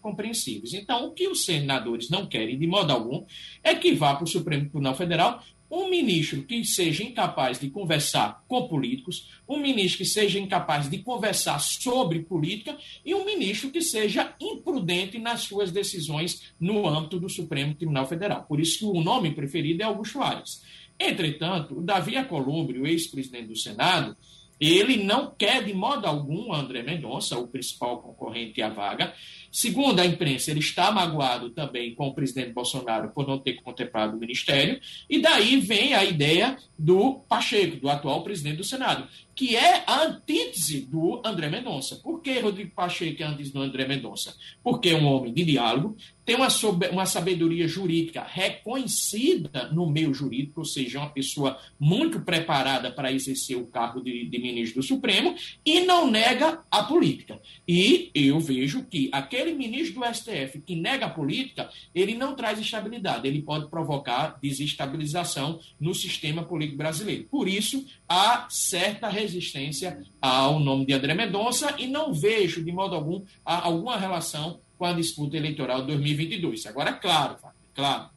compreensíveis. 0.00 0.72
Então, 0.74 1.06
o 1.06 1.12
que 1.12 1.28
os 1.28 1.44
senadores 1.44 2.10
não 2.10 2.26
querem, 2.26 2.58
de 2.58 2.66
modo 2.66 2.92
algum, 2.92 3.24
é 3.62 3.74
que 3.74 3.92
vá 3.94 4.14
para 4.14 4.24
o 4.24 4.28
Supremo 4.28 4.62
Tribunal 4.62 4.94
Federal 4.94 5.42
um 5.70 5.88
ministro 5.88 6.42
que 6.42 6.64
seja 6.64 7.02
incapaz 7.02 7.58
de 7.58 7.68
conversar 7.68 8.44
com 8.46 8.68
políticos, 8.68 9.28
um 9.48 9.58
ministro 9.58 9.98
que 9.98 10.04
seja 10.04 10.38
incapaz 10.38 10.88
de 10.88 10.98
conversar 10.98 11.58
sobre 11.58 12.20
política 12.20 12.76
e 13.04 13.14
um 13.14 13.24
ministro 13.24 13.70
que 13.70 13.80
seja 13.80 14.34
imprudente 14.40 15.18
nas 15.18 15.42
suas 15.42 15.72
decisões 15.72 16.54
no 16.60 16.86
âmbito 16.86 17.18
do 17.18 17.28
Supremo 17.28 17.74
Tribunal 17.74 18.06
Federal. 18.06 18.44
Por 18.44 18.60
isso 18.60 18.78
que 18.78 18.84
o 18.84 19.02
nome 19.02 19.32
preferido 19.32 19.82
é 19.82 19.84
Augusto 19.84 20.22
Ares. 20.22 20.62
Entretanto, 20.98 21.78
o 21.78 21.82
Davi 21.82 22.16
Alcolumbre, 22.16 22.78
o 22.78 22.86
ex-presidente 22.86 23.48
do 23.48 23.58
Senado, 23.58 24.16
ele 24.60 25.02
não 25.02 25.34
quer 25.36 25.64
de 25.64 25.74
modo 25.74 26.06
algum 26.06 26.52
André 26.52 26.82
Mendonça, 26.82 27.38
o 27.38 27.48
principal 27.48 27.98
concorrente 27.98 28.62
à 28.62 28.68
vaga. 28.68 29.12
Segundo 29.50 30.00
a 30.00 30.06
imprensa, 30.06 30.50
ele 30.50 30.60
está 30.60 30.90
magoado 30.90 31.50
também 31.50 31.94
com 31.94 32.08
o 32.08 32.14
presidente 32.14 32.52
Bolsonaro 32.52 33.10
por 33.10 33.26
não 33.26 33.38
ter 33.38 33.54
contemplado 33.54 34.16
o 34.16 34.20
ministério. 34.20 34.80
E 35.08 35.20
daí 35.20 35.60
vem 35.60 35.94
a 35.94 36.04
ideia 36.04 36.56
do 36.78 37.20
Pacheco, 37.28 37.76
do 37.76 37.88
atual 37.88 38.22
presidente 38.22 38.56
do 38.56 38.64
Senado, 38.64 39.08
que 39.34 39.56
é 39.56 39.84
a 39.86 40.04
antítese 40.04 40.80
do 40.80 41.20
André 41.24 41.48
Mendonça. 41.48 41.96
Por 41.96 42.20
que 42.20 42.38
Rodrigo 42.38 42.70
Pacheco 42.70 43.22
é 43.22 43.26
a 43.26 43.30
antítese 43.30 43.52
do 43.52 43.60
André 43.60 43.86
Mendonça? 43.86 44.34
Porque 44.62 44.90
é 44.90 44.96
um 44.96 45.06
homem 45.06 45.32
de 45.32 45.44
diálogo, 45.44 45.96
tem 46.24 46.36
uma, 46.36 46.48
uma 46.90 47.06
sabedoria 47.06 47.68
jurídica 47.68 48.24
reconhecida 48.26 49.68
no 49.72 49.88
meio 49.90 50.14
jurídico, 50.14 50.60
ou 50.60 50.64
seja, 50.64 50.98
uma 50.98 51.10
pessoa 51.10 51.58
muito 51.78 52.20
preparada 52.20 52.90
para 52.90 53.12
exercer 53.12 53.56
o 53.56 53.66
cargo 53.66 54.00
de, 54.00 54.24
de 54.24 54.38
ministro 54.38 54.80
do 54.80 54.86
Supremo, 54.86 55.34
e 55.64 55.80
não 55.80 56.10
nega 56.10 56.62
a 56.70 56.82
política. 56.82 57.40
E 57.68 58.10
eu 58.14 58.40
vejo 58.40 58.84
que 58.84 59.10
aquele 59.12 59.52
ministro 59.52 60.00
do 60.00 60.14
STF 60.14 60.60
que 60.64 60.74
nega 60.76 61.06
a 61.06 61.10
política, 61.10 61.68
ele 61.94 62.14
não 62.14 62.34
traz 62.34 62.58
estabilidade, 62.58 63.28
ele 63.28 63.42
pode 63.42 63.68
provocar 63.68 64.38
desestabilização 64.40 65.60
no 65.78 65.94
sistema 65.94 66.42
político 66.42 66.78
brasileiro. 66.78 67.24
Por 67.24 67.48
isso, 67.48 67.84
há 68.08 68.46
certa 68.48 69.08
resistência 69.24 70.02
ao 70.20 70.60
nome 70.60 70.84
de 70.86 70.92
André 70.92 71.14
Mendonça 71.14 71.74
e 71.78 71.86
não 71.86 72.12
vejo, 72.12 72.62
de 72.62 72.70
modo 72.70 72.94
algum, 72.94 73.22
alguma 73.44 73.96
relação 73.96 74.60
com 74.78 74.84
a 74.84 74.92
disputa 74.92 75.36
eleitoral 75.36 75.80
de 75.80 75.88
2022. 75.88 76.66
Agora, 76.66 76.92
claro, 76.92 77.36
claro, 77.74 78.10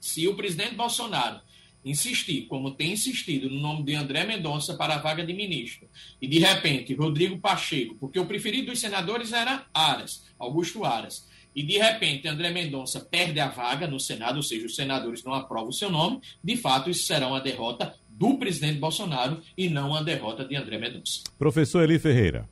se 0.00 0.26
o 0.26 0.34
presidente 0.34 0.74
Bolsonaro 0.74 1.40
insistir, 1.84 2.42
como 2.42 2.70
tem 2.70 2.92
insistido, 2.92 3.50
no 3.50 3.60
nome 3.60 3.82
de 3.82 3.94
André 3.94 4.24
Mendonça 4.24 4.74
para 4.74 4.94
a 4.94 4.98
vaga 4.98 5.24
de 5.24 5.32
ministro, 5.32 5.88
e 6.20 6.26
de 6.26 6.38
repente 6.38 6.94
Rodrigo 6.94 7.38
Pacheco, 7.38 7.96
porque 7.98 8.18
o 8.18 8.26
preferido 8.26 8.70
dos 8.70 8.80
senadores 8.80 9.32
era 9.32 9.66
Aras, 9.74 10.24
Augusto 10.38 10.84
Aras, 10.84 11.26
e 11.54 11.62
de 11.62 11.78
repente 11.78 12.26
André 12.26 12.50
Mendonça 12.50 13.00
perde 13.00 13.40
a 13.40 13.48
vaga 13.48 13.86
no 13.86 14.00
Senado, 14.00 14.36
ou 14.36 14.42
seja, 14.42 14.66
os 14.66 14.74
senadores 14.74 15.22
não 15.24 15.34
aprovam 15.34 15.68
o 15.68 15.72
seu 15.72 15.90
nome, 15.90 16.20
de 16.42 16.56
fato 16.56 16.88
isso 16.88 17.04
será 17.04 17.26
uma 17.26 17.40
derrota 17.40 17.94
do 18.12 18.38
presidente 18.38 18.78
Bolsonaro 18.78 19.40
e 19.56 19.68
não 19.68 19.90
uma 19.90 20.04
derrota 20.04 20.44
de 20.44 20.54
André 20.54 20.78
Mendonça. 20.78 21.22
Professor 21.38 21.82
Eli 21.82 21.98
Ferreira. 21.98 22.48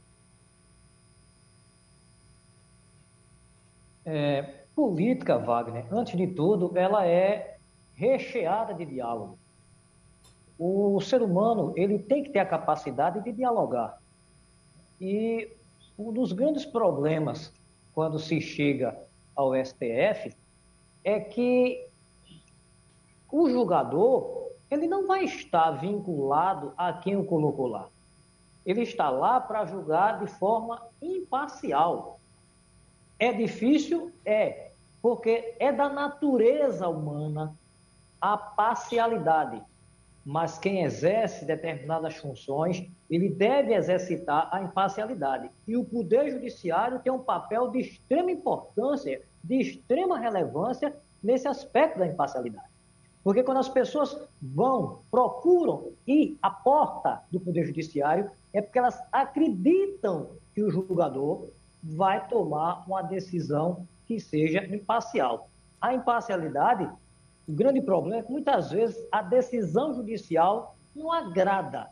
É, 4.05 4.43
política, 4.75 5.39
Wagner, 5.39 5.87
antes 5.93 6.17
de 6.17 6.27
tudo, 6.27 6.73
ela 6.77 7.07
é 7.07 7.59
recheada 7.95 8.73
de 8.75 8.87
diálogo. 8.87 9.39
O 10.59 11.01
ser 11.01 11.23
humano 11.23 11.73
ele 11.77 11.99
tem 11.99 12.23
que 12.23 12.31
ter 12.31 12.39
a 12.39 12.47
capacidade 12.47 13.23
de 13.23 13.33
dialogar. 13.33 13.99
E 15.01 15.49
um 15.99 16.13
dos 16.13 16.33
grandes 16.33 16.65
problemas 16.65 17.53
quando 17.95 18.19
se 18.19 18.41
chega 18.41 18.99
ao 19.37 19.55
STF 19.55 20.35
é 21.05 21.21
que 21.21 21.87
o 23.31 23.49
julgador 23.49 24.50
ele 24.71 24.87
não 24.87 25.07
vai 25.07 25.25
estar 25.25 25.73
vinculado 25.73 26.73
a 26.77 26.93
quem 26.93 27.17
o 27.17 27.25
colocou 27.25 27.67
lá. 27.67 27.89
Ele 28.65 28.83
está 28.83 29.11
lá 29.11 29.41
para 29.41 29.65
julgar 29.65 30.21
de 30.21 30.27
forma 30.27 30.81
imparcial. 31.03 32.21
É 33.19 33.33
difícil? 33.33 34.13
É, 34.25 34.71
porque 35.03 35.55
é 35.59 35.73
da 35.73 35.89
natureza 35.89 36.89
humana 36.89 37.55
a 38.21 38.37
parcialidade. 38.37 39.61
Mas 40.25 40.59
quem 40.59 40.85
exerce 40.85 41.45
determinadas 41.45 42.17
funções, 42.17 42.87
ele 43.09 43.31
deve 43.31 43.75
exercitar 43.75 44.49
a 44.53 44.63
imparcialidade. 44.63 45.51
E 45.67 45.77
o 45.77 45.85
Poder 45.85 46.31
Judiciário 46.31 47.01
tem 47.01 47.13
um 47.13 47.19
papel 47.19 47.71
de 47.71 47.81
extrema 47.81 48.31
importância, 48.31 49.23
de 49.43 49.59
extrema 49.59 50.19
relevância 50.19 50.95
nesse 51.23 51.49
aspecto 51.49 51.99
da 51.99 52.07
imparcialidade. 52.07 52.70
Porque 53.23 53.43
quando 53.43 53.59
as 53.59 53.69
pessoas 53.69 54.17
vão, 54.41 55.01
procuram 55.11 55.93
ir 56.07 56.39
à 56.41 56.51
porta 56.51 57.23
do 57.31 57.39
Poder 57.39 57.67
Judiciário, 57.67 58.31
é 58.53 58.63
porque 58.63 58.79
elas 58.79 58.99
acreditam 59.13 60.29
que 60.55 60.63
o 60.63 60.71
julgador 60.71 61.47
vai 61.83 62.27
tomar 62.29 62.85
uma 62.87 63.03
decisão 63.03 63.87
que 64.07 64.19
seja 64.19 64.65
imparcial. 64.65 65.49
A 65.81 65.95
imparcialidade 65.95 66.89
O 67.49 67.53
grande 67.53 67.81
problema 67.81 68.21
é 68.21 68.23
que 68.23 68.31
muitas 68.31 68.71
vezes 68.71 68.97
a 69.11 69.23
decisão 69.23 69.93
judicial 69.93 70.77
não 70.95 71.13
agrada. 71.13 71.89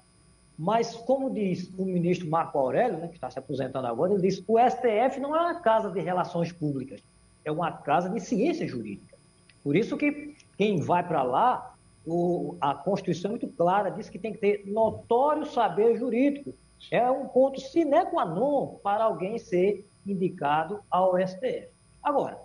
Mas, 0.56 0.94
como 0.94 1.30
diz 1.30 1.68
o 1.76 1.84
ministro 1.84 2.28
Marco 2.28 2.58
Aurélio, 2.58 2.98
né, 2.98 3.08
que 3.08 3.14
está 3.14 3.30
se 3.30 3.38
aposentando 3.38 3.86
agora, 3.86 4.12
ele 4.12 4.22
diz: 4.22 4.42
o 4.46 4.56
STF 4.58 5.20
não 5.20 5.34
é 5.34 5.40
uma 5.40 5.60
casa 5.60 5.90
de 5.90 6.00
relações 6.00 6.52
públicas, 6.52 7.00
é 7.44 7.50
uma 7.50 7.72
casa 7.72 8.08
de 8.08 8.20
ciência 8.20 8.66
jurídica. 8.68 9.16
Por 9.64 9.74
isso 9.74 9.96
que 9.96 10.36
quem 10.58 10.80
vai 10.80 11.06
para 11.06 11.22
lá, 11.22 11.74
o, 12.04 12.56
a 12.60 12.74
Constituição 12.74 13.30
é 13.30 13.32
muito 13.32 13.48
clara, 13.48 13.90
diz 13.90 14.10
que 14.10 14.18
tem 14.18 14.32
que 14.32 14.40
ter 14.40 14.64
notório 14.66 15.46
saber 15.46 15.96
jurídico. 15.96 16.52
É 16.90 17.08
um 17.08 17.28
ponto 17.28 17.60
sine 17.60 18.04
qua 18.06 18.24
non 18.24 18.78
para 18.82 19.04
alguém 19.04 19.38
ser 19.38 19.86
indicado 20.04 20.80
ao 20.90 21.16
STF. 21.16 21.68
Agora, 22.02 22.38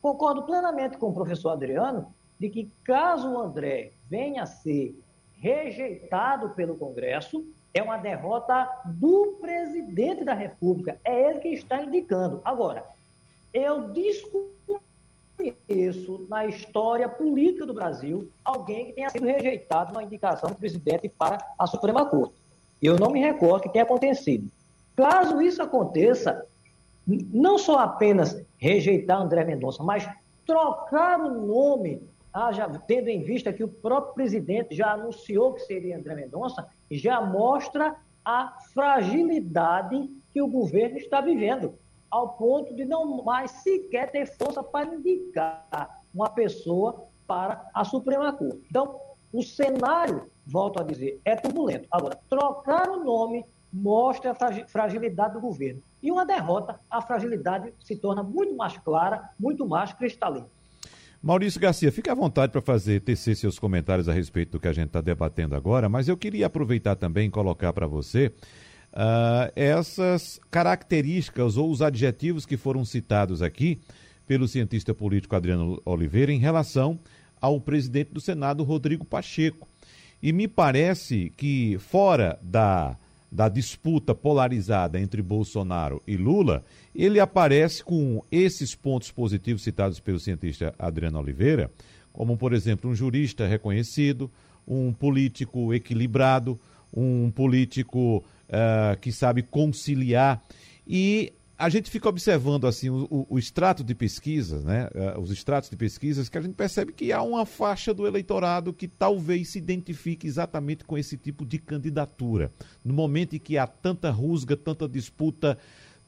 concordo 0.00 0.44
plenamente 0.44 0.96
com 0.96 1.08
o 1.08 1.14
professor 1.14 1.50
Adriano 1.50 2.14
de 2.38 2.48
que 2.48 2.70
caso 2.84 3.30
o 3.30 3.38
André 3.38 3.92
venha 4.08 4.44
a 4.44 4.46
ser 4.46 4.94
rejeitado 5.38 6.50
pelo 6.50 6.76
Congresso, 6.76 7.44
é 7.74 7.82
uma 7.82 7.96
derrota 7.96 8.68
do 8.84 9.38
presidente 9.40 10.24
da 10.24 10.34
República. 10.34 10.98
É 11.04 11.30
ele 11.30 11.40
que 11.40 11.48
está 11.48 11.82
indicando. 11.82 12.40
Agora, 12.44 12.84
eu 13.52 13.88
desconheço 15.36 16.26
na 16.28 16.46
história 16.46 17.08
política 17.08 17.66
do 17.66 17.74
Brasil 17.74 18.30
alguém 18.44 18.86
que 18.86 18.92
tenha 18.92 19.10
sido 19.10 19.26
rejeitado 19.26 19.92
na 19.92 20.02
indicação 20.02 20.50
do 20.50 20.56
presidente 20.56 21.08
para 21.08 21.38
a 21.58 21.66
Suprema 21.66 22.06
Corte. 22.06 22.34
Eu 22.82 22.98
não 22.98 23.10
me 23.10 23.20
recordo 23.20 23.62
que 23.62 23.68
tenha 23.68 23.84
acontecido. 23.84 24.50
Caso 24.94 25.40
isso 25.40 25.62
aconteça, 25.62 26.46
não 27.06 27.58
só 27.58 27.78
apenas 27.78 28.42
rejeitar 28.58 29.20
André 29.20 29.44
Mendonça, 29.44 29.82
mas 29.82 30.08
trocar 30.46 31.20
o 31.20 31.46
nome 31.46 32.02
ah, 32.32 32.52
já, 32.52 32.68
tendo 32.68 33.08
em 33.08 33.22
vista 33.22 33.50
que 33.50 33.64
o 33.64 33.68
próprio 33.68 34.14
presidente 34.14 34.74
já 34.74 34.92
anunciou 34.92 35.54
que 35.54 35.60
seria 35.60 35.96
André 35.96 36.14
Mendonça, 36.14 36.66
já 36.90 37.18
mostra 37.20 37.96
a 38.22 38.58
fragilidade 38.74 40.10
que 40.34 40.42
o 40.42 40.46
governo 40.46 40.98
está 40.98 41.22
vivendo, 41.22 41.74
ao 42.16 42.30
ponto 42.30 42.74
de 42.74 42.84
não 42.86 43.22
mais 43.22 43.50
sequer 43.50 44.10
ter 44.10 44.26
força 44.26 44.62
para 44.62 44.94
indicar 44.94 46.00
uma 46.14 46.30
pessoa 46.30 47.04
para 47.26 47.68
a 47.74 47.84
Suprema 47.84 48.32
Corte. 48.32 48.62
Então, 48.70 48.98
o 49.30 49.42
cenário, 49.42 50.30
volto 50.46 50.80
a 50.80 50.82
dizer, 50.82 51.20
é 51.26 51.36
turbulento. 51.36 51.86
Agora, 51.90 52.18
trocar 52.30 52.88
o 52.88 53.04
nome 53.04 53.44
mostra 53.70 54.30
a 54.30 54.66
fragilidade 54.66 55.34
do 55.34 55.40
governo. 55.40 55.82
E 56.02 56.10
uma 56.10 56.24
derrota, 56.24 56.80
a 56.90 57.02
fragilidade 57.02 57.74
se 57.80 57.96
torna 57.96 58.22
muito 58.22 58.56
mais 58.56 58.78
clara, 58.78 59.28
muito 59.38 59.66
mais 59.66 59.92
cristalina. 59.92 60.46
Maurício 61.22 61.60
Garcia, 61.60 61.92
fique 61.92 62.08
à 62.08 62.14
vontade 62.14 62.52
para 62.52 62.62
fazer, 62.62 63.00
tecer 63.00 63.36
seus 63.36 63.58
comentários 63.58 64.08
a 64.08 64.12
respeito 64.12 64.52
do 64.52 64.60
que 64.60 64.68
a 64.68 64.72
gente 64.72 64.86
está 64.86 65.02
debatendo 65.02 65.54
agora, 65.54 65.88
mas 65.88 66.08
eu 66.08 66.16
queria 66.16 66.46
aproveitar 66.46 66.94
também 66.94 67.26
e 67.26 67.30
colocar 67.30 67.72
para 67.72 67.86
você 67.86 68.32
uh, 68.96 69.52
essas 69.54 70.40
características 70.50 71.56
ou 71.56 71.70
os 71.70 71.82
adjetivos 71.82 72.46
que 72.46 72.56
foram 72.56 72.84
citados 72.84 73.42
aqui 73.42 73.78
pelo 74.26 74.48
cientista 74.48 74.94
político 74.94 75.36
Adriano 75.36 75.80
Oliveira 75.84 76.32
em 76.32 76.38
relação 76.38 76.98
ao 77.40 77.60
presidente 77.60 78.12
do 78.12 78.20
Senado, 78.20 78.64
Rodrigo 78.64 79.04
Pacheco. 79.04 79.68
E 80.22 80.32
me 80.32 80.48
parece 80.48 81.30
que, 81.36 81.78
fora 81.78 82.38
da 82.42 82.96
da 83.30 83.48
disputa 83.48 84.14
polarizada 84.14 85.00
entre 85.00 85.20
Bolsonaro 85.20 86.00
e 86.06 86.16
Lula, 86.16 86.64
ele 86.94 87.20
aparece 87.20 87.84
com 87.84 88.22
esses 88.30 88.74
pontos 88.74 89.10
positivos 89.10 89.62
citados 89.62 90.00
pelo 90.00 90.18
cientista 90.18 90.74
Adriano 90.78 91.18
Oliveira, 91.18 91.70
como, 92.12 92.36
por 92.36 92.52
exemplo, 92.52 92.88
um 92.88 92.94
jurista 92.94 93.46
reconhecido, 93.46 94.30
um 94.66 94.92
político 94.92 95.74
equilibrado, 95.74 96.58
um 96.94 97.30
político 97.30 98.24
uh, 98.48 98.98
que 99.00 99.12
sabe 99.12 99.42
conciliar. 99.42 100.42
E 100.86 101.32
a 101.58 101.68
gente 101.68 101.90
fica 101.90 102.08
observando 102.08 102.66
assim 102.66 102.90
o, 102.90 103.26
o, 103.30 103.38
extrato 103.38 103.82
de 103.82 103.94
pesquisas, 103.94 104.62
né? 104.62 104.88
Uh, 104.94 105.20
os 105.20 105.30
extratos 105.30 105.70
de 105.70 105.76
pesquisas, 105.76 106.28
que 106.28 106.36
a 106.36 106.40
gente 106.40 106.54
percebe 106.54 106.92
que 106.92 107.12
há 107.12 107.22
uma 107.22 107.46
faixa 107.46 107.94
do 107.94 108.06
eleitorado 108.06 108.72
que 108.72 108.86
talvez 108.86 109.50
se 109.50 109.58
identifique 109.58 110.26
exatamente 110.26 110.84
com 110.84 110.98
esse 110.98 111.16
tipo 111.16 111.46
de 111.46 111.58
candidatura. 111.58 112.52
No 112.84 112.92
momento 112.92 113.36
em 113.36 113.38
que 113.38 113.56
há 113.56 113.66
tanta 113.66 114.10
rusga, 114.10 114.56
tanta 114.56 114.86
disputa, 114.86 115.56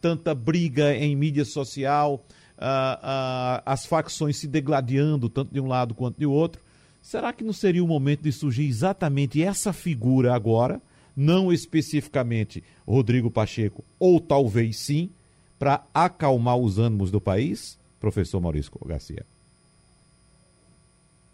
tanta 0.01 0.35
briga 0.35 0.94
em 0.94 1.16
mídia 1.16 1.46
social, 1.46 2.24
uh, 2.59 2.61
uh, 2.61 3.62
as 3.64 3.87
facções 3.87 4.37
se 4.37 4.46
degladiando 4.46 5.31
tanto 5.31 5.53
de 5.53 5.61
um 5.61 5.66
lado 5.66 5.94
quanto 5.94 6.18
de 6.18 6.27
outro, 6.27 6.61
será 7.01 7.33
que 7.33 7.42
não 7.42 7.55
seria 7.55 7.83
o 7.83 7.88
momento 7.88 8.20
de 8.20 8.33
surgir 8.33 8.66
exatamente 8.66 9.42
essa 9.42 9.72
figura 9.72 10.35
agora? 10.35 10.81
Não 11.21 11.53
especificamente 11.53 12.63
Rodrigo 12.87 13.29
Pacheco, 13.29 13.85
ou 13.99 14.21
talvez 14.21 14.77
sim, 14.77 15.11
para 15.59 15.85
acalmar 15.93 16.57
os 16.57 16.79
ânimos 16.79 17.11
do 17.11 17.21
país, 17.21 17.77
professor 17.99 18.41
Maurício 18.41 18.71
Garcia? 18.87 19.27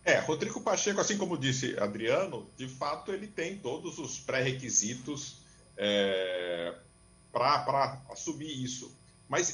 É, 0.03 0.18
Rodrigo 0.20 0.62
Pacheco, 0.62 1.03
assim 1.03 1.18
como 1.18 1.37
disse 1.37 1.79
Adriano, 1.79 2.47
de 2.57 2.66
fato 2.66 3.12
ele 3.12 3.27
tem 3.27 3.59
todos 3.59 3.99
os 3.99 4.18
pré-requisitos 4.18 5.37
é, 5.77 6.75
para 7.31 8.01
assumir 8.09 8.64
isso. 8.64 8.90
Mas 9.29 9.53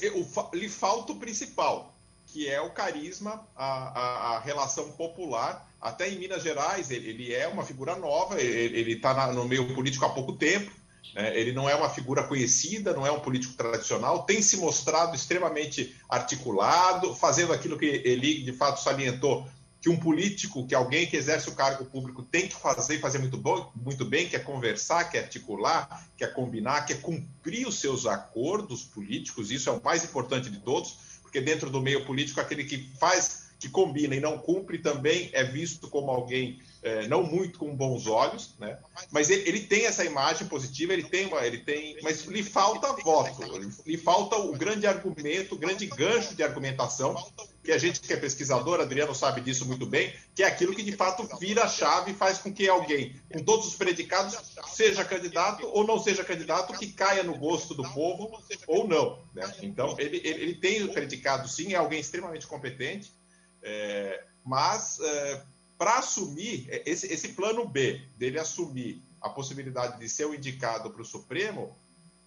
lhe 0.53 0.69
falta 0.69 1.11
o 1.11 1.19
principal, 1.19 1.90
que 2.31 2.47
é 2.47 2.61
o 2.61 2.69
carisma, 2.69 3.45
a, 3.55 3.65
a, 3.65 4.37
a 4.37 4.39
relação 4.39 4.91
popular. 4.91 5.69
Até 5.81 6.09
em 6.09 6.19
Minas 6.19 6.43
Gerais, 6.43 6.91
ele, 6.91 7.09
ele 7.09 7.33
é 7.33 7.47
uma 7.47 7.65
figura 7.65 7.95
nova, 7.95 8.39
ele 8.39 8.93
está 8.93 9.33
no 9.33 9.45
meio 9.45 9.73
político 9.73 10.05
há 10.05 10.09
pouco 10.09 10.33
tempo, 10.33 10.71
né? 11.13 11.37
Ele 11.37 11.51
não 11.51 11.69
é 11.69 11.75
uma 11.75 11.89
figura 11.89 12.23
conhecida, 12.23 12.93
não 12.93 13.05
é 13.05 13.11
um 13.11 13.19
político 13.19 13.53
tradicional, 13.55 14.23
tem 14.23 14.41
se 14.41 14.57
mostrado 14.57 15.15
extremamente 15.15 15.95
articulado, 16.07 17.13
fazendo 17.15 17.51
aquilo 17.51 17.77
que 17.77 17.85
ele 17.85 18.43
de 18.43 18.53
fato 18.53 18.79
salientou, 18.79 19.47
que 19.81 19.89
um 19.89 19.97
político, 19.97 20.65
que 20.67 20.75
alguém 20.75 21.07
que 21.07 21.17
exerce 21.17 21.49
o 21.49 21.55
cargo 21.55 21.83
público 21.85 22.21
tem 22.21 22.47
que 22.47 22.55
fazer 22.55 22.99
fazer 22.99 23.17
muito, 23.17 23.35
bom, 23.35 23.71
muito 23.75 24.05
bem, 24.05 24.29
que 24.29 24.35
é 24.35 24.39
conversar, 24.39 25.05
que 25.05 25.17
é 25.17 25.21
articular, 25.21 26.07
que 26.15 26.23
é 26.23 26.27
combinar, 26.27 26.85
que 26.85 26.93
é 26.93 26.97
cumprir 26.97 27.67
os 27.67 27.79
seus 27.79 28.05
acordos 28.05 28.83
políticos, 28.83 29.49
isso 29.49 29.69
é 29.69 29.73
o 29.73 29.83
mais 29.83 30.03
importante 30.03 30.51
de 30.51 30.59
todos, 30.59 30.97
porque 31.31 31.39
dentro 31.39 31.69
do 31.69 31.81
meio 31.81 32.05
político, 32.05 32.41
aquele 32.41 32.65
que 32.65 32.91
faz, 32.99 33.51
que 33.57 33.69
combina 33.69 34.13
e 34.13 34.19
não 34.19 34.37
cumpre 34.37 34.77
também 34.77 35.29
é 35.31 35.45
visto 35.45 35.87
como 35.87 36.11
alguém 36.11 36.59
é, 36.83 37.07
não 37.07 37.23
muito 37.23 37.57
com 37.57 37.73
bons 37.73 38.05
olhos, 38.05 38.53
né? 38.59 38.77
Mas 39.11 39.29
ele, 39.29 39.47
ele, 39.47 39.61
tem 39.61 39.85
essa 39.85 40.03
imagem 40.03 40.47
positiva, 40.47 40.91
ele 40.91 41.03
tem, 41.03 41.31
ele 41.45 41.59
tem, 41.59 41.97
mas 42.03 42.25
lhe 42.25 42.43
falta 42.43 42.91
voto, 43.01 43.39
lhe 43.85 43.97
falta 43.97 44.35
o 44.35 44.51
grande 44.51 44.85
argumento, 44.85 45.55
o 45.55 45.57
grande 45.57 45.85
gancho 45.85 46.35
de 46.35 46.43
argumentação 46.43 47.15
que 47.63 47.71
a 47.71 47.77
gente 47.77 47.99
que 48.01 48.11
é 48.11 48.17
pesquisador, 48.17 48.79
Adriano 48.79 49.13
sabe 49.13 49.41
disso 49.41 49.65
muito 49.65 49.85
bem, 49.85 50.13
que 50.33 50.43
é 50.43 50.47
aquilo 50.47 50.75
que 50.75 50.83
de 50.83 50.93
fato 50.93 51.27
vira 51.39 51.63
a 51.63 51.67
chave 51.67 52.11
e 52.11 52.15
faz 52.15 52.39
com 52.39 52.51
que 52.51 52.67
alguém 52.67 53.15
com 53.31 53.43
todos 53.43 53.67
os 53.67 53.75
predicados 53.75 54.35
seja 54.67 55.05
candidato 55.05 55.67
ou 55.67 55.85
não 55.85 55.99
seja 55.99 56.23
candidato, 56.23 56.77
que 56.77 56.91
caia 56.91 57.23
no 57.23 57.37
gosto 57.37 57.73
do 57.73 57.83
povo 57.83 58.31
ou 58.67 58.87
não. 58.87 59.23
Né? 59.33 59.53
Então 59.61 59.95
ele, 59.99 60.21
ele, 60.23 60.55
tem 60.55 60.83
o 60.83 60.91
predicado 60.91 61.47
sim, 61.47 61.73
é 61.73 61.77
alguém 61.77 61.99
extremamente 61.99 62.47
competente, 62.47 63.13
é, 63.61 64.23
mas 64.43 64.99
é, 64.99 65.43
para 65.77 65.99
assumir 65.99 66.67
é, 66.69 66.83
esse, 66.85 67.11
esse 67.13 67.29
plano 67.29 67.67
B, 67.67 68.01
dele 68.17 68.39
assumir 68.39 69.03
a 69.21 69.29
possibilidade 69.29 69.99
de 69.99 70.09
ser 70.09 70.25
o 70.25 70.33
indicado 70.33 70.89
para 70.89 71.01
o 71.01 71.05
Supremo, 71.05 71.77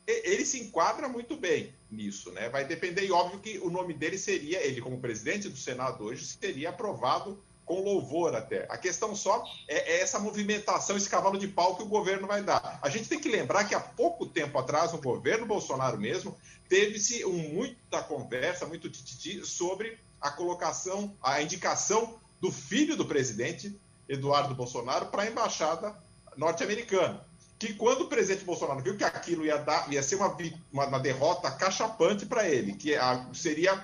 ele 0.07 0.45
se 0.45 0.61
enquadra 0.61 1.09
muito 1.09 1.37
bem 1.37 1.73
nisso, 1.90 2.31
né? 2.33 2.49
Vai 2.49 2.64
depender, 2.64 3.05
e 3.05 3.12
óbvio 3.12 3.40
que 3.40 3.59
o 3.59 3.71
nome 3.71 3.95
dele 3.95 4.19
seria, 4.19 4.64
ele 4.64 4.81
como 4.81 5.01
presidente 5.01 5.49
do 5.49 5.57
Senado 5.57 6.05
hoje, 6.05 6.25
seria 6.27 6.71
aprovado 6.71 7.43
com 7.64 7.83
louvor 7.83 8.35
até. 8.35 8.67
A 8.69 8.77
questão 8.77 9.17
só 9.17 9.45
é, 9.67 9.95
é, 9.95 10.01
essa 10.01 10.19
movimentação, 10.19 10.97
esse 10.97 11.09
cavalo 11.09 11.38
de 11.38 11.49
pau 11.49 11.77
que 11.77 11.83
o 11.83 11.87
governo 11.87 12.27
vai 12.27 12.43
dar. 12.43 12.79
A 12.83 12.88
gente 12.88 13.09
tem 13.09 13.19
que 13.19 13.29
lembrar 13.29 13.64
que 13.64 13.75
há 13.75 13.81
pouco 13.81 14.27
tempo 14.27 14.59
atrás, 14.59 14.93
no 14.93 15.01
governo 15.01 15.47
Bolsonaro 15.47 15.99
mesmo, 15.99 16.37
teve-se 16.69 17.25
um, 17.25 17.55
muita 17.55 18.03
conversa, 18.03 18.67
muito 18.67 18.90
tititi, 18.90 19.45
sobre 19.47 19.99
a 20.21 20.31
colocação, 20.31 21.14
a 21.23 21.40
indicação 21.40 22.19
do 22.40 22.53
filho 22.53 22.97
do 22.97 23.07
presidente, 23.07 23.79
Eduardo 24.09 24.55
Bolsonaro, 24.55 25.07
para 25.07 25.23
a 25.23 25.27
embaixada 25.27 25.97
norte-americana. 26.37 27.25
Que 27.64 27.72
quando 27.72 28.03
o 28.03 28.09
presidente 28.09 28.44
Bolsonaro 28.44 28.83
viu 28.83 28.94
que 28.94 29.05
aquilo 29.05 29.46
ia, 29.46 29.57
dar, 29.57 29.90
ia 29.90 30.03
ser 30.03 30.16
uma, 30.16 30.37
uma, 30.70 30.87
uma 30.87 31.00
derrota 31.00 31.50
cachapante 31.50 32.27
para 32.27 32.46
ele, 32.46 32.74
que 32.74 32.94
a, 32.94 33.27
seria 33.33 33.83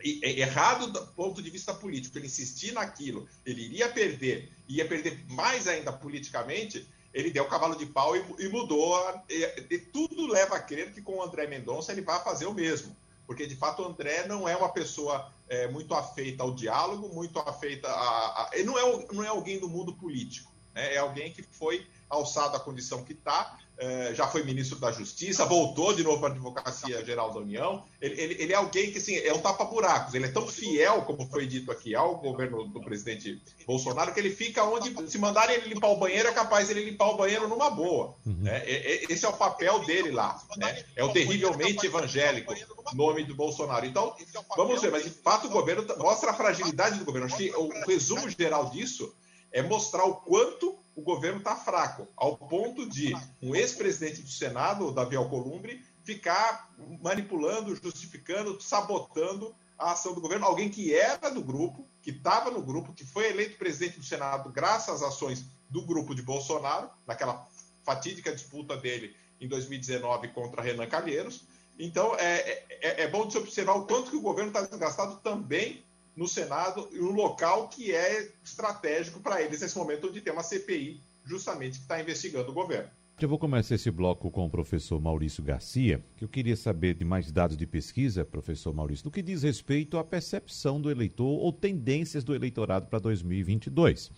errado 0.00 0.92
do 0.92 1.06
ponto 1.08 1.42
de 1.42 1.50
vista 1.50 1.74
político, 1.74 2.16
ele 2.16 2.26
insistir 2.26 2.72
naquilo, 2.72 3.28
ele 3.44 3.64
iria 3.64 3.88
perder, 3.88 4.48
ia 4.68 4.86
perder 4.86 5.24
mais 5.28 5.66
ainda 5.66 5.92
politicamente, 5.92 6.88
ele 7.12 7.32
deu 7.32 7.42
o 7.42 7.48
cavalo 7.48 7.74
de 7.74 7.84
pau 7.84 8.16
e, 8.16 8.24
e 8.38 8.48
mudou. 8.48 8.94
A, 8.94 9.24
e, 9.28 9.42
e 9.70 9.78
tudo 9.78 10.28
leva 10.28 10.54
a 10.54 10.60
crer 10.60 10.92
que 10.92 11.02
com 11.02 11.16
o 11.16 11.22
André 11.22 11.48
Mendonça 11.48 11.90
ele 11.90 12.02
vai 12.02 12.22
fazer 12.22 12.46
o 12.46 12.54
mesmo 12.54 12.96
porque 13.30 13.46
de 13.46 13.54
fato 13.54 13.80
o 13.80 13.86
André 13.86 14.26
não 14.26 14.48
é 14.48 14.56
uma 14.56 14.70
pessoa 14.70 15.32
é, 15.48 15.68
muito 15.68 15.94
afeita 15.94 16.42
ao 16.42 16.52
diálogo, 16.52 17.14
muito 17.14 17.38
afeita 17.38 17.86
a. 17.86 18.42
a 18.42 18.50
ele 18.52 18.64
não 18.64 18.76
é, 18.76 19.06
não 19.12 19.22
é 19.22 19.28
alguém 19.28 19.60
do 19.60 19.68
mundo 19.68 19.94
político? 19.94 20.49
É 20.74 20.98
alguém 20.98 21.32
que 21.32 21.42
foi 21.42 21.86
alçado 22.08 22.56
à 22.56 22.60
condição 22.60 23.04
que 23.04 23.12
está, 23.12 23.56
é, 23.80 24.12
já 24.14 24.26
foi 24.26 24.42
ministro 24.42 24.78
da 24.78 24.92
Justiça, 24.92 25.46
voltou 25.46 25.94
de 25.94 26.04
novo 26.04 26.20
para 26.20 26.28
a 26.28 26.32
Advocacia 26.32 27.02
Geral 27.02 27.32
da 27.32 27.40
União. 27.40 27.82
Ele, 27.98 28.20
ele, 28.20 28.42
ele, 28.42 28.52
é 28.52 28.56
alguém 28.56 28.92
que 28.92 28.98
assim, 28.98 29.16
é 29.16 29.32
um 29.32 29.38
tapa-buracos, 29.38 30.12
ele 30.12 30.26
é 30.26 30.30
tão 30.30 30.46
fiel, 30.46 31.00
como 31.02 31.26
foi 31.30 31.46
dito 31.46 31.72
aqui, 31.72 31.94
ao 31.94 32.16
governo 32.18 32.68
do 32.68 32.80
presidente 32.82 33.40
Bolsonaro, 33.66 34.12
que 34.12 34.20
ele 34.20 34.30
fica 34.30 34.64
onde, 34.64 35.10
se 35.10 35.16
mandarem 35.18 35.56
ele 35.56 35.72
limpar 35.72 35.88
o 35.88 35.96
banheiro, 35.96 36.28
é 36.28 36.32
capaz 36.32 36.68
ele 36.68 36.84
limpar 36.84 37.08
o 37.08 37.16
banheiro 37.16 37.48
numa 37.48 37.70
boa. 37.70 38.14
Uhum. 38.26 38.40
Né? 38.40 38.62
esse 39.08 39.24
é 39.24 39.28
o 39.28 39.32
papel 39.32 39.78
dele 39.86 40.10
lá. 40.10 40.38
Né? 40.58 40.84
É 40.94 41.02
o 41.02 41.12
terrivelmente 41.12 41.86
evangélico, 41.86 42.52
nome 42.92 43.24
do 43.24 43.34
Bolsonaro. 43.34 43.86
Então, 43.86 44.14
vamos 44.56 44.82
ver, 44.82 44.90
mas 44.90 45.04
de 45.04 45.10
fato 45.10 45.46
o 45.46 45.50
governo 45.50 45.86
mostra 45.96 46.32
a 46.32 46.34
fragilidade 46.34 46.98
do 46.98 47.04
governo. 47.06 47.28
Acho 47.28 47.36
que 47.36 47.50
o 47.52 47.68
resumo 47.86 48.28
geral 48.28 48.68
disso 48.68 49.14
é 49.52 49.62
mostrar 49.62 50.04
o 50.04 50.16
quanto 50.16 50.78
o 50.94 51.02
governo 51.02 51.38
está 51.38 51.56
fraco, 51.56 52.06
ao 52.16 52.36
ponto 52.36 52.88
de 52.88 53.12
um 53.42 53.54
ex-presidente 53.54 54.22
do 54.22 54.28
Senado, 54.28 54.86
o 54.86 54.92
Davi 54.92 55.16
Alcolumbre, 55.16 55.84
ficar 56.02 56.70
manipulando, 57.02 57.74
justificando, 57.74 58.60
sabotando 58.60 59.54
a 59.78 59.92
ação 59.92 60.14
do 60.14 60.20
governo. 60.20 60.46
Alguém 60.46 60.68
que 60.68 60.94
era 60.94 61.30
do 61.30 61.42
grupo, 61.42 61.88
que 62.02 62.10
estava 62.10 62.50
no 62.50 62.62
grupo, 62.62 62.92
que 62.92 63.04
foi 63.04 63.30
eleito 63.30 63.58
presidente 63.58 63.98
do 63.98 64.04
Senado 64.04 64.50
graças 64.50 64.96
às 64.96 65.02
ações 65.02 65.44
do 65.68 65.82
grupo 65.82 66.14
de 66.14 66.22
Bolsonaro, 66.22 66.90
naquela 67.06 67.46
fatídica 67.82 68.32
disputa 68.32 68.76
dele 68.76 69.16
em 69.40 69.48
2019 69.48 70.28
contra 70.28 70.62
Renan 70.62 70.86
Calheiros. 70.86 71.44
Então, 71.78 72.14
é, 72.16 72.64
é, 72.68 73.02
é 73.02 73.08
bom 73.08 73.26
de 73.26 73.32
se 73.32 73.38
observar 73.38 73.74
o 73.74 73.86
quanto 73.86 74.10
que 74.10 74.16
o 74.16 74.20
governo 74.20 74.50
está 74.50 74.62
desgastado 74.62 75.16
também 75.20 75.82
no 76.20 76.28
Senado 76.28 76.86
e 76.92 77.00
um 77.00 77.12
local 77.12 77.68
que 77.68 77.92
é 77.92 78.30
estratégico 78.44 79.20
para 79.20 79.40
eles 79.40 79.62
nesse 79.62 79.78
momento 79.78 80.06
onde 80.06 80.20
tem 80.20 80.30
uma 80.30 80.42
CPI 80.42 81.00
justamente 81.24 81.78
que 81.78 81.84
está 81.84 81.98
investigando 81.98 82.50
o 82.50 82.52
governo. 82.52 82.90
Eu 83.18 83.26
vou 83.26 83.38
começar 83.38 83.74
esse 83.74 83.90
bloco 83.90 84.30
com 84.30 84.44
o 84.44 84.50
professor 84.50 85.00
Maurício 85.00 85.42
Garcia, 85.42 86.04
que 86.18 86.24
eu 86.24 86.28
queria 86.28 86.56
saber 86.56 86.94
de 86.94 87.06
mais 87.06 87.32
dados 87.32 87.56
de 87.56 87.66
pesquisa, 87.66 88.22
professor 88.22 88.74
Maurício, 88.74 89.06
no 89.06 89.10
que 89.10 89.22
diz 89.22 89.42
respeito 89.44 89.96
à 89.96 90.04
percepção 90.04 90.78
do 90.78 90.90
eleitor 90.90 91.26
ou 91.26 91.52
tendências 91.54 92.22
do 92.22 92.34
eleitorado 92.34 92.88
para 92.88 92.98
2022. 92.98 94.10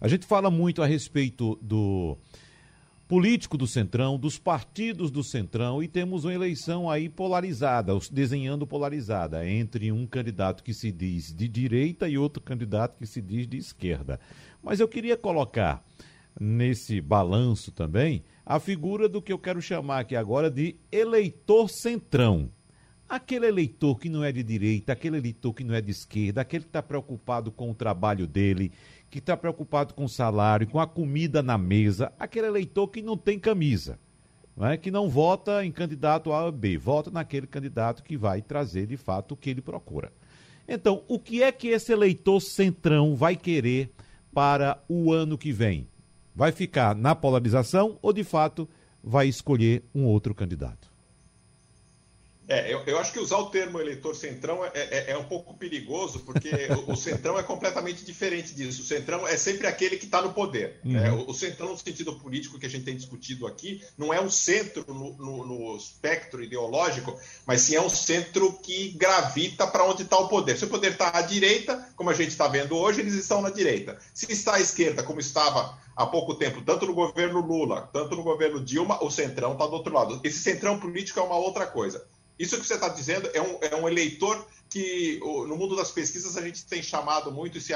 A 0.00 0.08
gente 0.08 0.24
fala 0.24 0.50
muito 0.50 0.82
a 0.82 0.86
respeito 0.86 1.58
do 1.60 2.16
político 3.10 3.58
do 3.58 3.66
Centrão, 3.66 4.16
dos 4.16 4.38
partidos 4.38 5.10
do 5.10 5.24
Centrão, 5.24 5.82
e 5.82 5.88
temos 5.88 6.24
uma 6.24 6.32
eleição 6.32 6.88
aí 6.88 7.08
polarizada, 7.08 7.92
desenhando 8.08 8.68
polarizada, 8.68 9.44
entre 9.44 9.90
um 9.90 10.06
candidato 10.06 10.62
que 10.62 10.72
se 10.72 10.92
diz 10.92 11.34
de 11.34 11.48
direita 11.48 12.08
e 12.08 12.16
outro 12.16 12.40
candidato 12.40 12.96
que 12.96 13.06
se 13.08 13.20
diz 13.20 13.48
de 13.48 13.56
esquerda. 13.56 14.20
Mas 14.62 14.78
eu 14.78 14.86
queria 14.86 15.16
colocar 15.16 15.84
nesse 16.40 17.00
balanço 17.00 17.72
também 17.72 18.22
a 18.46 18.60
figura 18.60 19.08
do 19.08 19.20
que 19.20 19.32
eu 19.32 19.40
quero 19.40 19.60
chamar 19.60 19.98
aqui 19.98 20.14
agora 20.14 20.48
de 20.48 20.76
eleitor 20.92 21.68
centrão. 21.68 22.48
Aquele 23.10 23.48
eleitor 23.48 23.98
que 23.98 24.08
não 24.08 24.22
é 24.22 24.30
de 24.30 24.40
direita, 24.40 24.92
aquele 24.92 25.16
eleitor 25.16 25.52
que 25.52 25.64
não 25.64 25.74
é 25.74 25.80
de 25.80 25.90
esquerda, 25.90 26.42
aquele 26.42 26.62
que 26.62 26.68
está 26.68 26.80
preocupado 26.80 27.50
com 27.50 27.68
o 27.68 27.74
trabalho 27.74 28.24
dele, 28.24 28.70
que 29.10 29.18
está 29.18 29.36
preocupado 29.36 29.94
com 29.94 30.04
o 30.04 30.08
salário, 30.08 30.68
com 30.68 30.78
a 30.78 30.86
comida 30.86 31.42
na 31.42 31.58
mesa, 31.58 32.12
aquele 32.20 32.46
eleitor 32.46 32.86
que 32.86 33.02
não 33.02 33.16
tem 33.16 33.36
camisa, 33.36 33.98
não 34.56 34.64
é? 34.64 34.76
que 34.76 34.92
não 34.92 35.08
vota 35.08 35.64
em 35.64 35.72
candidato 35.72 36.32
A 36.32 36.44
ou 36.44 36.52
B, 36.52 36.78
vota 36.78 37.10
naquele 37.10 37.48
candidato 37.48 38.04
que 38.04 38.16
vai 38.16 38.40
trazer 38.40 38.86
de 38.86 38.96
fato 38.96 39.32
o 39.32 39.36
que 39.36 39.50
ele 39.50 39.60
procura. 39.60 40.12
Então, 40.68 41.02
o 41.08 41.18
que 41.18 41.42
é 41.42 41.50
que 41.50 41.66
esse 41.66 41.92
eleitor 41.92 42.38
centrão 42.38 43.16
vai 43.16 43.34
querer 43.34 43.90
para 44.32 44.80
o 44.88 45.12
ano 45.12 45.36
que 45.36 45.50
vem? 45.50 45.88
Vai 46.32 46.52
ficar 46.52 46.94
na 46.94 47.16
polarização 47.16 47.98
ou 48.00 48.12
de 48.12 48.22
fato 48.22 48.68
vai 49.02 49.26
escolher 49.26 49.82
um 49.92 50.04
outro 50.04 50.32
candidato? 50.32 50.89
É, 52.50 52.74
eu, 52.74 52.82
eu, 52.84 52.98
acho 52.98 53.12
que 53.12 53.20
usar 53.20 53.36
o 53.36 53.46
termo 53.46 53.78
eleitor 53.78 54.12
centrão 54.16 54.64
é, 54.64 54.70
é, 54.74 55.04
é 55.12 55.16
um 55.16 55.22
pouco 55.22 55.54
perigoso, 55.54 56.18
porque 56.18 56.50
o, 56.84 56.94
o, 56.94 56.96
centrão 56.96 57.38
é 57.38 57.44
completamente 57.44 58.04
diferente 58.04 58.52
disso. 58.52 58.82
O 58.82 58.84
centrão 58.84 59.24
é 59.24 59.36
sempre 59.36 59.68
aquele 59.68 59.96
que 59.96 60.06
está 60.06 60.20
no 60.20 60.32
poder. 60.32 60.80
Uhum. 60.84 60.92
Né? 60.94 61.12
O, 61.12 61.30
o, 61.30 61.32
centrão, 61.32 61.70
no 61.70 61.78
sentido 61.78 62.12
político 62.18 62.58
que 62.58 62.66
a 62.66 62.68
gente 62.68 62.84
tem 62.84 62.96
discutido 62.96 63.46
aqui, 63.46 63.80
não 63.96 64.12
é 64.12 64.20
um 64.20 64.28
centro 64.28 64.84
no, 64.88 65.16
no, 65.16 65.46
no 65.46 65.76
espectro 65.76 66.42
ideológico, 66.42 67.16
mas 67.46 67.60
sim 67.60 67.76
é 67.76 67.80
um 67.80 67.88
centro 67.88 68.52
que 68.54 68.88
gravita 68.98 69.64
para 69.68 69.84
onde 69.84 70.02
está 70.02 70.18
o 70.18 70.26
poder. 70.26 70.58
Se 70.58 70.64
o 70.64 70.68
poder 70.68 70.90
está 70.90 71.16
à 71.16 71.22
direita, 71.22 71.88
como 71.94 72.10
a 72.10 72.14
gente 72.14 72.30
está 72.30 72.48
vendo 72.48 72.76
hoje, 72.76 73.00
eles 73.00 73.14
estão 73.14 73.40
na 73.40 73.50
direita. 73.50 73.96
Se 74.12 74.26
está 74.32 74.56
à 74.56 74.60
esquerda, 74.60 75.04
como 75.04 75.20
estava 75.20 75.78
há 75.94 76.04
pouco 76.04 76.34
tempo, 76.34 76.62
tanto 76.62 76.84
no 76.84 76.94
governo 76.94 77.40
Lula, 77.40 77.88
tanto 77.92 78.16
no 78.16 78.24
governo 78.24 78.58
Dilma, 78.58 79.04
o 79.04 79.08
centrão 79.08 79.52
está 79.52 79.68
do 79.68 79.74
outro 79.74 79.94
lado. 79.94 80.20
Esse 80.24 80.38
centrão 80.38 80.80
político 80.80 81.20
é 81.20 81.22
uma 81.22 81.36
outra 81.36 81.64
coisa. 81.64 82.04
Isso 82.40 82.58
que 82.58 82.66
você 82.66 82.74
está 82.74 82.88
dizendo 82.88 83.28
é 83.34 83.42
um, 83.42 83.58
é 83.60 83.76
um 83.76 83.86
eleitor 83.86 84.46
que, 84.70 85.20
no 85.20 85.56
mundo 85.58 85.76
das 85.76 85.90
pesquisas, 85.90 86.38
a 86.38 86.40
gente 86.40 86.64
tem 86.64 86.82
chamado 86.82 87.30
muito 87.30 87.58
e 87.58 87.60
se 87.60 87.74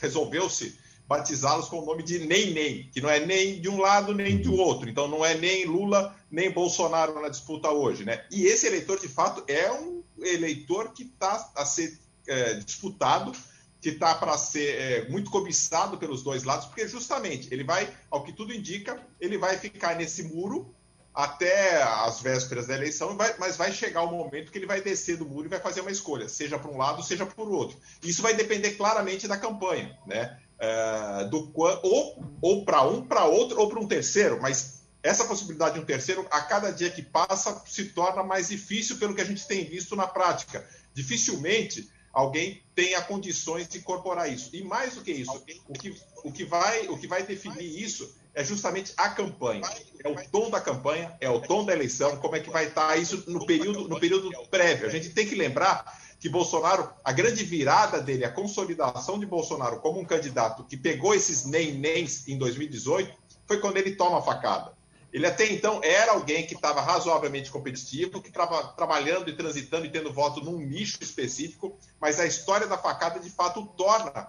resolveu-se 0.00 0.78
batizá-los 1.06 1.68
com 1.68 1.80
o 1.80 1.84
nome 1.84 2.02
de 2.02 2.18
nem 2.20 2.52
nem, 2.52 2.88
que 2.90 3.02
não 3.02 3.10
é 3.10 3.24
nem 3.24 3.60
de 3.60 3.68
um 3.68 3.78
lado 3.78 4.14
nem 4.14 4.38
do 4.38 4.54
outro. 4.54 4.88
Então 4.88 5.08
não 5.08 5.24
é 5.24 5.34
nem 5.34 5.66
Lula 5.66 6.16
nem 6.30 6.50
Bolsonaro 6.50 7.20
na 7.20 7.28
disputa 7.28 7.70
hoje, 7.70 8.04
né? 8.04 8.24
E 8.30 8.46
esse 8.46 8.66
eleitor 8.66 8.98
de 8.98 9.08
fato 9.08 9.44
é 9.46 9.70
um 9.72 10.02
eleitor 10.22 10.92
que 10.94 11.02
está 11.02 11.50
a 11.54 11.66
ser 11.66 11.98
é, 12.26 12.54
disputado, 12.54 13.32
que 13.80 13.90
está 13.90 14.14
para 14.14 14.38
ser 14.38 14.74
é, 14.74 15.08
muito 15.10 15.30
cobiçado 15.30 15.98
pelos 15.98 16.22
dois 16.22 16.44
lados, 16.44 16.66
porque 16.66 16.88
justamente 16.88 17.52
ele 17.52 17.64
vai, 17.64 17.94
ao 18.10 18.24
que 18.24 18.32
tudo 18.32 18.54
indica, 18.54 19.02
ele 19.20 19.36
vai 19.36 19.58
ficar 19.58 19.96
nesse 19.96 20.22
muro 20.22 20.74
até 21.18 21.82
as 21.82 22.20
vésperas 22.20 22.68
da 22.68 22.76
eleição, 22.76 23.18
mas 23.40 23.56
vai 23.56 23.72
chegar 23.72 24.02
o 24.02 24.16
momento 24.16 24.52
que 24.52 24.58
ele 24.58 24.68
vai 24.68 24.80
descer 24.80 25.16
do 25.16 25.26
muro 25.26 25.46
e 25.46 25.50
vai 25.50 25.58
fazer 25.58 25.80
uma 25.80 25.90
escolha, 25.90 26.28
seja 26.28 26.56
para 26.56 26.70
um 26.70 26.76
lado, 26.76 27.02
seja 27.02 27.26
por 27.26 27.50
outro. 27.50 27.76
Isso 28.04 28.22
vai 28.22 28.34
depender 28.34 28.74
claramente 28.76 29.26
da 29.26 29.36
campanha, 29.36 29.98
né? 30.06 30.38
É, 30.60 31.24
do, 31.24 31.50
ou 31.56 32.24
ou 32.40 32.64
para 32.64 32.82
um, 32.82 33.04
para 33.04 33.24
outro, 33.24 33.58
ou 33.58 33.68
para 33.68 33.80
um 33.80 33.88
terceiro, 33.88 34.40
mas 34.40 34.84
essa 35.02 35.24
possibilidade 35.24 35.74
de 35.74 35.80
um 35.80 35.84
terceiro, 35.84 36.24
a 36.30 36.40
cada 36.40 36.70
dia 36.70 36.88
que 36.88 37.02
passa, 37.02 37.64
se 37.66 37.86
torna 37.86 38.22
mais 38.22 38.46
difícil 38.46 38.96
pelo 38.98 39.12
que 39.12 39.20
a 39.20 39.26
gente 39.26 39.44
tem 39.44 39.64
visto 39.64 39.96
na 39.96 40.06
prática. 40.06 40.64
Dificilmente 40.94 41.90
alguém 42.12 42.62
tenha 42.76 43.02
condições 43.02 43.66
de 43.66 43.78
incorporar 43.78 44.32
isso. 44.32 44.50
E 44.54 44.62
mais 44.62 44.94
do 44.94 45.02
que 45.02 45.10
isso, 45.10 45.44
o 45.68 45.72
que, 45.72 46.00
o 46.22 46.32
que, 46.32 46.44
vai, 46.44 46.86
o 46.86 46.96
que 46.96 47.08
vai 47.08 47.24
definir 47.24 47.82
isso 47.82 48.08
é 48.38 48.44
justamente 48.44 48.92
a 48.96 49.08
campanha. 49.08 49.68
É 50.04 50.08
o 50.08 50.14
tom 50.30 50.48
da 50.48 50.60
campanha, 50.60 51.12
é 51.20 51.28
o 51.28 51.40
tom 51.40 51.64
da 51.64 51.72
eleição, 51.72 52.16
como 52.18 52.36
é 52.36 52.40
que 52.40 52.48
vai 52.48 52.68
estar 52.68 52.96
isso 52.96 53.24
no 53.26 53.44
período, 53.44 53.88
no 53.88 53.98
período 53.98 54.30
prévio. 54.48 54.86
A 54.86 54.90
gente 54.90 55.10
tem 55.10 55.26
que 55.26 55.34
lembrar 55.34 55.98
que 56.20 56.28
Bolsonaro, 56.28 56.88
a 57.02 57.10
grande 57.10 57.42
virada 57.42 58.00
dele, 58.00 58.24
a 58.24 58.30
consolidação 58.30 59.18
de 59.18 59.26
Bolsonaro 59.26 59.80
como 59.80 59.98
um 59.98 60.04
candidato 60.04 60.62
que 60.62 60.76
pegou 60.76 61.16
esses 61.16 61.44
nem-nems 61.46 62.28
em 62.28 62.38
2018, 62.38 63.12
foi 63.44 63.58
quando 63.60 63.76
ele 63.76 63.96
toma 63.96 64.20
a 64.20 64.22
facada. 64.22 64.72
Ele 65.12 65.26
até 65.26 65.52
então 65.52 65.80
era 65.82 66.12
alguém 66.12 66.46
que 66.46 66.54
estava 66.54 66.80
razoavelmente 66.80 67.50
competitivo, 67.50 68.22
que 68.22 68.28
estava 68.28 68.68
trabalhando 68.68 69.28
e 69.28 69.36
transitando 69.36 69.84
e 69.84 69.90
tendo 69.90 70.12
voto 70.12 70.40
num 70.44 70.58
nicho 70.58 70.98
específico, 71.02 71.76
mas 72.00 72.20
a 72.20 72.26
história 72.26 72.68
da 72.68 72.78
facada 72.78 73.18
de 73.18 73.30
fato 73.30 73.62
o 73.62 73.66
torna 73.66 74.28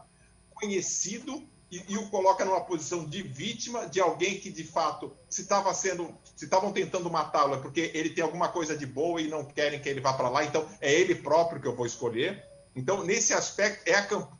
conhecido 0.55 1.47
e, 1.71 1.83
e, 1.87 1.97
o 1.97 2.09
coloca 2.09 2.43
numa 2.43 2.61
posição 2.61 3.05
de 3.05 3.21
vítima 3.21 3.87
de 3.87 3.99
alguém 3.99 4.39
que 4.39 4.49
de 4.49 4.63
fato 4.63 5.15
se 5.29 5.41
estava 5.41 5.71
sendo 5.73 6.15
se 6.35 6.45
estavam 6.45 6.71
tentando 6.71 7.09
matá-lo 7.11 7.55
é 7.55 7.59
porque 7.59 7.91
ele 7.93 8.09
tem 8.09 8.23
alguma 8.23 8.47
coisa 8.47 8.75
de 8.75 8.85
boa 8.85 9.21
e 9.21 9.27
não 9.27 9.45
querem 9.45 9.79
que 9.79 9.87
ele 9.87 10.01
vá 10.01 10.13
para 10.13 10.29
lá 10.29 10.43
então 10.43 10.67
é 10.81 10.91
ele 10.91 11.13
próprio 11.15 11.61
que 11.61 11.67
eu 11.67 11.75
vou 11.75 11.85
escolher. 11.85 12.43
Então 12.75 13.03
nesse 13.03 13.33
aspecto 13.33 13.87
é 13.87 13.93
a, 13.93 14.05
camp 14.05 14.31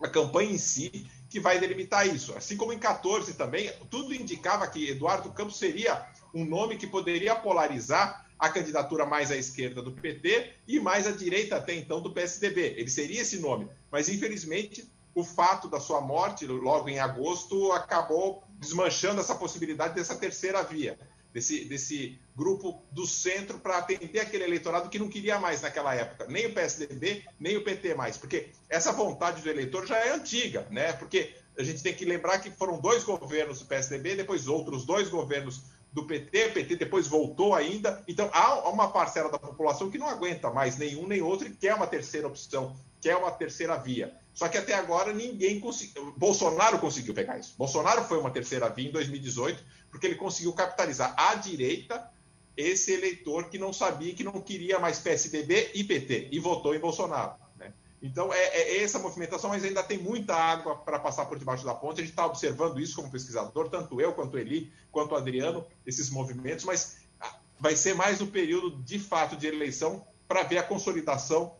a 0.00 0.08
campanha 0.08 0.52
em 0.52 0.58
si 0.58 1.08
que 1.28 1.40
vai 1.40 1.58
delimitar 1.58 2.06
isso. 2.06 2.36
Assim 2.36 2.56
como 2.56 2.72
em 2.72 2.78
14 2.78 3.34
também 3.34 3.72
tudo 3.90 4.14
indicava 4.14 4.66
que 4.68 4.90
Eduardo 4.90 5.32
Campos 5.32 5.58
seria 5.58 6.06
um 6.32 6.44
nome 6.44 6.76
que 6.76 6.86
poderia 6.86 7.34
polarizar 7.34 8.26
a 8.38 8.48
candidatura 8.48 9.04
mais 9.06 9.30
à 9.30 9.36
esquerda 9.36 9.82
do 9.82 9.90
PT 9.90 10.52
e 10.68 10.78
mais 10.78 11.06
à 11.06 11.10
direita 11.10 11.56
até 11.56 11.74
então 11.74 12.00
do 12.00 12.12
PSDB 12.12 12.74
ele 12.76 12.90
seria 12.90 13.22
esse 13.22 13.38
nome. 13.38 13.68
Mas 13.90 14.08
infelizmente 14.08 14.88
o 15.16 15.24
fato 15.24 15.66
da 15.66 15.80
sua 15.80 15.98
morte, 15.98 16.46
logo 16.46 16.90
em 16.90 17.00
agosto, 17.00 17.72
acabou 17.72 18.44
desmanchando 18.58 19.18
essa 19.18 19.34
possibilidade 19.34 19.94
dessa 19.94 20.14
terceira 20.14 20.62
via, 20.62 20.98
desse, 21.32 21.64
desse 21.64 22.20
grupo 22.36 22.82
do 22.92 23.06
centro 23.06 23.58
para 23.58 23.78
atender 23.78 24.20
aquele 24.20 24.44
eleitorado 24.44 24.90
que 24.90 24.98
não 24.98 25.08
queria 25.08 25.38
mais 25.38 25.62
naquela 25.62 25.94
época, 25.94 26.26
nem 26.28 26.44
o 26.44 26.52
PSDB, 26.52 27.24
nem 27.40 27.56
o 27.56 27.64
PT 27.64 27.94
mais, 27.94 28.18
porque 28.18 28.50
essa 28.68 28.92
vontade 28.92 29.40
do 29.40 29.48
eleitor 29.48 29.86
já 29.86 29.96
é 29.96 30.12
antiga, 30.12 30.66
né? 30.70 30.92
Porque 30.92 31.34
a 31.58 31.62
gente 31.62 31.82
tem 31.82 31.94
que 31.94 32.04
lembrar 32.04 32.38
que 32.38 32.50
foram 32.50 32.78
dois 32.78 33.02
governos 33.02 33.60
do 33.60 33.64
PSDB, 33.64 34.16
depois 34.16 34.46
outros 34.46 34.84
dois 34.84 35.08
governos 35.08 35.62
do 35.94 36.04
PT, 36.04 36.50
PT 36.50 36.76
depois 36.76 37.08
voltou 37.08 37.54
ainda. 37.54 38.04
Então 38.06 38.28
há 38.34 38.68
uma 38.68 38.90
parcela 38.90 39.30
da 39.30 39.38
população 39.38 39.90
que 39.90 39.96
não 39.96 40.10
aguenta 40.10 40.50
mais 40.50 40.76
nenhum 40.76 41.06
nem 41.06 41.22
outro 41.22 41.48
e 41.48 41.56
quer 41.56 41.74
uma 41.74 41.86
terceira 41.86 42.26
opção, 42.26 42.76
quer 43.00 43.16
uma 43.16 43.30
terceira 43.30 43.78
via. 43.78 44.14
Só 44.36 44.48
que 44.48 44.58
até 44.58 44.74
agora 44.74 45.14
ninguém 45.14 45.58
conseguiu. 45.58 46.12
Bolsonaro 46.14 46.78
conseguiu 46.78 47.14
pegar 47.14 47.38
isso. 47.38 47.54
Bolsonaro 47.56 48.04
foi 48.04 48.18
uma 48.18 48.30
terceira 48.30 48.68
via 48.68 48.86
em 48.86 48.92
2018, 48.92 49.64
porque 49.90 50.06
ele 50.06 50.14
conseguiu 50.14 50.52
capitalizar 50.52 51.14
à 51.16 51.34
direita 51.36 52.12
esse 52.54 52.92
eleitor 52.92 53.48
que 53.48 53.58
não 53.58 53.72
sabia, 53.72 54.14
que 54.14 54.22
não 54.22 54.38
queria 54.42 54.78
mais 54.78 54.98
PSDB 54.98 55.70
e 55.74 55.82
PT, 55.82 56.28
e 56.30 56.38
votou 56.38 56.74
em 56.74 56.78
Bolsonaro. 56.78 57.34
Né? 57.56 57.72
Então, 58.02 58.30
é, 58.30 58.38
é, 58.38 58.82
essa 58.82 58.98
movimentação, 58.98 59.48
mas 59.48 59.64
ainda 59.64 59.82
tem 59.82 59.96
muita 59.96 60.34
água 60.34 60.76
para 60.76 60.98
passar 60.98 61.24
por 61.24 61.38
debaixo 61.38 61.64
da 61.64 61.74
ponte. 61.74 62.02
A 62.02 62.04
gente 62.04 62.10
está 62.10 62.26
observando 62.26 62.78
isso 62.78 62.94
como 62.94 63.10
pesquisador, 63.10 63.70
tanto 63.70 63.98
eu, 64.02 64.12
quanto 64.12 64.36
Eli, 64.36 64.70
quanto 64.92 65.16
Adriano, 65.16 65.64
esses 65.86 66.10
movimentos, 66.10 66.66
mas 66.66 66.98
ah, 67.18 67.38
vai 67.58 67.74
ser 67.74 67.94
mais 67.94 68.20
um 68.20 68.26
período 68.26 68.82
de 68.82 68.98
fato 68.98 69.34
de 69.34 69.46
eleição 69.46 70.06
para 70.28 70.42
ver 70.42 70.58
a 70.58 70.62
consolidação 70.62 71.56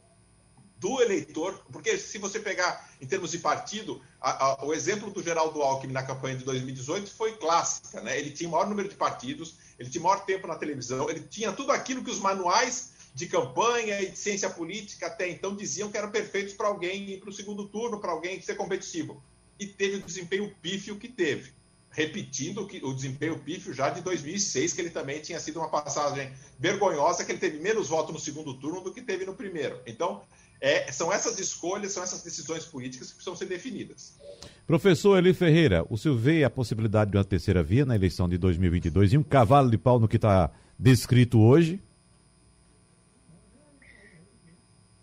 do 0.79 1.01
eleitor, 1.01 1.64
porque 1.72 1.97
se 1.97 2.18
você 2.18 2.39
pegar 2.39 2.91
em 3.01 3.07
termos 3.07 3.31
de 3.31 3.39
partido, 3.39 4.03
a, 4.20 4.45
a, 4.45 4.64
o 4.64 4.74
exemplo 4.74 5.11
do 5.11 5.22
Geraldo 5.22 5.62
Alckmin 5.62 5.93
na 5.93 6.03
campanha 6.03 6.37
de 6.37 6.45
2018 6.45 7.11
foi 7.11 7.33
clássica, 7.37 8.01
né? 8.03 8.18
Ele 8.18 8.31
tinha 8.31 8.49
o 8.49 8.53
maior 8.53 8.68
número 8.68 8.89
de 8.89 8.95
partidos, 8.95 9.57
ele 9.79 9.89
tinha 9.89 10.03
maior 10.03 10.24
tempo 10.24 10.47
na 10.47 10.57
televisão, 10.57 11.09
ele 11.09 11.20
tinha 11.20 11.53
tudo 11.53 11.72
aquilo 11.72 12.05
que 12.05 12.11
os 12.11 12.20
manuais 12.20 12.95
de 13.14 13.27
campanha 13.27 14.03
e 14.03 14.11
de 14.11 14.18
ciência 14.18 14.51
política 14.51 15.07
até 15.07 15.27
então 15.31 15.57
diziam 15.57 15.91
que 15.91 15.97
eram 15.97 16.11
perfeitos 16.11 16.53
para 16.53 16.68
alguém 16.68 17.12
ir 17.12 17.20
para 17.20 17.31
o 17.31 17.33
segundo 17.33 17.66
turno, 17.66 17.99
para 17.99 18.12
alguém 18.12 18.41
ser 18.43 18.57
competitivo. 18.57 19.22
E 19.59 19.66
teve 19.66 19.97
o 19.97 20.03
desempenho 20.03 20.55
pífio 20.61 20.97
que 20.97 21.09
teve. 21.09 21.55
Repetindo 21.91 22.68
o 22.83 22.95
desempenho 22.95 23.39
pífio 23.39 23.72
já 23.72 23.89
de 23.89 24.03
2006, 24.03 24.74
que 24.74 24.83
ele 24.83 24.91
também 24.91 25.22
tinha 25.22 25.41
sido 25.41 25.59
uma 25.59 25.70
passagem 25.70 26.31
vergonhosa, 26.59 27.24
que 27.24 27.33
ele 27.33 27.39
teve 27.39 27.59
menos 27.59 27.89
votos 27.89 28.12
no 28.12 28.20
segundo 28.20 28.53
turno 28.53 28.83
do 28.83 28.93
que 28.93 29.01
teve 29.01 29.24
no 29.24 29.35
primeiro. 29.35 29.81
Então, 29.87 30.22
é, 30.61 30.90
são 30.90 31.12
essas 31.12 31.38
escolhas, 31.38 31.92
são 31.92 32.02
essas 32.02 32.22
decisões 32.22 32.64
políticas 32.64 33.09
que 33.09 33.14
precisam 33.14 33.36
ser 33.36 33.46
definidas. 33.46 34.18
Professor 34.66 35.18
Eli 35.18 35.34
Ferreira, 35.34 35.84
o 35.90 35.96
senhor 35.96 36.16
vê 36.16 36.44
a 36.44 36.50
possibilidade 36.50 37.11
de 37.11 37.16
uma 37.16 37.24
terceira 37.24 37.62
via 37.62 37.84
na 37.84 37.94
eleição 37.94 38.28
de 38.28 38.38
2022 38.38 39.12
e 39.12 39.18
um 39.18 39.22
cavalo 39.22 39.70
de 39.70 39.78
pau 39.78 40.00
no 40.00 40.09
que 40.09 40.16
está 40.16 40.50
descrito 40.78 41.40
hoje? 41.40 41.80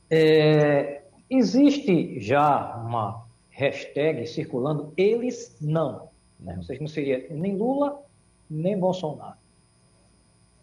É, 0.10 1.04
existe 1.30 2.20
já 2.20 2.76
uma 2.78 3.26
hashtag 3.50 4.28
circulando, 4.28 4.94
eles 4.98 5.56
não. 5.62 6.10
Né? 6.40 6.56
Ou 6.58 6.64
seja, 6.64 6.82
não 6.82 6.88
seria 6.88 7.28
nem 7.30 7.56
Lula, 7.56 8.02
nem 8.50 8.78
Bolsonaro. 8.78 9.38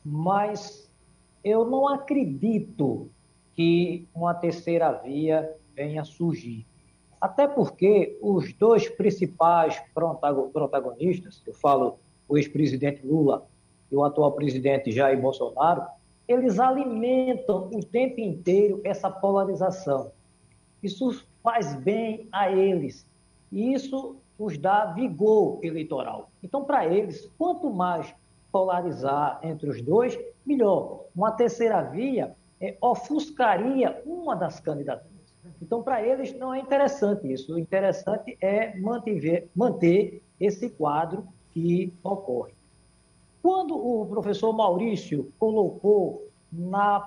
Mas 0.04 0.90
eu 1.42 1.64
não 1.64 1.88
acredito 1.88 3.10
que 3.54 4.08
uma 4.14 4.34
terceira 4.34 4.92
via 4.92 5.54
venha 5.74 6.04
surgir. 6.04 6.66
Até 7.20 7.46
porque 7.46 8.18
os 8.22 8.52
dois 8.54 8.88
principais 8.88 9.80
protagonistas, 9.92 11.42
eu 11.46 11.52
falo 11.52 11.98
o 12.28 12.38
ex-presidente 12.38 13.06
Lula 13.06 13.46
e 13.90 13.96
o 13.96 14.04
atual 14.04 14.32
presidente 14.32 14.90
Jair 14.90 15.20
Bolsonaro, 15.20 15.82
eles 16.26 16.58
alimentam 16.58 17.68
o 17.74 17.84
tempo 17.84 18.20
inteiro 18.20 18.80
essa 18.84 19.10
polarização. 19.10 20.12
Isso 20.82 21.26
faz 21.42 21.74
bem 21.74 22.28
a 22.30 22.50
eles. 22.50 23.06
E 23.50 23.74
isso 23.74 24.16
os 24.38 24.56
dá 24.56 24.86
vigor 24.86 25.58
eleitoral. 25.62 26.30
Então, 26.42 26.64
para 26.64 26.86
eles, 26.86 27.28
quanto 27.36 27.68
mais 27.68 28.14
polarizar 28.50 29.40
entre 29.42 29.68
os 29.68 29.82
dois, 29.82 30.18
melhor. 30.46 31.04
Uma 31.14 31.32
terceira 31.32 31.82
via 31.82 32.34
é, 32.60 32.76
ofuscaria 32.80 34.02
uma 34.04 34.36
das 34.36 34.60
candidaturas. 34.60 35.10
Então, 35.62 35.82
para 35.82 36.04
eles, 36.04 36.36
não 36.38 36.52
é 36.52 36.60
interessante 36.60 37.32
isso. 37.32 37.54
O 37.54 37.58
interessante 37.58 38.36
é 38.40 38.78
manter, 38.78 39.48
manter 39.54 40.22
esse 40.38 40.68
quadro 40.68 41.26
que 41.52 41.92
ocorre. 42.02 42.52
Quando 43.42 43.74
o 43.74 44.06
professor 44.06 44.52
Maurício 44.52 45.32
colocou 45.38 46.28
na 46.52 47.00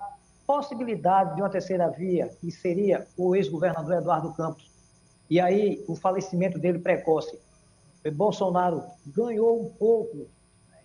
possibilidade 0.47 1.35
de 1.35 1.41
uma 1.41 1.49
terceira 1.49 1.89
via, 1.89 2.27
que 2.27 2.51
seria 2.51 3.07
o 3.17 3.35
ex-governador 3.35 3.93
Eduardo 3.93 4.33
Campos, 4.33 4.71
e 5.29 5.39
aí 5.39 5.83
o 5.87 5.95
falecimento 5.95 6.59
dele 6.59 6.79
precoce, 6.79 7.39
Bolsonaro 8.11 8.83
ganhou 9.07 9.61
um 9.61 9.69
pouco 9.69 10.27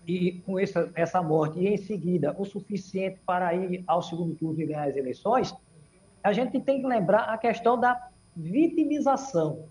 e 0.09 0.40
com 0.46 0.59
essa, 0.59 0.90
essa 0.94 1.22
morte, 1.22 1.61
e 1.61 1.68
em 1.68 1.76
seguida 1.76 2.34
o 2.38 2.44
suficiente 2.46 3.20
para 3.26 3.54
ir 3.54 3.84
ao 3.86 4.00
segundo 4.00 4.34
turno 4.34 4.59
e 4.59 4.66
ganhar 4.66 4.88
as 4.88 4.96
eleições, 4.96 5.54
a 6.24 6.32
gente 6.32 6.59
tem 6.61 6.80
que 6.80 6.86
lembrar 6.86 7.24
a 7.24 7.36
questão 7.36 7.78
da 7.78 8.09
vitimização. 8.34 9.66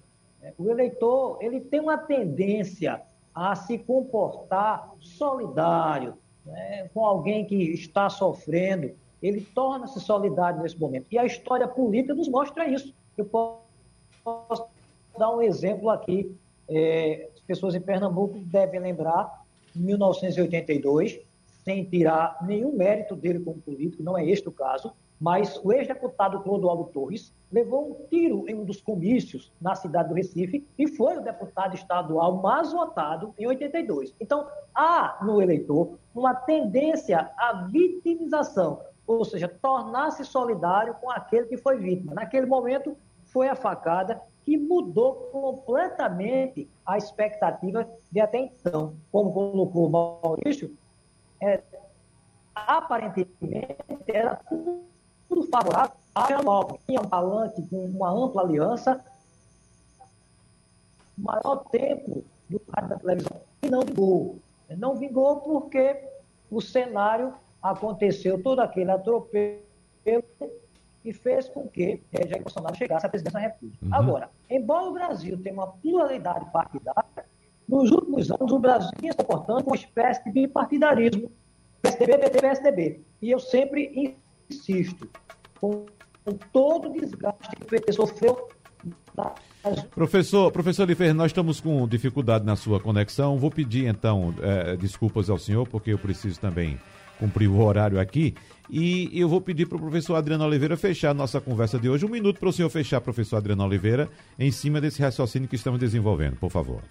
O 0.55 0.69
eleitor 0.69 1.39
ele 1.41 1.59
tem 1.59 1.79
uma 1.79 1.97
tendência 1.97 3.01
a 3.33 3.55
se 3.55 3.79
comportar 3.79 4.93
solidário 4.99 6.13
né, 6.45 6.89
com 6.93 7.03
alguém 7.03 7.45
que 7.45 7.55
está 7.55 8.07
sofrendo, 8.09 8.91
ele 9.21 9.41
torna-se 9.41 9.99
solidário 9.99 10.61
nesse 10.61 10.79
momento. 10.79 11.07
E 11.11 11.17
a 11.17 11.25
história 11.25 11.67
política 11.67 12.13
nos 12.13 12.29
mostra 12.29 12.67
isso. 12.67 12.93
Eu 13.17 13.25
posso 13.25 14.67
dar 15.17 15.35
um 15.35 15.41
exemplo 15.41 15.89
aqui. 15.89 16.35
É, 16.69 17.29
as 17.33 17.41
pessoas 17.41 17.73
em 17.75 17.81
Pernambuco 17.81 18.37
devem 18.39 18.79
lembrar, 18.79 19.45
em 19.77 19.81
1982, 19.81 21.19
sem 21.63 21.83
tirar 21.85 22.37
nenhum 22.45 22.75
mérito 22.75 23.15
dele 23.15 23.39
como 23.39 23.61
político, 23.61 24.03
não 24.03 24.17
é 24.17 24.25
este 24.25 24.47
o 24.47 24.51
caso, 24.51 24.93
mas 25.19 25.59
o 25.63 25.73
ex-deputado 25.73 26.41
Clodoaldo 26.41 26.85
Torres 26.85 27.33
levou 27.51 27.91
um 27.91 28.07
tiro 28.07 28.47
em 28.47 28.55
um 28.55 28.63
dos 28.63 28.81
comícios 28.81 29.51
na 29.59 29.75
cidade 29.75 30.09
do 30.09 30.15
Recife 30.15 30.65
e 30.77 30.87
foi 30.87 31.17
o 31.17 31.21
deputado 31.21 31.75
estadual 31.75 32.37
mais 32.41 32.71
votado 32.71 33.33
em 33.37 33.47
82. 33.47 34.13
Então, 34.19 34.47
há 34.73 35.17
no 35.23 35.41
eleitor 35.41 35.97
uma 36.13 36.33
tendência 36.35 37.31
à 37.37 37.67
vitimização, 37.71 38.81
ou 39.05 39.25
seja, 39.25 39.47
tornar-se 39.47 40.23
solidário 40.23 40.93
com 40.95 41.09
aquele 41.09 41.47
que 41.47 41.57
foi 41.57 41.77
vítima. 41.77 42.13
Naquele 42.13 42.45
momento, 42.45 42.95
foi 43.25 43.47
a 43.47 43.55
facada 43.55 44.21
que 44.47 44.55
mudou 44.55 45.27
completamente 45.29 46.69
a 46.85 46.97
expectativa 46.97 47.85
de 48.09 48.21
até 48.21 48.39
então. 48.39 48.95
Como 49.11 49.33
colocou 49.33 49.87
o 49.87 49.89
Maurício, 49.89 50.73
é, 51.41 51.61
aparentemente 52.55 53.75
era 54.07 54.37
tudo 54.37 54.85
tudo 55.27 55.43
favorável 55.49 55.97
a 56.15 56.41
Nova. 56.41 56.79
Tinha 56.87 57.01
um 57.01 57.09
palanque 57.09 57.61
com 57.67 57.83
uma 57.87 58.09
ampla 58.09 58.43
aliança, 58.43 59.03
maior 61.17 61.65
tempo 61.69 62.23
do 62.49 62.61
rádio 62.73 62.89
da 62.89 62.95
televisão, 62.95 63.41
e 63.61 63.69
não 63.69 63.81
vingou. 63.81 64.39
Não 64.77 64.95
vingou 64.95 65.41
porque 65.41 66.05
o 66.49 66.61
cenário 66.61 67.33
aconteceu 67.61 68.41
todo 68.41 68.61
aquele 68.61 68.91
atropelo 68.91 69.61
e 71.07 71.13
fez 71.13 71.47
com 71.47 71.67
que 71.67 72.01
eh, 72.11 72.27
Jair 72.27 72.43
Bolsonaro 72.43 72.75
chegasse 72.75 73.05
à 73.05 73.09
presidência 73.09 73.39
da 73.39 73.47
República. 73.47 73.85
Uhum. 73.85 73.95
Agora, 73.95 74.29
embora 74.49 74.89
o 74.89 74.93
Brasil 74.93 75.37
tenha 75.41 75.55
uma 75.55 75.67
pluralidade 75.67 76.45
partidária, 76.51 77.25
nos 77.67 77.91
últimos 77.91 78.29
anos 78.29 78.51
o 78.51 78.59
Brasil 78.59 78.91
vinha 78.99 79.13
se 79.13 79.17
comportando 79.17 79.63
com 79.63 79.71
uma 79.71 79.75
espécie 79.75 80.23
de 80.25 80.31
bipartidarismo. 80.31 81.31
PSDB, 81.81 82.17
PT, 82.17 82.41
PSDB. 82.41 83.01
E 83.21 83.31
eu 83.31 83.39
sempre 83.39 84.15
insisto, 84.49 85.09
com, 85.61 85.85
com 86.25 86.31
todo 86.51 86.89
o 86.89 86.93
desgaste 86.93 87.55
que 87.55 87.63
o 87.63 87.65
PT 87.65 87.93
sofreu 87.93 88.49
Professor, 89.89 90.51
professor 90.51 90.83
Oliveira, 90.83 91.13
nós 91.13 91.27
estamos 91.31 91.59
com 91.59 91.87
dificuldade 91.87 92.45
na 92.45 92.55
sua 92.55 92.79
conexão. 92.79 93.37
Vou 93.37 93.49
pedir 93.49 93.87
então 93.87 94.33
é, 94.41 94.77
desculpas 94.77 95.29
ao 95.29 95.37
senhor, 95.37 95.67
porque 95.67 95.91
eu 95.91 95.97
preciso 95.97 96.39
também 96.39 96.79
cumprir 97.19 97.47
o 97.47 97.59
horário 97.59 97.99
aqui. 97.99 98.35
E 98.69 99.09
eu 99.13 99.29
vou 99.29 99.39
pedir 99.39 99.65
para 99.65 99.77
o 99.77 99.79
professor 99.81 100.15
Adriano 100.15 100.45
Oliveira 100.45 100.75
fechar 100.75 101.11
a 101.11 101.13
nossa 101.13 101.39
conversa 101.39 101.79
de 101.79 101.89
hoje. 101.89 102.05
Um 102.05 102.09
minuto 102.09 102.39
para 102.39 102.49
o 102.49 102.53
senhor 102.53 102.69
fechar, 102.69 102.99
professor 103.01 103.37
Adriano 103.37 103.63
Oliveira, 103.63 104.09
em 104.37 104.51
cima 104.51 104.81
desse 104.81 105.01
raciocínio 105.01 105.47
que 105.47 105.55
estamos 105.55 105.79
desenvolvendo, 105.79 106.35
por 106.35 106.51
favor. 106.51 106.81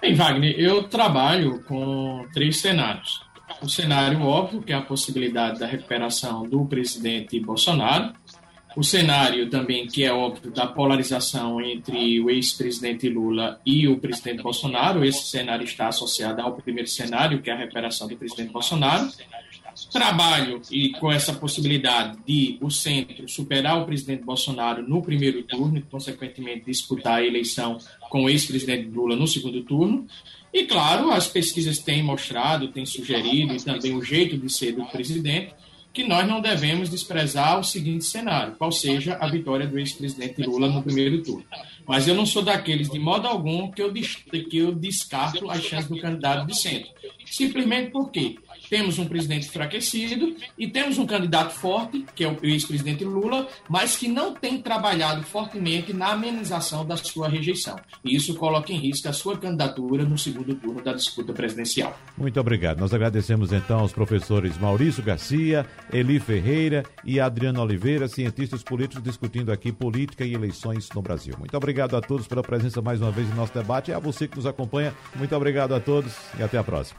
Bem, 0.00 0.14
Wagner, 0.14 0.58
eu 0.58 0.84
trabalho 0.84 1.60
com 1.64 2.24
três 2.32 2.60
cenários 2.60 3.28
o 3.62 3.68
cenário 3.68 4.22
óbvio, 4.22 4.62
que 4.62 4.72
é 4.72 4.76
a 4.76 4.82
possibilidade 4.82 5.58
da 5.58 5.66
recuperação 5.66 6.46
do 6.46 6.64
presidente 6.66 7.40
Bolsonaro, 7.40 8.12
o 8.76 8.84
cenário 8.84 9.48
também 9.50 9.86
que 9.86 10.04
é 10.04 10.12
óbvio 10.12 10.52
da 10.52 10.66
polarização 10.66 11.60
entre 11.60 12.20
o 12.20 12.30
ex-presidente 12.30 13.08
Lula 13.08 13.60
e 13.66 13.88
o 13.88 13.98
presidente 13.98 14.42
Bolsonaro. 14.42 15.04
Esse 15.04 15.26
cenário 15.26 15.64
está 15.64 15.88
associado 15.88 16.40
ao 16.40 16.52
primeiro 16.52 16.88
cenário, 16.88 17.42
que 17.42 17.50
é 17.50 17.54
a 17.54 17.56
recuperação 17.56 18.06
do 18.06 18.16
presidente 18.16 18.52
Bolsonaro. 18.52 19.10
Trabalho 19.86 20.60
e 20.70 20.90
com 20.92 21.10
essa 21.10 21.32
possibilidade 21.32 22.18
de 22.26 22.58
o 22.60 22.70
centro 22.70 23.28
superar 23.28 23.80
o 23.80 23.86
presidente 23.86 24.24
Bolsonaro 24.24 24.86
no 24.86 25.02
primeiro 25.02 25.42
turno 25.42 25.78
e, 25.78 25.82
consequentemente, 25.82 26.66
disputar 26.66 27.20
a 27.20 27.24
eleição 27.24 27.78
com 28.10 28.24
o 28.24 28.30
ex-presidente 28.30 28.88
Lula 28.88 29.16
no 29.16 29.26
segundo 29.26 29.62
turno. 29.62 30.06
E, 30.52 30.64
claro, 30.64 31.10
as 31.10 31.26
pesquisas 31.28 31.78
têm 31.78 32.02
mostrado, 32.02 32.68
têm 32.68 32.86
sugerido, 32.86 33.54
e 33.54 33.62
também 33.62 33.94
o 33.94 34.02
jeito 34.02 34.36
de 34.36 34.50
ser 34.52 34.72
do 34.72 34.84
presidente, 34.86 35.54
que 35.92 36.04
nós 36.04 36.26
não 36.28 36.40
devemos 36.40 36.88
desprezar 36.88 37.58
o 37.58 37.64
seguinte 37.64 38.04
cenário, 38.04 38.54
qual 38.56 38.70
seja 38.70 39.16
a 39.20 39.28
vitória 39.28 39.66
do 39.66 39.78
ex-presidente 39.78 40.42
Lula 40.42 40.68
no 40.68 40.82
primeiro 40.82 41.22
turno. 41.22 41.44
Mas 41.86 42.06
eu 42.06 42.14
não 42.14 42.26
sou 42.26 42.42
daqueles, 42.42 42.90
de 42.90 42.98
modo 42.98 43.26
algum, 43.26 43.70
que 43.70 43.82
eu, 43.82 43.92
que 43.92 44.58
eu 44.58 44.74
descarto 44.74 45.50
as 45.50 45.62
chances 45.62 45.88
do 45.88 45.98
candidato 45.98 46.46
de 46.46 46.56
centro. 46.56 46.90
Simplesmente 47.24 47.90
porque 47.90 48.36
temos 48.68 48.98
um 48.98 49.06
presidente 49.06 49.46
enfraquecido 49.46 50.34
e 50.56 50.68
temos 50.68 50.98
um 50.98 51.06
candidato 51.06 51.54
forte, 51.54 52.04
que 52.14 52.24
é 52.24 52.28
o 52.28 52.36
ex-presidente 52.42 53.04
Lula, 53.04 53.48
mas 53.68 53.96
que 53.96 54.08
não 54.08 54.34
tem 54.34 54.60
trabalhado 54.60 55.22
fortemente 55.22 55.92
na 55.92 56.12
amenização 56.12 56.84
da 56.84 56.96
sua 56.96 57.28
rejeição. 57.28 57.76
E 58.04 58.14
isso 58.14 58.34
coloca 58.34 58.72
em 58.72 58.78
risco 58.78 59.08
a 59.08 59.12
sua 59.12 59.36
candidatura 59.38 60.04
no 60.04 60.18
segundo 60.18 60.54
turno 60.54 60.82
da 60.82 60.92
disputa 60.92 61.32
presidencial. 61.32 61.96
Muito 62.16 62.38
obrigado. 62.40 62.78
Nós 62.80 62.92
agradecemos 62.92 63.52
então 63.52 63.80
aos 63.80 63.92
professores 63.92 64.58
Maurício 64.58 65.02
Garcia, 65.02 65.66
Eli 65.92 66.20
Ferreira 66.20 66.84
e 67.04 67.20
Adriano 67.20 67.62
Oliveira, 67.62 68.08
cientistas 68.08 68.62
políticos, 68.62 69.02
discutindo 69.02 69.52
aqui 69.52 69.72
política 69.72 70.24
e 70.24 70.34
eleições 70.34 70.88
no 70.94 71.02
Brasil. 71.02 71.34
Muito 71.38 71.56
obrigado 71.56 71.96
a 71.96 72.00
todos 72.00 72.26
pela 72.26 72.42
presença 72.42 72.82
mais 72.82 73.00
uma 73.00 73.10
vez 73.10 73.28
em 73.28 73.34
nosso 73.34 73.54
debate 73.54 73.90
e 73.90 73.94
a 73.94 73.98
você 73.98 74.28
que 74.28 74.36
nos 74.36 74.46
acompanha. 74.46 74.94
Muito 75.14 75.34
obrigado 75.34 75.74
a 75.74 75.80
todos 75.80 76.12
e 76.38 76.42
até 76.42 76.58
a 76.58 76.64
próxima. 76.64 76.98